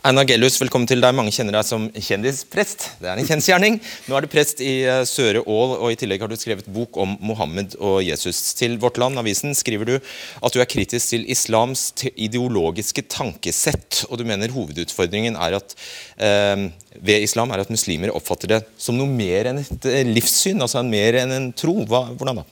Einar 0.02 0.26
Gellus, 0.26 0.56
velkommen 0.58 0.88
til 0.90 0.98
deg. 0.98 1.14
Mange 1.14 1.30
kjenner 1.30 1.54
deg 1.54 1.66
som 1.68 1.84
kjendisprest. 1.94 2.88
Det 2.98 3.06
er 3.06 3.20
en 3.22 3.28
kjensgjerning. 3.28 3.76
Nå 4.10 4.16
er 4.18 4.26
du 4.26 4.32
prest 4.34 4.64
i 4.66 4.80
eh, 4.82 5.04
Søre 5.06 5.44
Ål, 5.46 5.76
og 5.76 5.94
i 5.94 5.98
tillegg 6.02 6.24
har 6.26 6.32
du 6.32 6.34
skrevet 6.42 6.66
bok 6.74 6.98
om 7.04 7.14
Mohammed 7.22 7.76
og 7.78 8.00
Jesus. 8.02 8.40
Til 8.58 8.80
Vårt 8.82 8.98
Land, 8.98 9.22
avisen, 9.22 9.54
skriver 9.54 9.86
du 9.86 9.94
at 10.00 10.58
du 10.58 10.58
er 10.58 10.70
kritisk 10.74 11.14
til 11.14 11.30
islams 11.30 11.92
ideologiske 12.16 13.06
tankesett, 13.14 14.08
og 14.10 14.18
du 14.18 14.26
mener 14.26 14.50
hovedutfordringen 14.58 15.38
er 15.38 15.60
at, 15.60 15.78
eh, 16.18 16.66
ved 16.98 17.30
islam 17.30 17.54
er 17.54 17.62
at 17.62 17.70
muslimer 17.70 18.10
oppfatter 18.10 18.56
det 18.56 18.64
som 18.82 18.98
noe 18.98 19.06
mer 19.06 19.54
enn 19.54 19.62
et 19.62 19.86
eh, 19.86 20.02
livssyn, 20.10 20.66
altså 20.66 20.82
mer 20.82 21.22
enn 21.22 21.38
en 21.38 21.50
tro. 21.54 21.78
Hva, 21.86 22.08
hvordan 22.10 22.42
da? 22.42 22.50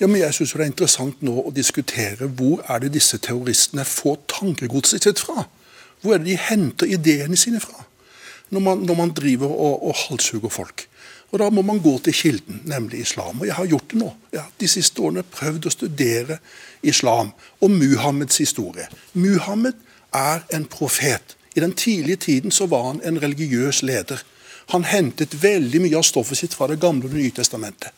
Ja, 0.00 0.08
men 0.08 0.22
jeg 0.24 0.40
synes 0.40 0.56
Det 0.56 0.62
er 0.62 0.72
interessant 0.72 1.20
nå 1.20 1.36
å 1.36 1.52
diskutere 1.52 2.32
hvor 2.32 2.64
er 2.64 2.80
det 2.80 2.96
disse 2.96 3.20
terroristene 3.20 3.84
får 3.84 4.22
tankegodset 4.40 5.04
sitt 5.04 5.20
fra. 5.20 5.50
Hvor 6.02 6.14
er 6.14 6.22
det 6.22 6.32
de 6.32 6.38
henter 6.48 6.90
ideene 6.90 7.36
sine 7.36 7.60
fra 7.62 7.84
når 8.52 8.60
man, 8.60 8.82
når 8.84 8.96
man 8.98 9.12
driver 9.16 9.48
og, 9.48 9.86
og 9.86 9.94
halshugger 9.96 10.50
folk? 10.52 10.88
Og 11.32 11.38
Da 11.38 11.48
må 11.50 11.62
man 11.62 11.78
gå 11.80 11.98
til 12.04 12.12
kilden, 12.12 12.60
nemlig 12.64 13.00
islam. 13.00 13.40
Og 13.40 13.46
jeg 13.46 13.54
har 13.54 13.66
gjort 13.66 13.90
det 13.90 13.98
nå. 13.98 14.10
Jeg 14.32 14.40
har 14.40 14.50
de 14.60 14.68
siste 14.68 15.00
årene 15.00 15.22
prøvd 15.22 15.66
å 15.66 15.72
studere 15.72 16.36
islam 16.82 17.32
og 17.60 17.70
Muhammeds 17.72 18.36
historie. 18.42 18.84
Muhammed 19.14 19.78
er 20.12 20.44
en 20.52 20.66
profet. 20.68 21.36
I 21.56 21.60
den 21.60 21.72
tidlige 21.72 22.16
tiden 22.16 22.50
så 22.50 22.66
var 22.66 22.90
han 22.90 23.00
en 23.04 23.22
religiøs 23.22 23.82
leder. 23.82 24.20
Han 24.76 24.84
hentet 24.84 25.42
veldig 25.42 25.80
mye 25.80 25.96
av 25.96 26.04
stoffet 26.04 26.38
sitt 26.38 26.54
fra 26.54 26.68
Det 26.68 26.80
gamle 26.80 27.08
og 27.08 27.16
Det 27.16 27.22
nye 27.22 27.34
testamentet. 27.40 27.90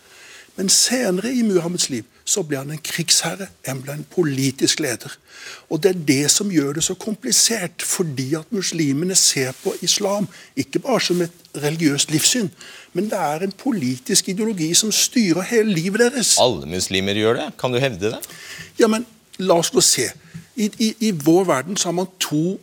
Men 0.57 0.69
senere 0.71 1.33
i 1.35 1.43
Muhammeds 1.43 1.89
liv 1.91 2.05
så 2.25 2.45
ble 2.47 2.61
han 2.61 2.71
en 2.71 2.81
krigsherre, 2.81 3.49
han 3.67 3.81
ble 3.83 3.97
en 3.99 4.07
politisk 4.15 4.81
leder. 4.81 5.13
Og 5.69 5.83
Det 5.83 5.91
er 5.91 6.05
det 6.09 6.31
som 6.31 6.51
gjør 6.51 6.77
det 6.79 6.85
så 6.87 6.95
komplisert, 6.95 7.83
fordi 7.83 8.35
at 8.39 8.53
muslimene 8.55 9.15
ser 9.15 9.53
på 9.65 9.75
islam 9.83 10.29
ikke 10.57 10.79
bare 10.79 11.01
som 11.01 11.21
et 11.23 11.33
religiøst 11.63 12.11
livssyn, 12.11 12.49
men 12.93 13.11
det 13.11 13.19
er 13.19 13.45
en 13.45 13.53
politisk 13.53 14.29
ideologi 14.29 14.71
som 14.75 14.93
styrer 14.93 15.43
hele 15.43 15.75
livet 15.75 16.01
deres. 16.01 16.37
Alle 16.41 16.67
muslimer 16.67 17.19
gjør 17.19 17.41
det? 17.41 17.49
Kan 17.59 17.75
du 17.75 17.79
hevde 17.79 18.15
det? 18.15 18.23
Ja, 18.79 18.87
men 18.87 19.07
la 19.39 19.59
oss 19.59 19.73
nå 19.75 19.83
se. 19.83 20.09
I, 20.57 20.71
i, 20.79 20.95
i 21.09 21.11
vår 21.11 21.45
verden 21.51 21.77
så 21.77 21.91
har 21.91 21.99
man 21.99 22.11
to, 22.23 22.61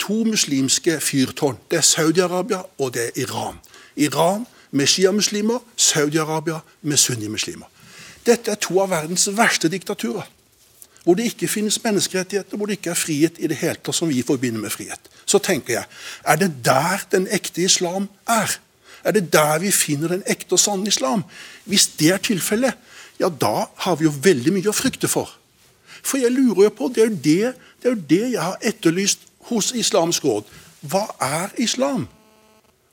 to 0.00 0.22
muslimske 0.24 1.00
fyrtårn. 1.00 1.60
Det 1.70 1.82
er 1.82 1.84
Saudi-Arabia 1.84 2.64
og 2.78 2.94
det 2.94 3.10
er 3.10 3.26
Iran. 3.26 3.60
Iran 3.96 4.46
med 4.76 4.90
sjiamuslimer, 4.90 5.62
Saudi-Arabia 5.76 6.60
med 6.82 7.00
sunnimuslimer. 7.00 7.66
Dette 8.26 8.50
er 8.50 8.60
to 8.60 8.80
av 8.82 8.90
verdens 8.90 9.28
verste 9.36 9.70
diktaturer. 9.72 10.26
Hvor 11.06 11.14
det 11.14 11.28
ikke 11.30 11.48
finnes 11.48 11.78
menneskerettigheter, 11.84 12.58
hvor 12.58 12.66
det 12.66 12.80
ikke 12.80 12.90
er 12.90 12.98
frihet 12.98 13.38
i 13.38 13.46
det 13.46 13.60
hele 13.60 13.78
tatt 13.78 13.94
som 13.94 14.10
vi 14.10 14.24
forbinder 14.26 14.60
med 14.60 14.74
frihet. 14.74 15.00
Så 15.26 15.38
tenker 15.38 15.76
jeg, 15.78 15.84
er 16.26 16.40
det 16.40 16.50
der 16.66 17.04
den 17.12 17.28
ekte 17.30 17.62
islam 17.62 18.08
er? 18.26 18.58
Er 19.06 19.14
det 19.14 19.32
der 19.32 19.60
vi 19.62 19.70
finner 19.70 20.16
den 20.16 20.24
ekte 20.26 20.58
og 20.58 20.60
sanne 20.60 20.90
islam? 20.90 21.22
Hvis 21.64 21.86
det 22.00 22.10
er 22.10 22.18
tilfellet, 22.18 22.74
ja, 23.20 23.28
da 23.28 23.68
har 23.86 23.96
vi 23.96 24.08
jo 24.08 24.14
veldig 24.22 24.56
mye 24.58 24.72
å 24.72 24.76
frykte 24.76 25.08
for. 25.08 25.30
For 26.02 26.18
jeg 26.18 26.34
lurer 26.34 26.66
jo 26.66 26.74
på, 26.74 26.90
det 26.94 27.02
er 27.02 27.08
jo 27.10 27.14
det, 27.14 27.54
det, 27.82 27.86
er 27.86 27.94
jo 27.94 28.02
det 28.10 28.24
jeg 28.34 28.42
har 28.42 28.58
etterlyst 28.60 29.22
hos 29.48 29.70
Islamsk 29.78 30.26
råd. 30.26 30.50
Hva 30.90 31.06
er 31.22 31.54
islam? 31.62 32.08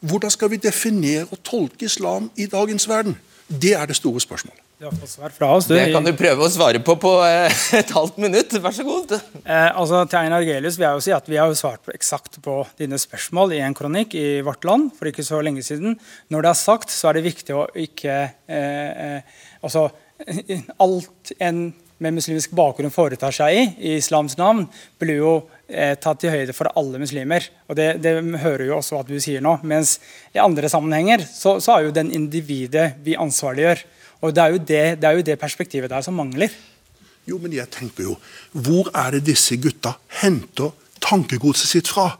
Hvordan 0.03 0.31
skal 0.33 0.51
vi 0.51 0.59
definere 0.59 1.29
og 1.31 1.39
tolke 1.47 1.87
islam 1.87 2.27
i 2.35 2.47
dagens 2.51 2.89
verden? 2.89 3.15
Det 3.47 3.71
er 3.77 3.87
det 3.87 3.95
store 3.95 4.19
spørsmålet. 4.19 4.59
Oss, 4.83 5.67
det 5.69 5.93
kan 5.93 6.03
du 6.03 6.11
prøve 6.17 6.43
å 6.43 6.49
svare 6.51 6.81
på 6.83 6.97
på 6.99 7.11
eh, 7.23 7.53
et 7.77 7.91
halvt 7.95 8.17
minutt. 8.19 8.55
Vær 8.59 8.73
så 8.75 8.83
god. 8.83 9.13
Eh, 9.15 9.69
altså, 9.69 10.01
til 10.11 10.19
Einar 10.19 10.43
Gelius 10.43 10.75
vil 10.75 10.89
jeg 10.89 10.97
jo 10.97 11.03
si 11.05 11.13
at 11.15 11.29
Vi 11.31 11.39
har 11.39 11.47
jo 11.47 11.55
svart 11.55 11.87
eksakt 11.93 12.41
på 12.43 12.57
dine 12.81 12.99
spørsmål 12.99 13.55
i 13.55 13.61
en 13.63 13.77
kronikk 13.77 14.17
i 14.19 14.41
Vårt 14.43 14.67
Land 14.67 14.91
for 14.97 15.07
ikke 15.07 15.23
så 15.23 15.39
lenge 15.45 15.63
siden. 15.63 15.95
Når 16.33 16.43
det 16.43 16.51
er 16.51 16.59
sagt, 16.65 16.91
så 16.91 17.11
er 17.11 17.19
det 17.19 17.29
viktig 17.29 17.55
å 17.55 17.69
ikke 17.85 18.17
eh, 18.27 18.91
eh 19.07 19.63
altså, 19.63 19.87
Alt 20.83 21.31
en 21.39 21.69
med 22.03 22.17
muslimsk 22.17 22.51
bakgrunn 22.57 22.91
foretar 22.91 23.31
seg 23.31 23.55
i, 23.55 23.63
i 23.79 23.97
islams 24.01 24.35
navn, 24.39 24.65
blir 24.99 25.21
jo 25.21 25.33
eh, 25.73 25.95
tatt 25.99 26.23
i 26.23 26.31
høyde 26.31 26.53
for 26.55 26.69
alle 26.79 27.01
muslimer. 27.01 27.45
Og 27.67 27.77
det, 27.79 27.87
det, 28.03 28.15
hører 28.43 28.67
jo 28.67 28.77
også 28.77 29.01
at 29.01 29.09
du 29.09 29.17
sier 29.21 29.43
nå. 29.43 29.57
Mens 29.67 29.97
i 30.35 30.41
andre 30.41 30.69
sammenhenger 30.71 31.25
så, 31.27 31.57
så 31.63 31.77
er 31.77 31.87
jo 31.87 31.95
den 31.95 32.11
individet 32.13 32.93
vi 33.03 33.17
ansvarliggjør. 33.19 33.83
Og 34.23 34.35
det 34.35 34.43
er, 34.43 34.57
det, 34.57 34.83
det 35.01 35.09
er 35.09 35.17
jo 35.17 35.25
det, 35.27 35.39
perspektivet 35.41 35.91
der 35.91 36.05
som 36.05 36.15
mangler. 36.17 36.53
Jo, 37.27 37.39
men 37.39 37.53
jeg 37.55 37.69
tenker 37.71 38.07
jo, 38.07 38.15
Hvor 38.51 38.91
er 38.95 39.15
det 39.15 39.25
disse 39.27 39.55
gutta 39.59 39.95
henter 40.21 40.73
tankegodset 41.03 41.71
sitt 41.71 41.91
fra? 41.91 42.13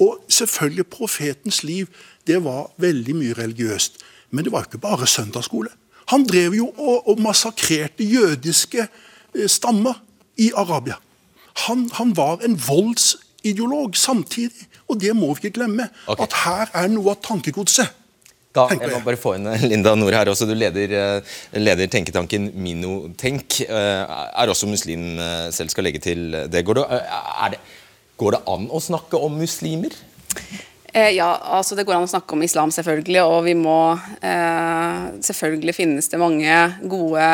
Og 0.00 0.22
selvfølgelig, 0.30 0.86
profetens 0.90 1.62
liv 1.66 1.90
det 2.26 2.38
var 2.44 2.70
veldig 2.78 3.14
mye 3.16 3.36
religiøst. 3.38 4.00
Men 4.30 4.46
det 4.46 4.52
var 4.52 4.64
jo 4.64 4.70
ikke 4.70 4.86
bare 4.86 5.08
søndagsskole. 5.10 5.70
Han 6.10 6.26
drev 6.26 6.54
jo 6.54 6.68
og, 6.74 7.08
og 7.08 7.20
massakrerte 7.22 8.04
jødiske 8.06 8.86
eh, 8.86 9.48
stammer 9.50 10.02
i 10.38 10.50
Arabia. 10.56 10.98
Han, 11.66 11.88
han, 11.96 12.12
var 12.16 12.44
en 12.46 12.56
voldsideolog 12.56 13.96
samtidig, 13.98 14.68
og 14.88 15.00
det 15.02 15.14
må 15.16 15.32
vi 15.34 15.46
ikke 15.46 15.60
glemme. 15.60 15.88
Okay. 16.06 16.24
At 16.24 16.36
her 16.44 16.72
er 16.82 16.92
noe 16.92 17.14
av 17.14 17.20
tankegodset. 17.24 17.96
Da, 18.50 18.64
jeg 18.74 18.90
må 18.90 18.98
bare 19.06 19.18
få 19.20 19.36
inn 19.36 19.46
Linda 19.70 19.92
Nord 19.94 20.16
her 20.16 20.26
også. 20.32 20.48
Du 20.48 20.56
leder, 20.58 20.90
eh, 20.98 21.34
leder 21.54 21.86
tenketanken 21.90 22.48
Minotenk. 22.58 23.60
Eh, 23.62 24.16
er 24.42 24.50
også 24.50 24.66
muslim 24.66 25.12
selv, 25.54 25.70
skal 25.70 25.86
legge 25.86 26.02
til 26.02 26.34
det. 26.50 26.64
Går 26.66 26.80
det, 26.80 27.02
det. 27.54 27.60
går 28.18 28.34
det 28.34 28.42
an 28.50 28.66
å 28.66 28.82
snakke 28.82 29.20
om 29.22 29.38
muslimer? 29.38 29.94
Eh, 30.92 31.10
ja, 31.14 31.28
altså 31.54 31.76
det 31.78 31.84
går 31.86 31.94
an 31.94 32.04
å 32.08 32.10
snakke 32.10 32.34
om 32.34 32.42
islam, 32.42 32.72
selvfølgelig. 32.74 33.22
Og 33.22 33.44
vi 33.46 33.54
må 33.58 33.78
eh, 33.94 35.06
Selvfølgelig 35.22 35.76
finnes 35.76 36.10
det 36.10 36.20
mange 36.20 36.56
gode 36.90 37.26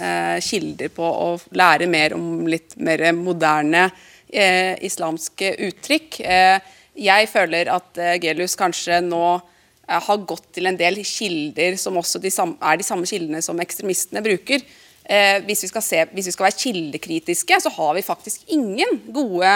eh, 0.00 0.38
kilder 0.44 0.92
på 0.94 1.04
å 1.04 1.28
lære 1.56 1.88
mer 1.90 2.16
om 2.16 2.46
litt 2.48 2.76
mer 2.80 3.04
moderne 3.16 3.88
eh, 4.32 4.72
islamske 4.86 5.52
uttrykk. 5.68 6.20
Eh, 6.24 6.72
jeg 7.04 7.28
føler 7.28 7.72
at 7.74 8.00
eh, 8.00 8.16
Gelius 8.22 8.56
kanskje 8.56 9.02
nå 9.04 9.26
har 9.84 10.22
gått 10.24 10.46
til 10.56 10.70
en 10.70 10.78
del 10.80 11.02
kilder 11.04 11.74
som 11.76 11.98
også 12.00 12.16
de 12.22 12.30
samme, 12.32 12.56
er 12.64 12.78
de 12.80 12.86
samme 12.86 13.04
kildene 13.04 13.42
som 13.44 13.58
ekstremistene 13.60 14.22
bruker. 14.24 14.62
hvis, 15.44 15.60
vi 15.60 15.68
se, 15.68 15.98
hvis 16.14 16.30
vi 16.30 16.32
skal 16.32 16.46
være 16.46 16.56
kildekritiske, 16.56 17.58
så 17.60 17.68
har 17.68 17.90
vi 17.92 18.00
faktisk 18.06 18.48
ingen 18.48 19.02
gode 19.12 19.50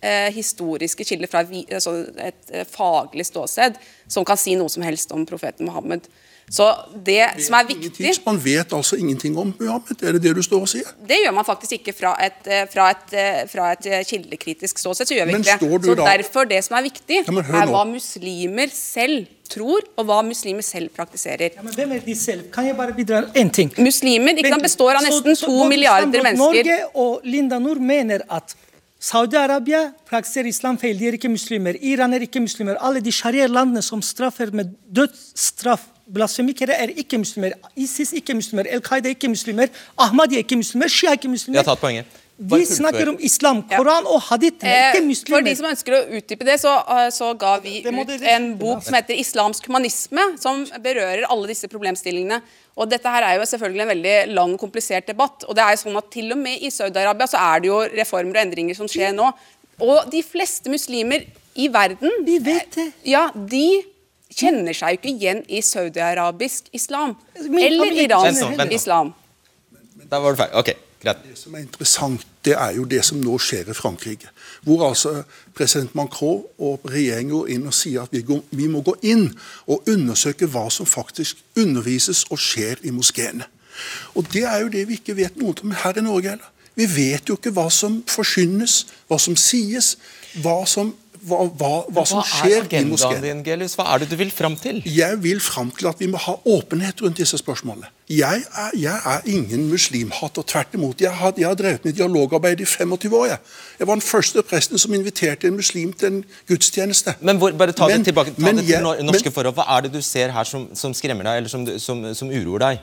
eh, 0.00 0.32
historiske 0.34 1.04
kilder 1.04 1.30
fra 1.30 1.44
altså 1.44 1.94
et 2.16 2.52
eh, 2.52 2.66
faglig 2.68 3.26
ståsted 3.28 3.78
som 4.10 4.26
kan 4.26 4.40
si 4.40 4.56
noe 4.58 4.72
som 4.72 4.84
helst 4.86 5.12
om 5.16 5.26
profeten 5.28 5.68
Mohammed. 5.68 6.08
Så 6.50 6.66
det 7.06 7.22
som 7.44 7.54
er 7.60 7.66
viktig 7.68 8.10
Man 8.24 8.38
vet 8.42 8.72
altså 8.74 8.96
ingenting 8.98 9.36
om 9.38 9.52
Muhammed? 9.58 10.02
Er 10.02 10.16
det 10.16 10.22
det 10.24 10.32
du 10.34 10.42
står 10.42 10.64
og 10.64 10.70
sier? 10.72 10.88
Det 11.06 11.20
gjør 11.22 11.34
man 11.36 11.46
faktisk 11.46 11.76
ikke 11.78 11.94
fra 11.94 12.16
et, 12.24 12.40
eh, 12.46 12.64
fra 12.72 12.88
et, 12.90 13.12
eh, 13.14 13.42
fra 13.50 13.72
et 13.76 13.90
kildekritisk 14.08 14.78
ståsted. 14.78 15.06
så 15.06 15.14
gjør 15.14 15.28
vi 15.28 15.36
men 15.36 15.44
ikke 15.46 15.58
det. 15.60 15.84
Så 15.84 15.94
da... 15.94 16.08
Derfor, 16.10 16.48
det 16.50 16.64
som 16.64 16.76
er 16.76 16.82
viktig, 16.88 17.20
ja, 17.26 17.44
er 17.60 17.70
hva 17.70 17.84
muslimer 17.86 18.72
selv 18.74 19.28
tror, 19.50 19.86
og 19.98 20.06
hva 20.06 20.20
muslimer 20.26 20.62
selv 20.62 20.90
praktiserer. 20.94 21.54
Ja, 21.56 21.62
men 21.62 21.74
hvem 21.74 21.92
er 21.92 22.02
de 22.04 22.14
selv? 22.18 22.50
Kan 22.54 22.66
jeg 22.66 22.76
bare 22.78 22.94
bidra 22.94 23.22
én 23.34 23.50
ting? 23.50 23.70
Muslimer 23.78 24.34
ikke 24.34 24.54
sant, 24.54 24.66
består 24.66 24.98
av 24.98 25.06
nesten 25.06 25.38
to 25.38 25.68
milliarder 25.70 26.22
mennesker. 26.26 26.66
Norge 26.66 26.78
og 26.94 27.26
Linda 27.26 27.58
Nord 27.62 27.82
mener 27.82 28.26
at 28.30 28.54
Saudi-Arabia 29.00 29.94
praktiserer 30.10 30.50
islam 30.50 30.76
feil, 30.78 30.98
de 31.00 31.06
er 31.08 31.16
ikke 31.16 31.30
muslimer. 31.32 31.78
Iran 31.80 32.12
er 32.12 32.26
ikke 32.26 32.42
muslimer. 32.44 32.76
Alle 32.84 33.00
de 33.00 33.12
sharia-landene 33.12 33.80
som 33.82 34.02
straffer 34.04 34.52
med 34.52 34.74
dødsstraff 34.92 35.86
blasfemikere, 36.12 36.74
er 36.76 36.92
ikke 37.00 37.18
muslimer. 37.18 37.56
ISIS 37.76 38.12
ikke 38.12 38.34
muslimer. 38.36 38.68
Al 38.68 38.82
Qaida 38.84 39.08
er 39.08 39.16
ikke 39.16 39.30
muslimer. 39.32 39.72
Ahmadi 39.98 40.36
er 40.36 40.44
ikke 40.44 40.58
muslimer. 40.60 40.88
Shia 40.88 41.14
er 41.14 41.20
ikke 41.20 41.32
muslimer. 41.32 41.56
Jeg 41.56 41.64
har 41.64 41.72
tatt 41.72 41.80
poenget. 41.80 42.20
Vi 42.40 42.66
snakker 42.66 43.08
om 43.08 43.18
islam. 43.20 43.58
Koran 43.68 44.06
og 44.08 44.22
hadith 44.30 44.64
er 44.64 44.94
ikke 44.94 45.04
muslimer. 45.04 45.36
For 45.36 45.44
de 45.44 45.52
som 45.58 45.66
ønsker 45.68 45.96
å 45.96 46.00
utdype 46.16 46.46
det, 46.48 46.56
så, 46.62 46.72
eh, 46.88 47.10
så 47.12 47.34
ga 47.36 47.58
vi 47.60 47.82
ut 47.84 48.22
en 48.32 48.46
bok 48.56 48.82
som 48.82 48.96
heter 48.96 49.14
'Islamsk 49.14 49.66
humanisme', 49.68 50.40
som 50.40 50.64
berører 50.80 51.26
alle 51.28 51.48
disse 51.48 51.68
problemstillingene. 51.68 52.40
Og 52.76 52.88
dette 52.88 53.04
her 53.04 53.22
er 53.22 53.34
jo 53.36 53.44
selvfølgelig 53.44 53.82
en 53.82 53.88
veldig 53.88 54.34
lang 54.34 54.54
og 54.54 54.60
komplisert 54.60 55.06
debatt. 55.06 55.44
og 55.48 55.54
det 55.54 55.62
er 55.62 55.70
jo 55.70 55.90
sånn 55.90 55.96
at 55.96 56.10
Til 56.10 56.32
og 56.32 56.38
med 56.38 56.62
i 56.62 56.70
Saudi-Arabia 56.70 57.26
så 57.26 57.36
er 57.36 57.60
det 57.60 57.66
jo 57.66 57.80
reformer 57.80 58.36
og 58.36 58.46
endringer 58.46 58.76
som 58.76 58.86
skjer 58.86 59.12
nå. 59.12 59.32
Og 59.80 60.10
de 60.10 60.22
fleste 60.22 60.70
muslimer 60.70 61.24
i 61.56 61.68
verden 61.68 62.10
Vi 62.24 62.38
vet 62.38 62.70
det. 62.74 62.92
Ja, 63.04 63.30
de 63.34 63.82
kjenner 64.32 64.72
seg 64.72 64.88
jo 64.88 64.96
ikke 64.96 65.18
igjen 65.18 65.44
i 65.48 65.60
saudi-arabisk 65.60 66.70
islam. 66.72 67.16
Eller 67.36 67.92
iransk 67.92 68.72
islam. 68.72 69.14
Da 70.10 70.18
var 70.18 70.32
det 70.32 70.38
feil. 70.38 70.54
Ok. 70.54 70.70
Greit. 71.00 71.22
Det 71.24 71.38
som 71.38 71.54
er 71.54 71.64
interessant, 71.64 72.26
det 72.44 72.54
er 72.56 72.72
jo 72.76 72.86
det 72.88 73.02
som 73.04 73.20
nå 73.20 73.36
skjer 73.42 73.68
i 73.68 73.76
Frankrike. 73.76 74.30
Hvor 74.64 74.86
altså 74.88 75.22
president 75.56 75.94
Macron 75.94 76.44
og 76.58 76.86
regjeringen 76.88 77.34
går 77.34 77.50
inn 77.54 77.66
og 77.68 77.76
sier 77.76 78.06
at 78.06 78.14
vi, 78.14 78.22
går, 78.24 78.40
vi, 78.50 78.68
må 78.72 78.80
gå 78.84 78.94
inn 79.02 79.26
og 79.68 79.88
undersøke 79.90 80.48
hva 80.48 80.66
som 80.72 80.88
faktisk 80.88 81.42
undervises 81.60 82.24
og 82.30 82.40
skjer 82.40 82.80
i 82.82 82.94
moskeene. 82.96 83.44
Og 84.14 84.26
Det 84.32 84.44
er 84.44 84.62
jo 84.62 84.72
det 84.72 84.86
vi 84.88 84.96
ikke 85.00 85.16
vet 85.16 85.36
noe 85.36 85.54
om 85.62 85.76
her 85.82 85.98
i 85.98 86.04
Norge 86.04 86.34
heller. 86.34 86.50
Vi 86.74 86.86
vet 86.88 87.28
jo 87.28 87.36
ikke 87.36 87.52
hva 87.52 87.68
som 87.72 88.00
forkynnes, 88.08 88.86
hva 89.08 89.18
som 89.20 89.36
sies, 89.36 89.96
hva 90.40 90.62
som 90.66 90.94
hva, 91.26 91.44
hva, 91.60 91.70
hva 91.92 92.04
som 92.08 92.22
skjer 92.24 92.66
i 92.78 92.82
moskeen. 92.88 93.20
Din, 93.24 93.40
Gelius? 93.44 93.74
Hva 93.78 93.86
er 93.94 94.02
det 94.02 94.10
du 94.12 94.16
vil 94.20 94.30
fram 94.32 94.56
til? 94.60 94.80
Jeg 94.88 95.18
vil 95.22 95.40
fram 95.44 95.70
til 95.76 95.90
at 95.90 96.00
vi 96.00 96.08
må 96.10 96.20
ha 96.20 96.36
åpenhet 96.48 97.02
rundt 97.04 97.20
disse 97.20 97.38
spørsmålene. 97.40 97.90
Jeg 98.10 98.44
er, 98.48 98.70
jeg 98.78 99.02
er 99.12 99.26
ingen 99.30 99.68
muslimhater. 99.70 100.46
Tvert 100.52 100.74
imot. 100.74 101.00
Jeg 101.00 101.12
har, 101.14 101.34
jeg 101.38 101.46
har, 101.46 101.58
drevet 101.58 101.84
med 101.84 101.92
dialogarbeid 101.98 102.60
i 102.60 102.64
25 102.64 103.16
år. 103.16 103.26
Jeg. 103.26 103.38
jeg 103.78 103.90
var 103.90 104.00
den 104.00 104.06
første 104.06 104.42
presten 104.42 104.78
som 104.78 104.94
inviterte 104.94 105.50
en 105.50 105.58
muslim 105.60 105.92
til 105.92 106.12
en 106.12 106.22
gudstjeneste. 106.48 107.14
Men 107.20 107.36
hvor, 107.42 107.52
bare 107.52 107.76
ta 107.76 107.90
men, 107.90 108.00
det 108.00 108.12
tilbake 108.12 108.34
ta 108.34 108.46
det 108.52 108.64
til 108.64 108.72
jeg, 108.72 108.82
norske 108.82 109.28
men, 109.28 109.34
forhold. 109.34 109.54
Hva 109.60 109.68
er 109.76 109.86
det 109.86 109.92
du 109.94 110.00
ser 110.02 110.32
her 110.34 110.48
som, 110.48 110.70
som 110.74 110.96
skremmer 110.96 111.28
deg, 111.28 111.42
eller 111.42 111.52
som, 111.52 111.68
som, 111.78 112.02
som 112.14 112.32
uroer 112.32 112.64
deg? 112.64 112.82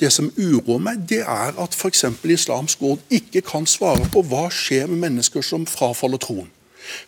Det 0.00 0.12
som 0.12 0.28
uroer 0.36 0.78
meg, 0.84 1.00
det 1.08 1.22
er 1.24 1.56
at 1.56 1.74
f.eks. 1.74 2.04
Islamsk 2.24 2.82
råd 2.84 3.18
ikke 3.18 3.40
kan 3.48 3.66
svare 3.66 4.04
på 4.12 4.22
hva 4.28 4.46
skjer 4.52 4.86
med 4.90 5.08
mennesker 5.08 5.42
som 5.42 5.64
frafaller 5.66 6.20
troen. 6.20 6.50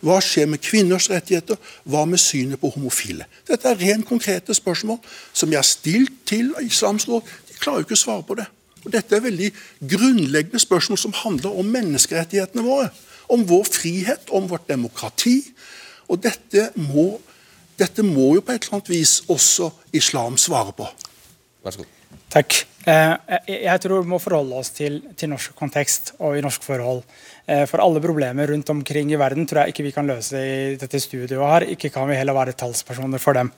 Hva 0.05 0.20
skjer 0.24 0.49
med 0.51 0.62
kvinners 0.64 1.11
rettigheter? 1.11 1.59
Hva 1.85 2.05
med 2.09 2.20
synet 2.20 2.61
på 2.61 2.70
homofile? 2.74 3.26
Dette 3.49 3.68
er 3.68 3.81
rent 3.81 4.09
konkrete 4.09 4.55
spørsmål 4.57 4.99
som 5.33 5.53
jeg 5.53 5.61
har 5.61 5.68
stilt 5.68 6.24
til 6.28 6.53
Islamsk 6.62 7.09
råd. 7.11 7.31
De 7.49 7.59
klarer 7.61 7.83
jo 7.83 7.89
ikke 7.89 7.99
å 7.99 8.05
svare 8.05 8.26
på 8.26 8.39
det. 8.41 8.49
Og 8.85 8.93
Dette 8.95 9.16
er 9.16 9.24
veldig 9.24 9.51
grunnleggende 9.93 10.62
spørsmål 10.62 10.99
som 10.99 11.16
handler 11.22 11.59
om 11.61 11.72
menneskerettighetene 11.76 12.64
våre. 12.64 12.89
Om 13.31 13.45
vår 13.49 13.68
frihet, 13.68 14.33
om 14.35 14.49
vårt 14.51 14.68
demokrati. 14.68 15.39
Og 16.09 16.22
dette 16.22 16.70
må, 16.81 17.12
dette 17.78 18.03
må 18.03 18.35
jo 18.39 18.45
på 18.45 18.57
et 18.57 18.64
eller 18.64 18.81
annet 18.81 18.93
vis 18.93 19.20
også 19.28 19.70
islam 19.93 20.39
svare 20.41 20.74
på. 20.76 20.89
Vær 21.64 21.76
så 21.76 21.85
god. 21.85 22.00
Takk. 22.31 22.65
Eh, 22.89 23.15
jeg 23.67 23.81
tror 23.83 24.01
vi 24.01 24.09
må 24.09 24.19
forholde 24.23 24.57
oss 24.57 24.71
til, 24.73 25.01
til 25.19 25.29
norsk 25.33 25.53
kontekst 25.59 26.15
og 26.23 26.39
i 26.39 26.43
norsk 26.45 26.65
forhold. 26.65 27.03
Eh, 27.45 27.67
for 27.69 27.83
alle 27.83 28.01
problemer 28.01 28.49
rundt 28.49 28.71
omkring 28.73 29.11
i 29.13 29.19
verden 29.21 29.49
tror 29.49 29.65
jeg 29.65 29.75
ikke 29.75 29.85
vi 29.89 29.93
kan 29.95 30.09
løse 30.09 30.39
i 30.39 30.77
dette 30.81 31.01
studioet 31.03 31.53
her. 31.53 31.67
Ikke 31.75 31.91
kan 31.93 32.09
vi 32.09 32.17
heller 32.17 32.37
være 32.37 32.55
talspersoner 32.57 33.21
for 33.21 33.37
dem. 33.37 33.51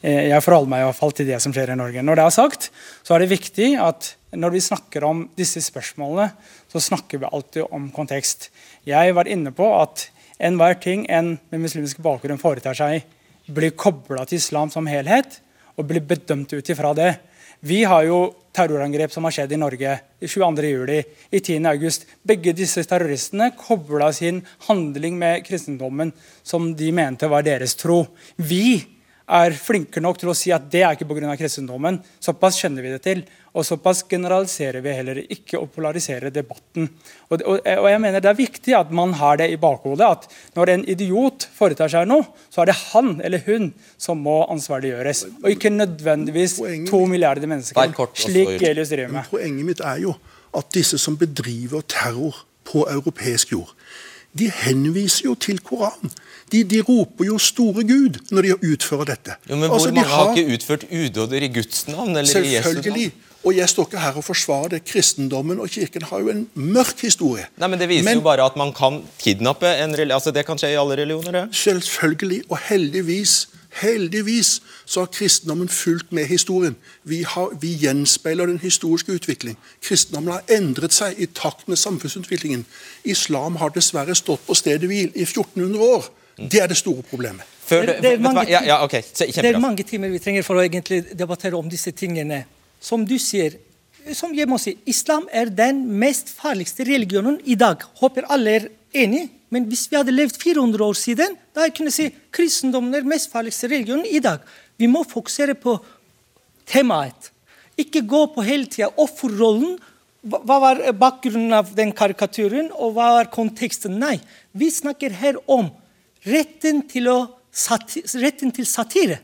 Eh, 0.00 0.30
jeg 0.30 0.44
forholder 0.44 0.72
meg 0.72 0.82
i 0.82 0.88
hvert 0.88 0.98
fall 0.98 1.14
til 1.14 1.28
det 1.28 1.40
som 1.44 1.54
skjer 1.54 1.74
i 1.74 1.78
Norge. 1.78 2.02
Når 2.02 2.18
det 2.18 2.24
er 2.24 2.34
sagt, 2.34 2.70
så 3.04 3.14
er 3.14 3.22
det 3.22 3.34
viktig 3.34 3.74
at 3.84 4.14
når 4.34 4.56
vi 4.56 4.64
snakker 4.66 5.06
om 5.06 5.26
disse 5.38 5.62
spørsmålene, 5.62 6.32
så 6.72 6.82
snakker 6.82 7.22
vi 7.22 7.30
alltid 7.30 7.68
om 7.70 7.90
kontekst. 7.94 8.48
Jeg 8.88 9.14
var 9.14 9.30
inne 9.30 9.52
på 9.54 9.68
at 9.78 10.08
enhver 10.42 10.80
ting 10.82 11.04
en 11.12 11.36
med 11.52 11.62
muslimsk 11.62 12.00
bakgrunn 12.02 12.40
foretar 12.42 12.74
seg, 12.74 13.04
blir 13.46 13.76
kobla 13.78 14.24
til 14.26 14.40
islam 14.40 14.72
som 14.72 14.88
helhet 14.88 15.38
og 15.76 15.86
blir 15.86 16.02
bedømt 16.02 16.56
ut 16.56 16.72
ifra 16.72 16.90
det. 16.96 17.12
Vi 17.64 17.78
har 17.88 18.02
jo 18.04 18.18
terrorangrep 18.52 19.12
som 19.12 19.24
har 19.24 19.32
skjedd 19.32 19.54
i 19.56 19.58
Norge 19.58 19.94
22.07. 20.20 20.90
i 21.32 21.38
10.8. 21.40 22.02
Begge 22.20 22.52
disse 22.52 22.82
terroristene 22.84 23.54
kobla 23.56 24.10
sin 24.12 24.42
handling 24.66 25.16
med 25.16 25.46
kristendommen 25.46 26.12
som 26.44 26.74
de 26.76 26.90
mente 26.92 27.30
var 27.32 27.46
deres 27.46 27.72
tro. 27.80 28.02
Vi 28.36 28.84
er 29.24 29.56
flinke 29.56 30.02
nok 30.04 30.20
til 30.20 30.28
å 30.28 30.36
si 30.36 30.52
at 30.52 30.68
det 30.68 30.82
er 30.84 30.92
ikke 30.92 31.08
pga. 31.08 31.38
kristendommen. 31.40 32.02
Såpass 32.20 32.60
kjenner 32.60 32.84
vi 32.84 32.92
det 32.92 33.00
til. 33.06 33.24
Og 33.54 33.62
såpass 33.62 34.02
generaliserer 34.10 34.82
vi 34.82 34.92
heller 34.96 35.20
ikke 35.22 35.60
og 35.60 35.68
polariserer 35.76 36.32
debatten. 36.34 36.88
Og, 37.28 37.36
og, 37.38 37.60
og, 37.60 37.86
jeg 37.86 38.00
mener 38.02 38.22
Det 38.22 38.30
er 38.32 38.38
viktig 38.38 38.74
at 38.74 38.90
man 38.90 39.14
har 39.14 39.38
det 39.38 39.46
i 39.52 39.58
bakhodet 39.60 40.08
at 40.08 40.26
når 40.58 40.72
en 40.72 40.86
idiot 40.90 41.46
foretar 41.54 41.92
seg 41.92 42.08
noe, 42.10 42.26
så 42.50 42.64
er 42.64 42.72
det 42.72 42.78
han 42.90 43.12
eller 43.22 43.44
hun 43.46 43.70
som 43.94 44.18
må 44.26 44.40
ansvarliggjøres. 44.50 45.26
Og 45.44 45.52
ikke 45.54 45.70
nødvendigvis 45.70 46.58
to 46.90 47.04
milliarder 47.06 47.46
mennesker, 47.46 47.94
slik 48.18 48.56
Gelius 48.58 48.90
driver 48.90 49.20
med. 49.20 49.30
Poenget 49.30 49.70
mitt 49.70 49.84
er 49.84 50.02
jo 50.02 50.16
at 50.54 50.74
disse 50.74 50.98
som 50.98 51.18
bedriver 51.18 51.86
terror 51.86 52.42
på 52.66 52.86
europeisk 52.90 53.52
jord, 53.52 53.70
de 54.38 54.48
henviser 54.50 55.28
jo 55.28 55.34
til 55.38 55.60
Koranen. 55.62 56.10
De, 56.52 56.64
de, 56.66 56.80
roper 56.82 57.28
jo 57.28 57.38
store 57.38 57.84
Gud 57.86 58.18
når 58.34 58.46
de 58.46 58.72
utfører 58.72 59.12
dette. 59.12 59.36
Jo, 59.46 59.56
men 59.56 59.68
Hvor 59.68 59.78
altså, 59.78 59.92
mange 59.94 60.08
har... 60.10 60.24
har 60.24 60.36
ikke 60.36 60.56
utført 60.58 60.84
udåder 60.90 61.46
i 61.46 61.50
Guds 61.54 61.86
navn? 61.88 62.16
eller 62.16 62.42
i 62.42 62.54
Jesu 62.56 62.72
navn? 62.74 63.12
Og 63.44 63.56
jeg 63.56 63.68
står 63.68 63.88
ikke 63.90 64.00
her 64.00 64.16
og 64.16 64.24
forsvarer 64.24 64.68
det. 64.68 64.84
Kristendommen 64.88 65.60
og 65.60 65.68
kirken 65.68 66.02
har 66.02 66.22
jo 66.24 66.30
en 66.32 66.46
mørk 66.54 67.00
historie. 67.04 67.44
Nei, 67.60 67.68
men 67.68 67.78
Det 67.78 67.88
viser 67.88 68.04
men, 68.08 68.22
jo 68.22 68.24
bare 68.24 68.44
at 68.46 68.56
man 68.56 68.72
kan 68.72 69.02
kidnappe 69.20 69.68
en 69.68 69.92
religion. 69.92 70.16
Altså, 70.16 70.30
det 70.32 70.46
kan 70.46 70.58
skje 70.58 70.72
i 70.72 70.78
alle 70.80 70.96
religioner? 71.02 71.32
det? 71.32 71.48
Selvfølgelig. 71.56 72.42
Og 72.48 72.58
heldigvis 72.70 73.48
heldigvis 73.74 74.62
så 74.86 75.00
har 75.00 75.06
kristendommen 75.06 75.68
fulgt 75.68 76.12
med 76.12 76.26
historien. 76.26 76.76
Vi, 77.02 77.22
har, 77.22 77.48
vi 77.60 77.72
gjenspeiler 77.74 78.46
den 78.46 78.58
historiske 78.58 79.12
utvikling. 79.12 79.56
Kristendommen 79.82 80.32
har 80.32 80.42
endret 80.56 80.94
seg 80.94 81.18
i 81.18 81.26
takt 81.26 81.68
med 81.68 81.76
samfunnsutviklingen. 81.80 82.64
Islam 83.04 83.56
har 83.56 83.74
dessverre 83.74 84.14
stått 84.14 84.46
på 84.46 84.54
stedet 84.54 84.88
hvil 84.90 85.10
i 85.14 85.26
1400 85.26 85.82
år. 85.82 86.06
Det 86.50 86.62
er 86.62 86.70
det 86.70 86.76
store 86.76 87.02
problemet. 87.10 87.42
Før 87.66 87.86
Det- 87.86 88.02
det 88.02 88.12
er 88.12 88.18
mange 88.18 88.50
ja, 88.50 88.60
ja, 88.64 88.84
okay. 88.84 89.02
Det 89.18 89.44
er 89.44 89.58
mange 89.58 89.82
timer 89.82 90.08
vi 90.08 90.18
trenger 90.18 90.42
for 90.42 90.54
å 90.54 90.60
egentlig 90.60 91.18
debattere 91.18 91.54
om 91.56 91.70
disse 91.70 91.90
tingene. 91.90 92.44
Som 92.84 93.06
du 93.08 93.16
sier, 93.22 93.56
som 94.12 94.34
jeg 94.36 94.48
må 94.50 94.58
si, 94.60 94.74
islam 94.90 95.24
er 95.32 95.48
den 95.48 95.84
mest 96.00 96.28
farligste 96.36 96.84
religionen 96.84 97.38
i 97.48 97.56
dag. 97.56 97.80
Håper 98.00 98.28
alle 98.32 98.58
er 98.58 98.66
enig. 99.04 99.28
Men 99.54 99.68
hvis 99.70 99.86
vi 99.90 99.96
hadde 99.96 100.12
levd 100.12 100.36
400 100.40 100.82
år 100.82 100.96
siden, 100.98 101.36
da 101.54 101.64
jeg 101.64 101.76
kunne 101.76 101.92
si 101.94 102.08
kristendommen 102.34 102.96
er 102.98 103.06
mest 103.06 103.30
farligste 103.32 103.70
religionen 103.70 104.06
i 104.10 104.20
dag. 104.22 104.42
Vi 104.80 104.88
må 104.90 105.04
fokusere 105.06 105.54
på 105.54 105.76
temaet. 106.68 107.30
Ikke 107.78 108.02
gå 108.06 108.24
på 108.34 108.44
hele 108.46 108.66
tida 108.70 108.90
offerrollen. 109.00 109.78
Hva 110.24 110.58
var 110.62 110.80
bakgrunnen 110.98 111.52
av 111.54 111.70
den 111.76 111.92
karikaturen, 111.94 112.70
og 112.72 112.96
hva 112.96 113.10
var 113.18 113.30
konteksten? 113.32 113.98
Nei, 114.00 114.16
vi 114.56 114.70
snakker 114.72 115.12
her 115.20 115.38
om 115.46 115.68
retten 116.24 116.82
til, 116.88 117.10
å 117.12 117.18
retten 118.22 118.52
til 118.56 118.66
satire. 118.66 119.20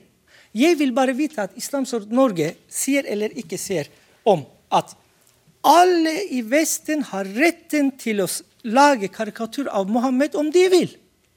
Jeg 0.56 0.78
vil 0.80 0.92
bare 0.94 1.14
vite 1.14 1.44
at 1.44 1.54
Islamsk 1.58 2.10
Norge 2.10 2.54
sier 2.70 3.06
eller 3.06 3.34
ikke 3.38 3.58
sier 3.60 3.90
om 4.26 4.42
at 4.74 4.96
alle 5.66 6.14
i 6.32 6.40
Vesten 6.42 7.04
har 7.10 7.28
retten 7.36 7.92
til 8.00 8.24
å 8.24 8.28
lage 8.64 9.10
karikatur 9.12 9.68
av 9.70 9.90
Mohammed 9.92 10.34
om 10.34 10.50
de 10.50 10.64
vil. 10.72 10.90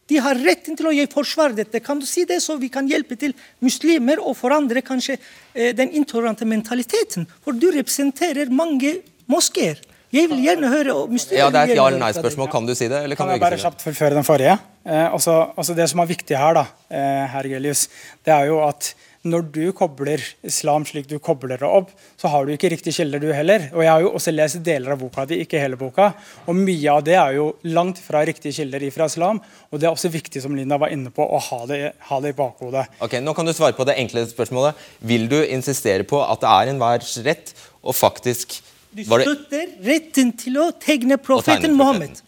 De 0.10 0.20
har 0.20 0.40
retten 0.40 0.76
til 0.76 0.90
å 0.90 0.94
gi 0.96 1.06
forsvar 1.12 1.54
dette. 1.56 1.80
Kan 1.84 2.02
du 2.02 2.08
si 2.08 2.26
det, 2.28 2.42
så 2.44 2.58
vi 2.60 2.70
kan 2.72 2.88
hjelpe 2.90 3.16
til 3.20 3.36
muslimer 3.64 4.20
og 4.20 4.36
forandre 4.36 4.84
kanskje 4.84 5.16
eh, 5.16 5.72
den 5.76 5.94
intolerante 5.96 6.48
mentaliteten? 6.48 7.28
For 7.44 7.56
du 7.56 7.70
representerer 7.72 8.52
mange 8.52 8.98
moskeer. 9.32 9.80
Jeg 10.14 10.30
vil 10.30 10.44
gjerne 10.46 10.70
høre 10.70 10.94
om 10.94 11.16
Ja, 11.34 11.50
Det 11.50 11.58
er 11.60 11.72
et 11.72 11.76
ja- 11.76 11.88
eller 11.88 12.00
nei-spørsmål. 12.00 12.52
Kan 12.52 12.66
du 12.68 12.76
si 12.76 12.88
det, 12.88 13.04
eller 13.04 13.16
kan, 13.16 13.26
Kan 13.28 13.28
du 13.28 13.32
jeg 13.34 13.42
ikke 13.42 13.50
bare 13.50 13.58
si 13.58 13.64
det? 13.64 13.72
kjapt 13.72 13.82
forføre 13.88 14.14
den 14.14 14.24
forrige? 14.28 14.60
Eh, 14.86 15.10
også, 15.14 15.56
også 15.58 15.76
Det 15.76 15.90
som 15.90 16.00
er 16.02 16.06
viktig 16.06 16.38
her, 16.38 16.54
da, 16.54 16.66
eh, 16.92 17.26
herr 17.34 17.44
Gelius, 17.50 17.88
det 18.24 18.34
er 18.34 18.46
jo 18.52 18.60
at 18.68 18.94
når 19.26 19.52
du 19.54 19.72
kobler 19.72 20.20
islam 20.44 20.84
slik 20.84 21.08
du 21.08 21.18
kobler 21.18 21.58
det 21.58 21.64
opp, 21.64 21.90
så 22.20 22.28
har 22.28 22.46
du 22.46 22.52
ikke 22.52 22.70
riktige 22.70 22.94
kilder, 22.94 23.20
du 23.20 23.32
heller. 23.34 23.70
Og 23.74 23.82
Jeg 23.82 23.90
har 23.90 24.02
jo 24.02 24.12
også 24.12 24.34
lest 24.36 24.62
deler 24.64 24.92
av 24.92 25.00
boka 25.00 25.26
di, 25.26 25.40
ikke 25.46 25.58
hele 25.62 25.78
boka. 25.78 26.14
Og 26.46 26.54
mye 26.56 26.90
av 26.92 27.04
det 27.06 27.16
er 27.16 27.34
jo 27.38 27.56
langt 27.64 27.98
fra 28.04 28.20
riktige 28.26 28.52
kilder 28.54 28.80
ifra 28.84 29.06
islam. 29.06 29.40
Og 29.72 29.80
det 29.80 29.88
er 29.88 29.94
også 29.96 30.12
viktig, 30.12 30.42
som 30.44 30.54
Linda 30.54 30.78
var 30.78 30.90
inne 30.90 31.10
på, 31.10 31.24
å 31.24 31.40
ha 31.40 31.66
det, 31.66 31.94
ha 32.10 32.20
det 32.20 32.36
i 32.36 32.38
bakhodet. 32.38 32.86
Ok, 33.02 33.14
Nå 33.24 33.34
kan 33.34 33.46
du 33.46 33.54
svare 33.54 33.74
på 33.74 33.86
det 33.86 33.96
enkle 33.98 34.28
spørsmålet. 34.28 34.76
Vil 35.02 35.28
du 35.30 35.42
insistere 35.46 36.04
på 36.04 36.20
at 36.22 36.42
det 36.42 36.50
er 36.50 36.74
enhvers 36.76 37.18
rett 37.26 37.54
å 37.82 37.94
faktisk 37.96 38.60
Du 38.94 39.04
var 39.10 39.24
det, 39.24 39.28
støtter 39.32 39.74
retten 39.88 40.32
til 40.38 40.60
å 40.62 40.70
tegne 40.78 41.18
profeten. 41.22 41.74
Mohammed. 41.78 42.22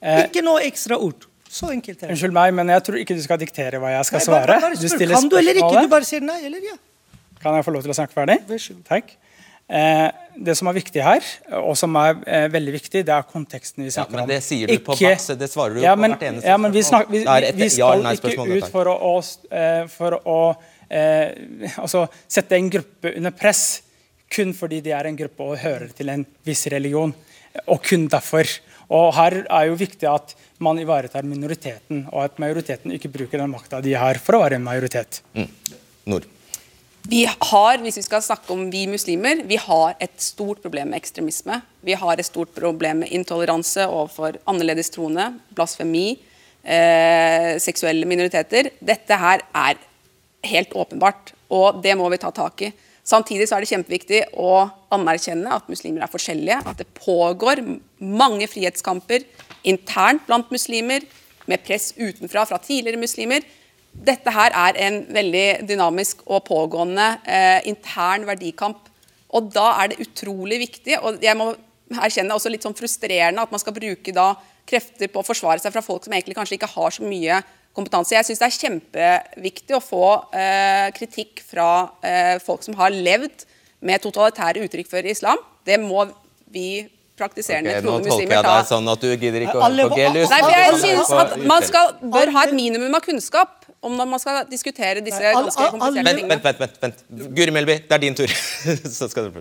Eh, 0.00 0.26
Ikke 0.26 0.44
noe 0.44 0.62
ekstra 0.66 0.98
ord. 1.00 1.26
Så 1.50 1.72
enkelt 1.74 1.98
er 1.98 2.06
det. 2.06 2.14
Unnskyld 2.14 2.34
meg, 2.36 2.52
men 2.54 2.70
jeg 2.70 2.84
tror 2.86 3.00
ikke 3.00 3.16
du 3.18 3.24
skal 3.24 3.40
diktere 3.40 3.80
hva 3.82 3.90
jeg 3.96 4.06
skal 4.06 4.20
Nei, 4.20 4.26
svare. 4.28 4.60
bare 4.62 4.76
Du 4.76 4.84
spør, 4.84 5.00
stiller 5.00 5.18
kan 5.18 5.32
du 5.32 5.40
eller 5.40 5.58
ikke? 5.64 5.82
Du 5.82 5.90
bare 5.96 6.06
sier 6.06 6.22
nei 6.22 6.38
eller 6.46 6.62
ja. 6.68 6.76
Kan 7.40 7.56
jeg 7.56 7.66
få 7.66 7.74
lov 7.74 7.82
til 7.86 7.90
å 7.90 7.96
snakke 7.96 8.14
ferdig? 8.14 8.36
Vær 8.46 8.62
så 8.62 8.76
god. 8.76 8.84
Takk. 8.86 9.10
Eh, 9.70 10.06
det 10.46 10.54
som 10.58 10.66
er 10.70 10.74
viktig 10.74 11.02
her, 11.02 11.26
og 11.60 11.76
som 11.78 11.94
er 11.98 12.16
eh, 12.26 12.46
veldig 12.50 12.72
viktig, 12.74 13.02
det 13.06 13.14
er 13.14 13.26
konteksten 13.26 13.84
vi 13.84 13.92
ja, 13.94 14.06
men 14.10 14.26
det 14.26 14.40
sier 14.42 14.66
du 14.66 14.80
på 14.82 14.96
masse, 14.98 15.36
det 15.38 15.46
svarer 15.50 15.78
du 15.78 15.84
ja, 15.84 15.92
på 15.94 16.02
hvert 16.08 16.24
eneste 16.26 16.50
ja, 16.50 16.56
men 16.58 16.74
vi, 16.74 16.82
spørsmål. 16.82 17.12
vi, 17.12 17.20
vi, 17.22 17.50
et 17.50 17.60
vi 17.60 17.68
skal 17.70 18.02
ja, 18.02 18.14
ikke 18.18 18.46
ut 18.50 18.66
for 18.72 18.90
å, 18.90 19.12
eh, 19.60 19.84
for 19.92 20.16
å 20.18 20.40
eh, 20.90 21.76
altså, 21.78 22.02
sette 22.26 22.58
en 22.58 22.70
gruppe 22.72 23.14
under 23.14 23.34
press 23.36 23.62
kun 24.30 24.54
fordi 24.56 24.80
de 24.84 24.94
er 24.94 25.08
en 25.08 25.18
gruppe 25.18 25.46
og 25.52 25.60
hører 25.60 25.90
til 25.96 26.12
en 26.12 26.24
viss 26.46 26.66
religion. 26.72 27.14
Og 27.66 27.82
kun 27.82 28.06
derfor. 28.10 28.46
Og 28.90 29.12
her 29.14 29.40
er 29.44 29.68
jo 29.68 29.78
viktig 29.78 30.06
at 30.10 30.34
man 30.62 30.78
ivaretar 30.78 31.26
minoriteten, 31.26 32.04
og 32.10 32.26
at 32.26 32.38
majoriteten 32.42 32.92
ikke 32.94 33.10
bruker 33.10 33.40
den 33.42 33.50
makta 33.52 33.80
de 33.82 33.94
har 33.98 34.18
for 34.22 34.38
å 34.38 34.42
være 34.44 34.58
en 34.58 34.66
majoritet. 34.66 35.22
Nord. 36.10 36.26
Vi 37.08 37.22
har, 37.24 37.78
hvis 37.80 37.96
vi 37.96 38.04
skal 38.04 38.22
snakke 38.22 38.52
om 38.52 38.66
vi 38.70 38.84
muslimer, 38.90 39.40
vi 39.48 39.56
har 39.56 39.94
et 40.02 40.18
stort 40.20 40.60
problem 40.62 40.90
med 40.92 41.00
ekstremisme. 41.00 41.60
Vi 41.86 41.96
har 41.96 42.20
et 42.20 42.28
stort 42.28 42.52
problem 42.54 43.00
med 43.04 43.14
intoleranse 43.16 43.86
overfor 43.88 44.36
annerledes 44.50 44.92
troende, 44.92 45.30
blasfemi, 45.56 46.18
eh, 46.62 47.56
seksuelle 47.58 48.06
minoriteter. 48.06 48.72
Dette 48.84 49.16
her 49.16 49.46
er 49.54 49.80
helt 50.44 50.76
åpenbart, 50.76 51.32
og 51.48 51.80
det 51.82 51.96
må 51.96 52.10
vi 52.10 52.20
ta 52.20 52.30
tak 52.30 52.62
i. 52.68 52.72
Samtidig 53.10 53.48
så 53.48 53.56
er 53.56 53.64
det 53.64 53.70
kjempeviktig 53.72 54.20
å 54.38 54.68
anerkjenne 54.94 55.50
at 55.56 55.70
muslimer 55.70 56.04
er 56.04 56.12
forskjellige. 56.12 56.60
At 56.70 56.78
det 56.78 56.86
pågår 56.94 57.62
mange 57.98 58.46
frihetskamper 58.50 59.24
internt 59.66 60.26
blant 60.28 60.52
muslimer, 60.54 61.06
med 61.50 61.64
press 61.66 61.88
utenfra 61.96 62.44
fra 62.46 62.60
tidligere 62.62 63.00
muslimer. 63.00 63.42
Dette 63.90 64.30
her 64.30 64.54
er 64.54 64.76
en 64.84 65.00
veldig 65.10 65.64
dynamisk 65.66 66.20
og 66.28 66.44
pågående 66.46 67.06
eh, 67.26 67.66
intern 67.66 68.28
verdikamp. 68.28 68.84
Og 69.34 69.48
da 69.50 69.72
er 69.80 69.90
det 69.90 70.04
utrolig 70.04 70.60
viktig, 70.62 71.00
og 71.00 71.18
jeg 71.24 71.38
må 71.38 71.48
erkjenne 71.98 72.36
også 72.36 72.52
litt 72.52 72.62
sånn 72.62 72.76
frustrerende 72.78 73.42
at 73.42 73.50
man 73.50 73.62
skal 73.62 73.74
bruke 73.74 74.14
da 74.14 74.32
krefter 74.68 75.10
på 75.10 75.22
å 75.22 75.26
forsvare 75.26 75.58
seg 75.62 75.74
fra 75.74 75.82
folk 75.82 76.06
som 76.06 76.14
egentlig 76.14 76.36
kanskje 76.38 76.60
ikke 76.60 76.70
har 76.76 76.94
så 76.94 77.06
mye 77.06 77.40
kompetanse. 77.76 78.14
Jeg 78.16 78.28
syns 78.28 78.40
det 78.42 78.48
er 78.48 78.56
kjempeviktig 78.58 79.76
å 79.78 79.82
få 79.84 80.04
eh, 80.36 80.88
kritikk 80.96 81.42
fra 81.46 81.68
eh, 82.02 82.36
folk 82.42 82.64
som 82.66 82.76
har 82.80 82.94
levd 82.94 83.46
med 83.86 84.02
totalitære 84.04 84.64
uttrykk 84.66 84.90
for 84.90 85.06
islam. 85.08 85.40
Det 85.66 85.78
må 85.80 86.06
vi 86.50 86.82
praktiserende 87.20 87.72
Ok, 87.76 87.84
nå 87.84 87.88
troende 87.88 88.08
tolker 88.08 88.16
muslimer 88.16 88.36
jeg 88.36 88.46
ta. 88.46 88.52
deg 88.56 88.68
sånn 88.70 88.92
at 88.92 89.02
du 89.04 89.08
gidder 89.12 89.44
ikke 89.44 89.56
å 89.58 89.64
høre 89.64 89.88
på 89.92 89.98
Gelius. 90.00 90.30
Nei, 90.32 90.40
for 90.44 90.56
jeg 90.56 90.78
synes 90.84 91.10
at 91.22 91.34
man 91.52 91.66
skal, 91.68 91.96
bør 92.16 92.32
ha 92.36 92.44
et 92.48 92.54
minimum 92.56 92.96
av 92.96 93.04
kunnskap 93.04 93.66
om 93.80 93.96
når 93.96 94.08
man 94.08 94.20
skal 94.20 94.42
diskutere 94.48 95.02
disse 95.04 95.20
ganske 95.20 95.68
kompliserte 95.72 96.14
tingene. 96.16 96.34
vent, 96.34 96.46
vent, 96.48 96.62
vent, 96.64 96.78
vent. 96.84 97.04
Guri 97.36 97.54
Melby, 97.54 97.78
det 97.88 97.96
er 97.96 98.02
din 98.02 98.16
tur. 98.16 98.32
Så 98.98 99.08
skal 99.12 99.28
du 99.28 99.40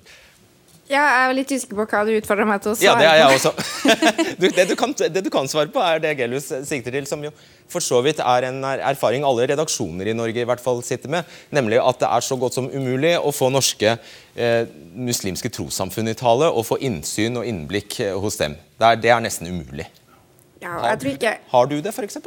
jeg 0.90 1.00
er 1.30 1.34
litt 1.38 1.52
usikker 1.54 1.78
på 1.78 1.86
hva 1.92 2.00
du 2.08 2.12
utfordrer 2.18 2.48
meg 2.50 2.62
til 2.64 2.72
å 2.72 2.76
svare 2.80 2.88
Ja, 2.88 2.96
det 2.98 3.08
er 3.10 3.20
jeg 3.20 3.30
på. 3.30 3.38
også. 3.38 3.52
Du, 4.40 4.46
det, 4.56 4.66
du 4.70 4.76
kan, 4.80 4.94
det 4.98 5.22
du 5.26 5.30
kan 5.34 5.48
svare 5.52 5.70
på, 5.74 5.82
er 5.84 6.00
det 6.04 6.16
Gelius 6.18 6.48
sikter 6.66 6.94
til, 6.96 7.06
som 7.10 7.22
jo 7.26 7.32
for 7.70 7.84
så 7.86 8.00
vidt 8.02 8.22
er 8.24 8.48
en 8.48 8.58
er- 8.66 8.82
erfaring 8.90 9.26
alle 9.28 9.46
redaksjoner 9.52 10.10
i 10.10 10.16
Norge 10.18 10.42
i 10.42 10.48
hvert 10.50 10.64
fall 10.64 10.80
sitter 10.86 11.12
med, 11.14 11.28
nemlig 11.54 11.78
at 11.84 12.00
det 12.02 12.08
er 12.10 12.26
så 12.26 12.38
godt 12.42 12.56
som 12.58 12.70
umulig 12.74 13.12
å 13.20 13.30
få 13.36 13.52
norske 13.54 13.92
eh, 14.36 14.64
muslimske 14.98 15.52
trossamfunn 15.54 16.10
i 16.10 16.16
tale 16.18 16.50
og 16.50 16.66
få 16.66 16.80
innsyn 16.82 17.38
og 17.38 17.46
innblikk 17.52 18.00
eh, 18.08 18.16
hos 18.18 18.40
dem. 18.42 18.56
Det 18.80 18.88
er, 18.94 19.02
det 19.04 19.12
er 19.14 19.22
nesten 19.28 19.52
umulig. 19.52 19.86
Ja, 20.64 20.80
jeg 20.90 21.00
tror 21.04 21.14
ikke 21.14 21.36
Har 21.54 21.70
du 21.72 21.78
det, 21.86 21.94
f.eks.? 21.94 22.18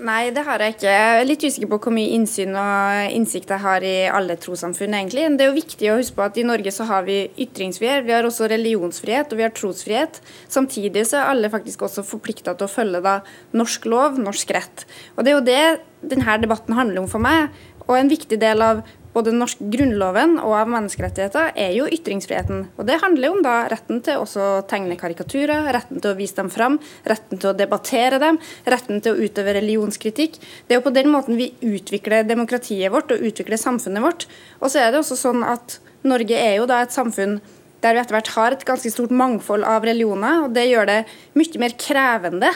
Nei, 0.00 0.30
det 0.32 0.40
har 0.46 0.62
jeg 0.64 0.72
ikke. 0.72 0.88
Jeg 0.88 1.16
er 1.18 1.26
litt 1.26 1.42
usikker 1.44 1.68
på 1.68 1.78
hvor 1.84 1.92
mye 1.92 2.14
innsyn 2.14 2.54
og 2.56 3.12
innsikt 3.12 3.50
jeg 3.52 3.60
har 3.60 3.84
i 3.84 4.06
alle 4.08 4.38
trossamfunn, 4.40 4.94
egentlig. 4.96 5.26
Det 5.36 5.44
er 5.44 5.50
jo 5.50 5.58
viktig 5.58 5.90
å 5.92 5.98
huske 5.98 6.16
på 6.16 6.24
at 6.24 6.38
i 6.40 6.46
Norge 6.48 6.72
så 6.72 6.86
har 6.88 7.04
vi 7.04 7.18
ytringsfrihet, 7.44 8.06
vi 8.06 8.14
har 8.16 8.24
også 8.24 8.48
religionsfrihet 8.48 9.34
og 9.34 9.42
vi 9.42 9.44
har 9.44 9.52
trosfrihet. 9.52 10.22
Samtidig 10.48 11.04
så 11.10 11.20
er 11.20 11.34
alle 11.34 11.52
faktisk 11.52 11.84
også 11.84 12.06
forplikta 12.08 12.56
til 12.56 12.70
å 12.70 12.72
følge 12.72 13.02
da 13.04 13.18
norsk 13.52 13.84
lov, 13.92 14.16
norsk 14.16 14.56
rett. 14.56 14.86
Og 15.18 15.26
det 15.26 15.34
er 15.34 15.36
jo 15.36 15.44
det 15.50 16.14
denne 16.14 16.40
debatten 16.40 16.78
handler 16.78 17.04
om 17.04 17.12
for 17.12 17.20
meg. 17.20 17.52
Og 17.84 17.92
en 17.98 18.08
viktig 18.08 18.40
del 18.40 18.64
av 18.64 18.80
både 19.12 19.30
den 19.30 19.40
norske 19.42 19.66
grunnloven 19.72 20.38
og 20.40 20.54
av 20.56 20.70
menneskerettigheter 20.72 21.52
er 21.58 21.74
jo 21.76 21.88
ytringsfriheten. 21.92 22.66
Og 22.80 22.88
det 22.88 22.98
handler 23.02 23.28
jo 23.28 23.36
om 23.36 23.44
da 23.44 23.54
retten 23.72 24.02
til 24.04 24.22
også 24.22 24.42
å 24.42 24.64
tegne 24.68 24.98
karikaturer, 25.00 25.68
retten 25.76 26.00
til 26.00 26.12
å 26.12 26.18
vise 26.18 26.38
dem 26.38 26.50
fram, 26.52 26.78
retten 27.08 27.40
til 27.40 27.52
å 27.52 27.56
debattere 27.56 28.20
dem, 28.22 28.40
retten 28.64 29.02
til 29.04 29.14
å 29.14 29.28
utøve 29.28 29.56
religionskritikk. 29.58 30.40
Det 30.66 30.76
er 30.76 30.80
jo 30.80 30.86
på 30.88 30.96
den 30.96 31.12
måten 31.12 31.40
vi 31.40 31.52
utvikler 31.60 32.28
demokratiet 32.28 32.92
vårt 32.92 33.12
og 33.14 33.24
utvikler 33.30 33.60
samfunnet 33.60 34.04
vårt. 34.04 34.28
Og 34.60 34.72
så 34.72 34.82
er 34.82 34.92
det 34.92 35.02
også 35.02 35.18
sånn 35.20 35.44
at 35.46 35.78
Norge 36.08 36.34
er 36.34 36.56
jo 36.58 36.68
da 36.70 36.82
et 36.82 36.94
samfunn 36.94 37.38
der 37.82 37.96
vi 37.96 38.02
etter 38.02 38.14
hvert 38.14 38.34
har 38.36 38.54
et 38.54 38.66
ganske 38.66 38.90
stort 38.94 39.12
mangfold 39.14 39.66
av 39.66 39.82
religioner, 39.86 40.44
og 40.44 40.52
det 40.54 40.68
gjør 40.68 40.86
det 40.86 41.00
mye 41.38 41.62
mer 41.62 41.74
krevende 41.74 42.52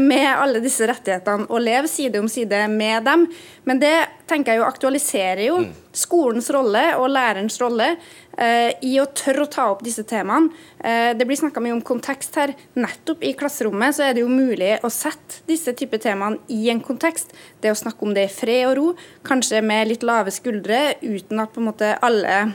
med 0.00 0.28
alle 0.30 0.62
disse 0.64 0.86
rettighetene 0.88 1.50
og 1.52 1.60
leve 1.60 1.88
side 1.90 2.16
om 2.22 2.28
side 2.32 2.62
med 2.72 3.04
dem. 3.04 3.26
Men 3.68 3.80
det 3.82 3.94
tenker 4.30 4.54
jeg 4.54 4.62
jo 4.62 4.66
aktualiserer 4.66 5.42
jo 5.46 5.58
skolens 5.96 6.48
rolle 6.54 6.82
og 6.98 7.08
lærerens 7.12 7.58
rolle 7.60 7.88
eh, 7.92 8.72
i 8.84 8.96
å 9.00 9.06
tørre 9.16 9.46
å 9.46 9.50
ta 9.52 9.66
opp 9.72 9.84
disse 9.86 10.04
temaene. 10.08 10.50
Eh, 10.78 11.12
det 11.16 11.26
blir 11.28 11.38
snakka 11.38 11.62
mye 11.64 11.76
om 11.76 11.84
kontekst 11.84 12.36
her. 12.40 12.54
Nettopp 12.78 13.24
i 13.26 13.34
klasserommet 13.38 13.96
så 13.96 14.06
er 14.06 14.16
det 14.16 14.24
jo 14.24 14.32
mulig 14.32 14.74
å 14.84 14.92
sette 14.92 15.42
disse 15.48 15.74
typer 15.78 16.02
temaene 16.02 16.42
i 16.52 16.68
en 16.72 16.82
kontekst. 16.84 17.32
Det 17.62 17.72
å 17.72 17.78
snakke 17.78 18.06
om 18.06 18.16
det 18.16 18.28
i 18.28 18.34
fred 18.34 18.66
og 18.70 18.76
ro, 18.80 18.90
kanskje 19.26 19.62
med 19.64 19.92
litt 19.92 20.06
lave 20.06 20.34
skuldre, 20.34 20.98
uten 21.02 21.42
at 21.42 21.54
på 21.54 21.62
en 21.62 21.70
måte 21.70 21.96
alle 22.04 22.36
Eh, 22.36 22.52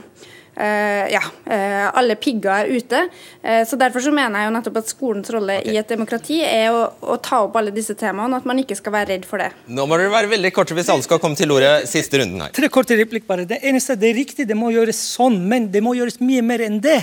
ja, 0.55 1.21
eh, 1.45 1.85
alle 1.97 2.17
pigger 2.19 2.51
er 2.51 2.71
ute. 2.71 3.01
Eh, 3.41 3.61
så 3.67 3.77
Derfor 3.79 4.03
så 4.03 4.11
mener 4.11 4.41
jeg 4.41 4.49
jo 4.49 4.53
nettopp 4.57 4.79
at 4.81 4.91
skolens 4.91 5.31
rolle 5.33 5.59
i 5.63 5.77
et 5.79 5.87
demokrati 5.89 6.41
er 6.43 6.73
å, 6.75 6.81
å 7.01 7.17
ta 7.23 7.39
opp 7.45 7.55
alle 7.59 7.73
disse 7.75 7.95
temaene, 7.97 8.35
og 8.35 8.43
at 8.43 8.49
man 8.49 8.59
ikke 8.61 8.75
skal 8.77 8.95
være 8.97 9.13
redd 9.13 9.27
for 9.29 9.41
det. 9.41 9.51
Nå 9.71 9.87
må 9.87 9.99
dere 9.99 10.11
være 10.13 10.31
veldig 10.33 10.51
korte 10.55 10.75
hvis 10.77 10.91
alle 10.91 11.05
skal 11.07 11.21
komme 11.23 11.39
til 11.39 11.53
ordet 11.55 11.87
siste 11.89 12.19
runden 12.21 12.43
her. 12.43 12.53
Tre 12.55 12.69
korte 12.73 12.97
replikk 12.99 13.25
bare. 13.29 13.47
Det 13.49 13.61
eneste 13.63 13.97
det 13.99 14.11
er 14.11 14.19
riktig, 14.19 14.47
det 14.49 14.57
må 14.59 14.73
gjøres 14.75 14.99
sånn, 15.15 15.39
men 15.47 15.71
det 15.73 15.83
må 15.85 15.95
gjøres 15.97 16.19
mye 16.23 16.43
mer 16.45 16.65
enn 16.67 16.81
det. 16.83 16.99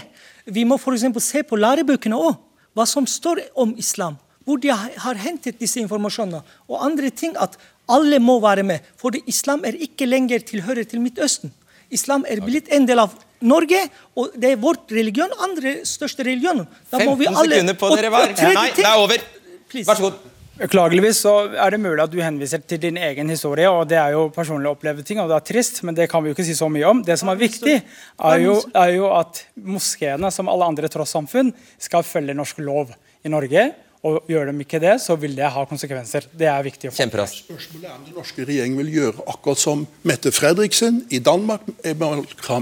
Vi 0.48 0.64
må 0.68 0.78
f.eks. 0.80 1.08
se 1.24 1.44
på 1.44 1.58
lærebøkene 1.60 2.16
òg. 2.16 2.36
Hva 2.76 2.84
som 2.86 3.06
står 3.08 3.42
om 3.58 3.74
islam. 3.80 4.18
hvor 4.48 4.56
de 4.56 4.70
har, 4.72 4.92
har 4.96 5.18
hentet 5.20 5.58
disse 5.60 5.76
informasjonene. 5.76 6.38
Og 6.72 6.80
andre 6.80 7.10
ting 7.12 7.34
at 7.36 7.58
alle 7.88 8.16
må 8.16 8.38
være 8.40 8.62
med. 8.64 8.84
For 8.96 9.12
islam 9.28 9.64
er 9.68 9.76
ikke 9.76 10.08
lenger 10.08 10.40
tilhører 10.40 10.88
til 10.88 11.02
Midtøsten. 11.04 11.52
Islam 11.90 12.24
er 12.28 12.40
blitt 12.44 12.68
en 12.74 12.86
del 12.88 12.98
av 12.98 13.14
Norge, 13.40 13.84
og 14.18 14.32
det 14.34 14.52
er 14.52 14.56
vårt 14.60 14.90
religion, 14.90 15.30
andre 15.44 15.78
største 15.86 16.24
religion. 16.26 16.64
Da 16.90 16.98
må 17.04 17.14
vi 17.16 17.28
15 17.28 17.36
alle- 17.38 17.60
sekunder 17.60 17.78
på 17.78 17.92
dere 17.96 18.10
hver. 18.10 18.34
Nei, 18.54 18.70
det 18.76 18.84
er 18.84 18.98
over. 18.98 19.22
Please. 19.68 19.86
Vær 19.88 19.96
så 20.00 20.08
god. 20.08 20.18
Beklageligvis 20.58 21.20
så 21.22 21.32
er 21.54 21.70
det 21.70 21.78
mulig 21.78 22.02
at 22.02 22.10
du 22.10 22.16
henviser 22.18 22.58
til 22.66 22.80
din 22.82 22.96
egen 22.98 23.28
historie, 23.30 23.68
og 23.70 23.86
det 23.86 23.98
er 24.00 24.16
jo 24.16 24.24
personlig 24.34 24.66
opplevde 24.72 25.04
ting, 25.06 25.20
og 25.22 25.28
det 25.30 25.36
er 25.36 25.44
trist, 25.52 25.84
men 25.86 25.94
det 25.94 26.08
kan 26.10 26.24
vi 26.24 26.32
jo 26.32 26.34
ikke 26.34 26.46
si 26.48 26.56
så 26.58 26.66
mye 26.66 26.82
om. 26.88 27.02
Det 27.06 27.14
som 27.20 27.30
er 27.30 27.38
viktig, 27.38 27.76
er 28.18 28.38
jo, 28.42 28.56
er 28.74 28.90
jo 28.96 29.06
at 29.14 29.44
moskeene, 29.54 30.32
som 30.34 30.50
alle 30.50 30.66
andre 30.66 30.90
trossamfunn, 30.90 31.52
skal 31.78 32.02
følge 32.02 32.34
norsk 32.34 32.58
lov 32.58 32.90
i 33.22 33.30
Norge. 33.30 33.68
Og 34.06 34.30
gjør 34.30 34.52
de 34.52 34.62
ikke 34.62 34.78
det, 34.82 34.94
så 35.02 35.16
vil 35.18 35.34
det 35.34 35.48
ha 35.50 35.64
konsekvenser. 35.66 36.28
Det 36.38 36.46
er 36.46 36.62
viktig 36.62 36.90
å 36.90 36.94
få. 36.94 37.08
Spørsmålet 37.08 37.88
er 37.88 37.96
om 37.96 38.06
den 38.06 38.14
norske 38.14 38.46
regjeringen 38.46 38.78
vil 38.84 38.92
gjøre 38.94 39.26
akkurat 39.32 39.58
som 39.58 39.84
Mette 40.06 40.30
Fredriksen 40.34 41.02
i 41.10 41.18
Danmark, 41.18 41.66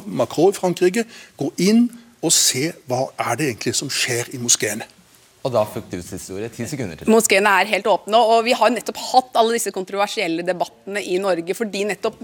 Macron 0.06 0.54
i 0.54 0.56
Frankrike. 0.56 1.04
Gå 1.36 1.50
inn 1.66 1.86
og 2.24 2.32
se 2.32 2.70
hva 2.88 3.04
er 3.20 3.36
det 3.36 3.50
egentlig 3.50 3.76
som 3.76 3.92
skjer 3.92 4.32
i 4.32 4.40
moskeene. 4.40 4.88
Og 5.46 5.52
da 5.54 5.62
fruktivshistorie. 5.70 6.48
Ti 6.50 6.66
sekunder 6.66 6.98
til. 6.98 7.10
Moskeene 7.12 7.52
er 7.60 7.68
helt 7.70 7.86
åpne, 7.86 8.18
og 8.18 8.40
vi 8.48 8.56
har 8.56 8.72
nettopp 8.72 8.98
hatt 9.12 9.36
alle 9.38 9.58
disse 9.58 9.70
kontroversielle 9.74 10.42
debattene 10.46 11.04
i 11.04 11.20
Norge 11.22 11.54
fordi 11.54 11.84
nettopp 11.92 12.18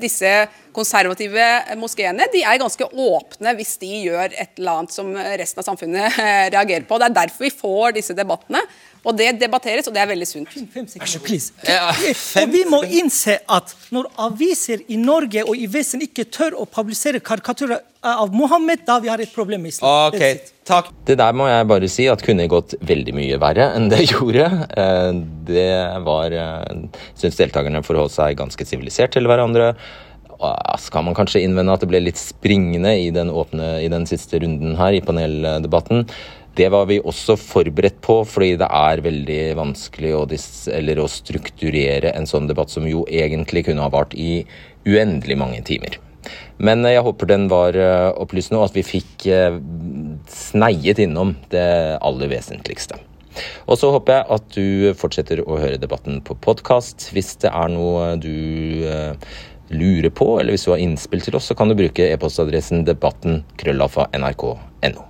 disse 0.00 0.30
konservative 0.74 1.46
moskeene 1.78 2.26
de 2.32 2.42
er 2.46 2.60
ganske 2.60 2.86
åpne 2.90 3.54
hvis 3.58 3.76
de 3.82 3.90
gjør 4.06 4.32
et 4.32 4.58
eller 4.58 4.80
annet 4.80 4.94
som 4.94 5.10
resten 5.14 5.62
av 5.62 5.66
samfunnet 5.66 6.20
eh, 6.20 6.46
reagerer 6.54 6.86
på. 6.88 6.98
Det 6.98 7.08
er 7.08 7.16
derfor 7.20 7.46
vi 7.46 7.52
får 7.54 7.96
disse 7.98 8.16
debattene, 8.16 8.62
og 9.04 9.16
det 9.16 9.30
debatteres, 9.40 9.86
og 9.88 9.94
det 9.96 10.02
er 10.02 10.08
veldig 10.10 10.26
sunt. 10.28 10.50
Fem 10.52 10.86
sekunder, 10.90 11.22
please. 11.24 11.52
Og 12.42 12.50
vi 12.52 12.64
må 12.68 12.82
innse 12.84 13.38
at 13.48 13.72
når 13.94 14.10
aviser 14.26 14.82
i 14.92 14.98
Norge 15.00 15.44
og 15.46 15.56
i 15.56 15.68
Vesten 15.72 16.02
ikke 16.04 16.26
tør 16.28 16.58
å 16.60 16.66
publisere 16.68 17.20
karikaturer 17.24 17.80
av 18.04 18.32
Mohammed, 18.32 18.82
da 18.88 18.98
vi 19.00 19.08
har 19.12 19.20
et 19.20 19.32
problem 19.34 19.64
med 19.64 19.74
islam. 19.74 20.12
Ok, 20.12 20.52
takk. 20.68 20.92
Det 21.08 21.16
der 21.20 21.34
må 21.36 21.48
jeg 21.50 21.68
bare 21.68 21.88
si 21.92 22.06
at 22.12 22.22
kunne 22.24 22.46
gått 22.48 22.76
veldig 22.88 23.12
mye 23.16 23.40
verre 23.42 23.70
enn 23.76 23.88
det 23.92 24.06
gjorde. 24.12 24.46
Eh, 24.76 25.10
Det 25.50 25.70
var 26.06 26.32
eh, 26.36 27.02
Syns 27.18 27.36
deltakerne 27.40 27.82
forholdt 27.84 28.14
seg 28.16 28.38
ganske 28.40 28.64
sivilisert 28.68 29.12
til 29.16 29.28
hverandre. 29.28 29.74
Skal 30.80 31.04
man 31.04 31.12
kanskje 31.12 31.42
innvende 31.44 31.74
at 31.76 31.82
det 31.84 31.90
ble 31.90 31.98
litt 32.00 32.16
springende 32.16 32.94
i 32.96 33.10
den, 33.12 33.28
åpne, 33.28 33.74
i 33.84 33.90
den 33.92 34.06
siste 34.08 34.38
runden 34.40 34.72
her 34.78 34.96
i 34.96 35.02
paneldebatten. 35.04 36.06
Det 36.58 36.66
var 36.72 36.88
vi 36.90 36.98
også 36.98 37.36
forberedt 37.38 38.00
på, 38.02 38.20
fordi 38.26 38.56
det 38.60 38.66
er 38.66 39.02
veldig 39.04 39.40
vanskelig 39.58 40.12
å, 40.18 40.24
eller 40.74 41.00
å 41.00 41.08
strukturere 41.10 42.12
en 42.16 42.26
sånn 42.28 42.50
debatt 42.50 42.72
som 42.72 42.88
jo 42.90 43.04
egentlig 43.06 43.68
kunne 43.68 43.86
ha 43.86 43.92
vart 43.92 44.16
i 44.18 44.42
uendelig 44.88 45.38
mange 45.38 45.62
timer. 45.66 46.00
Men 46.60 46.84
eh, 46.84 46.96
jeg 46.96 47.04
håper 47.06 47.30
den 47.30 47.46
var 47.52 47.76
eh, 47.78 48.08
opplysende, 48.20 48.60
og 48.60 48.70
at 48.70 48.76
vi 48.78 48.86
fikk 48.86 49.28
eh, 49.30 49.60
sneiet 50.30 51.00
innom 51.02 51.34
det 51.52 51.68
aller 52.04 52.32
vesentligste. 52.32 52.98
Og 53.70 53.78
så 53.78 53.92
håper 53.94 54.18
jeg 54.18 54.36
at 54.36 54.48
du 54.56 54.98
fortsetter 54.98 55.44
å 55.46 55.60
høre 55.60 55.78
debatten 55.80 56.18
på 56.26 56.34
podkast. 56.42 57.12
Hvis 57.14 57.36
det 57.40 57.52
er 57.54 57.70
noe 57.72 58.16
du 58.20 58.34
lurer 59.70 60.10
på, 60.10 60.32
eller 60.40 60.56
hvis 60.56 60.66
du 60.66 60.72
har 60.74 60.82
innspill 60.82 61.22
til 61.22 61.38
oss, 61.38 61.46
så 61.52 61.56
kan 61.56 61.70
du 61.70 61.78
bruke 61.78 62.10
e-postadressen 62.10 62.82
debatten 62.88 63.44
krøllalfa 63.62 64.10
nrk.no. 64.18 65.09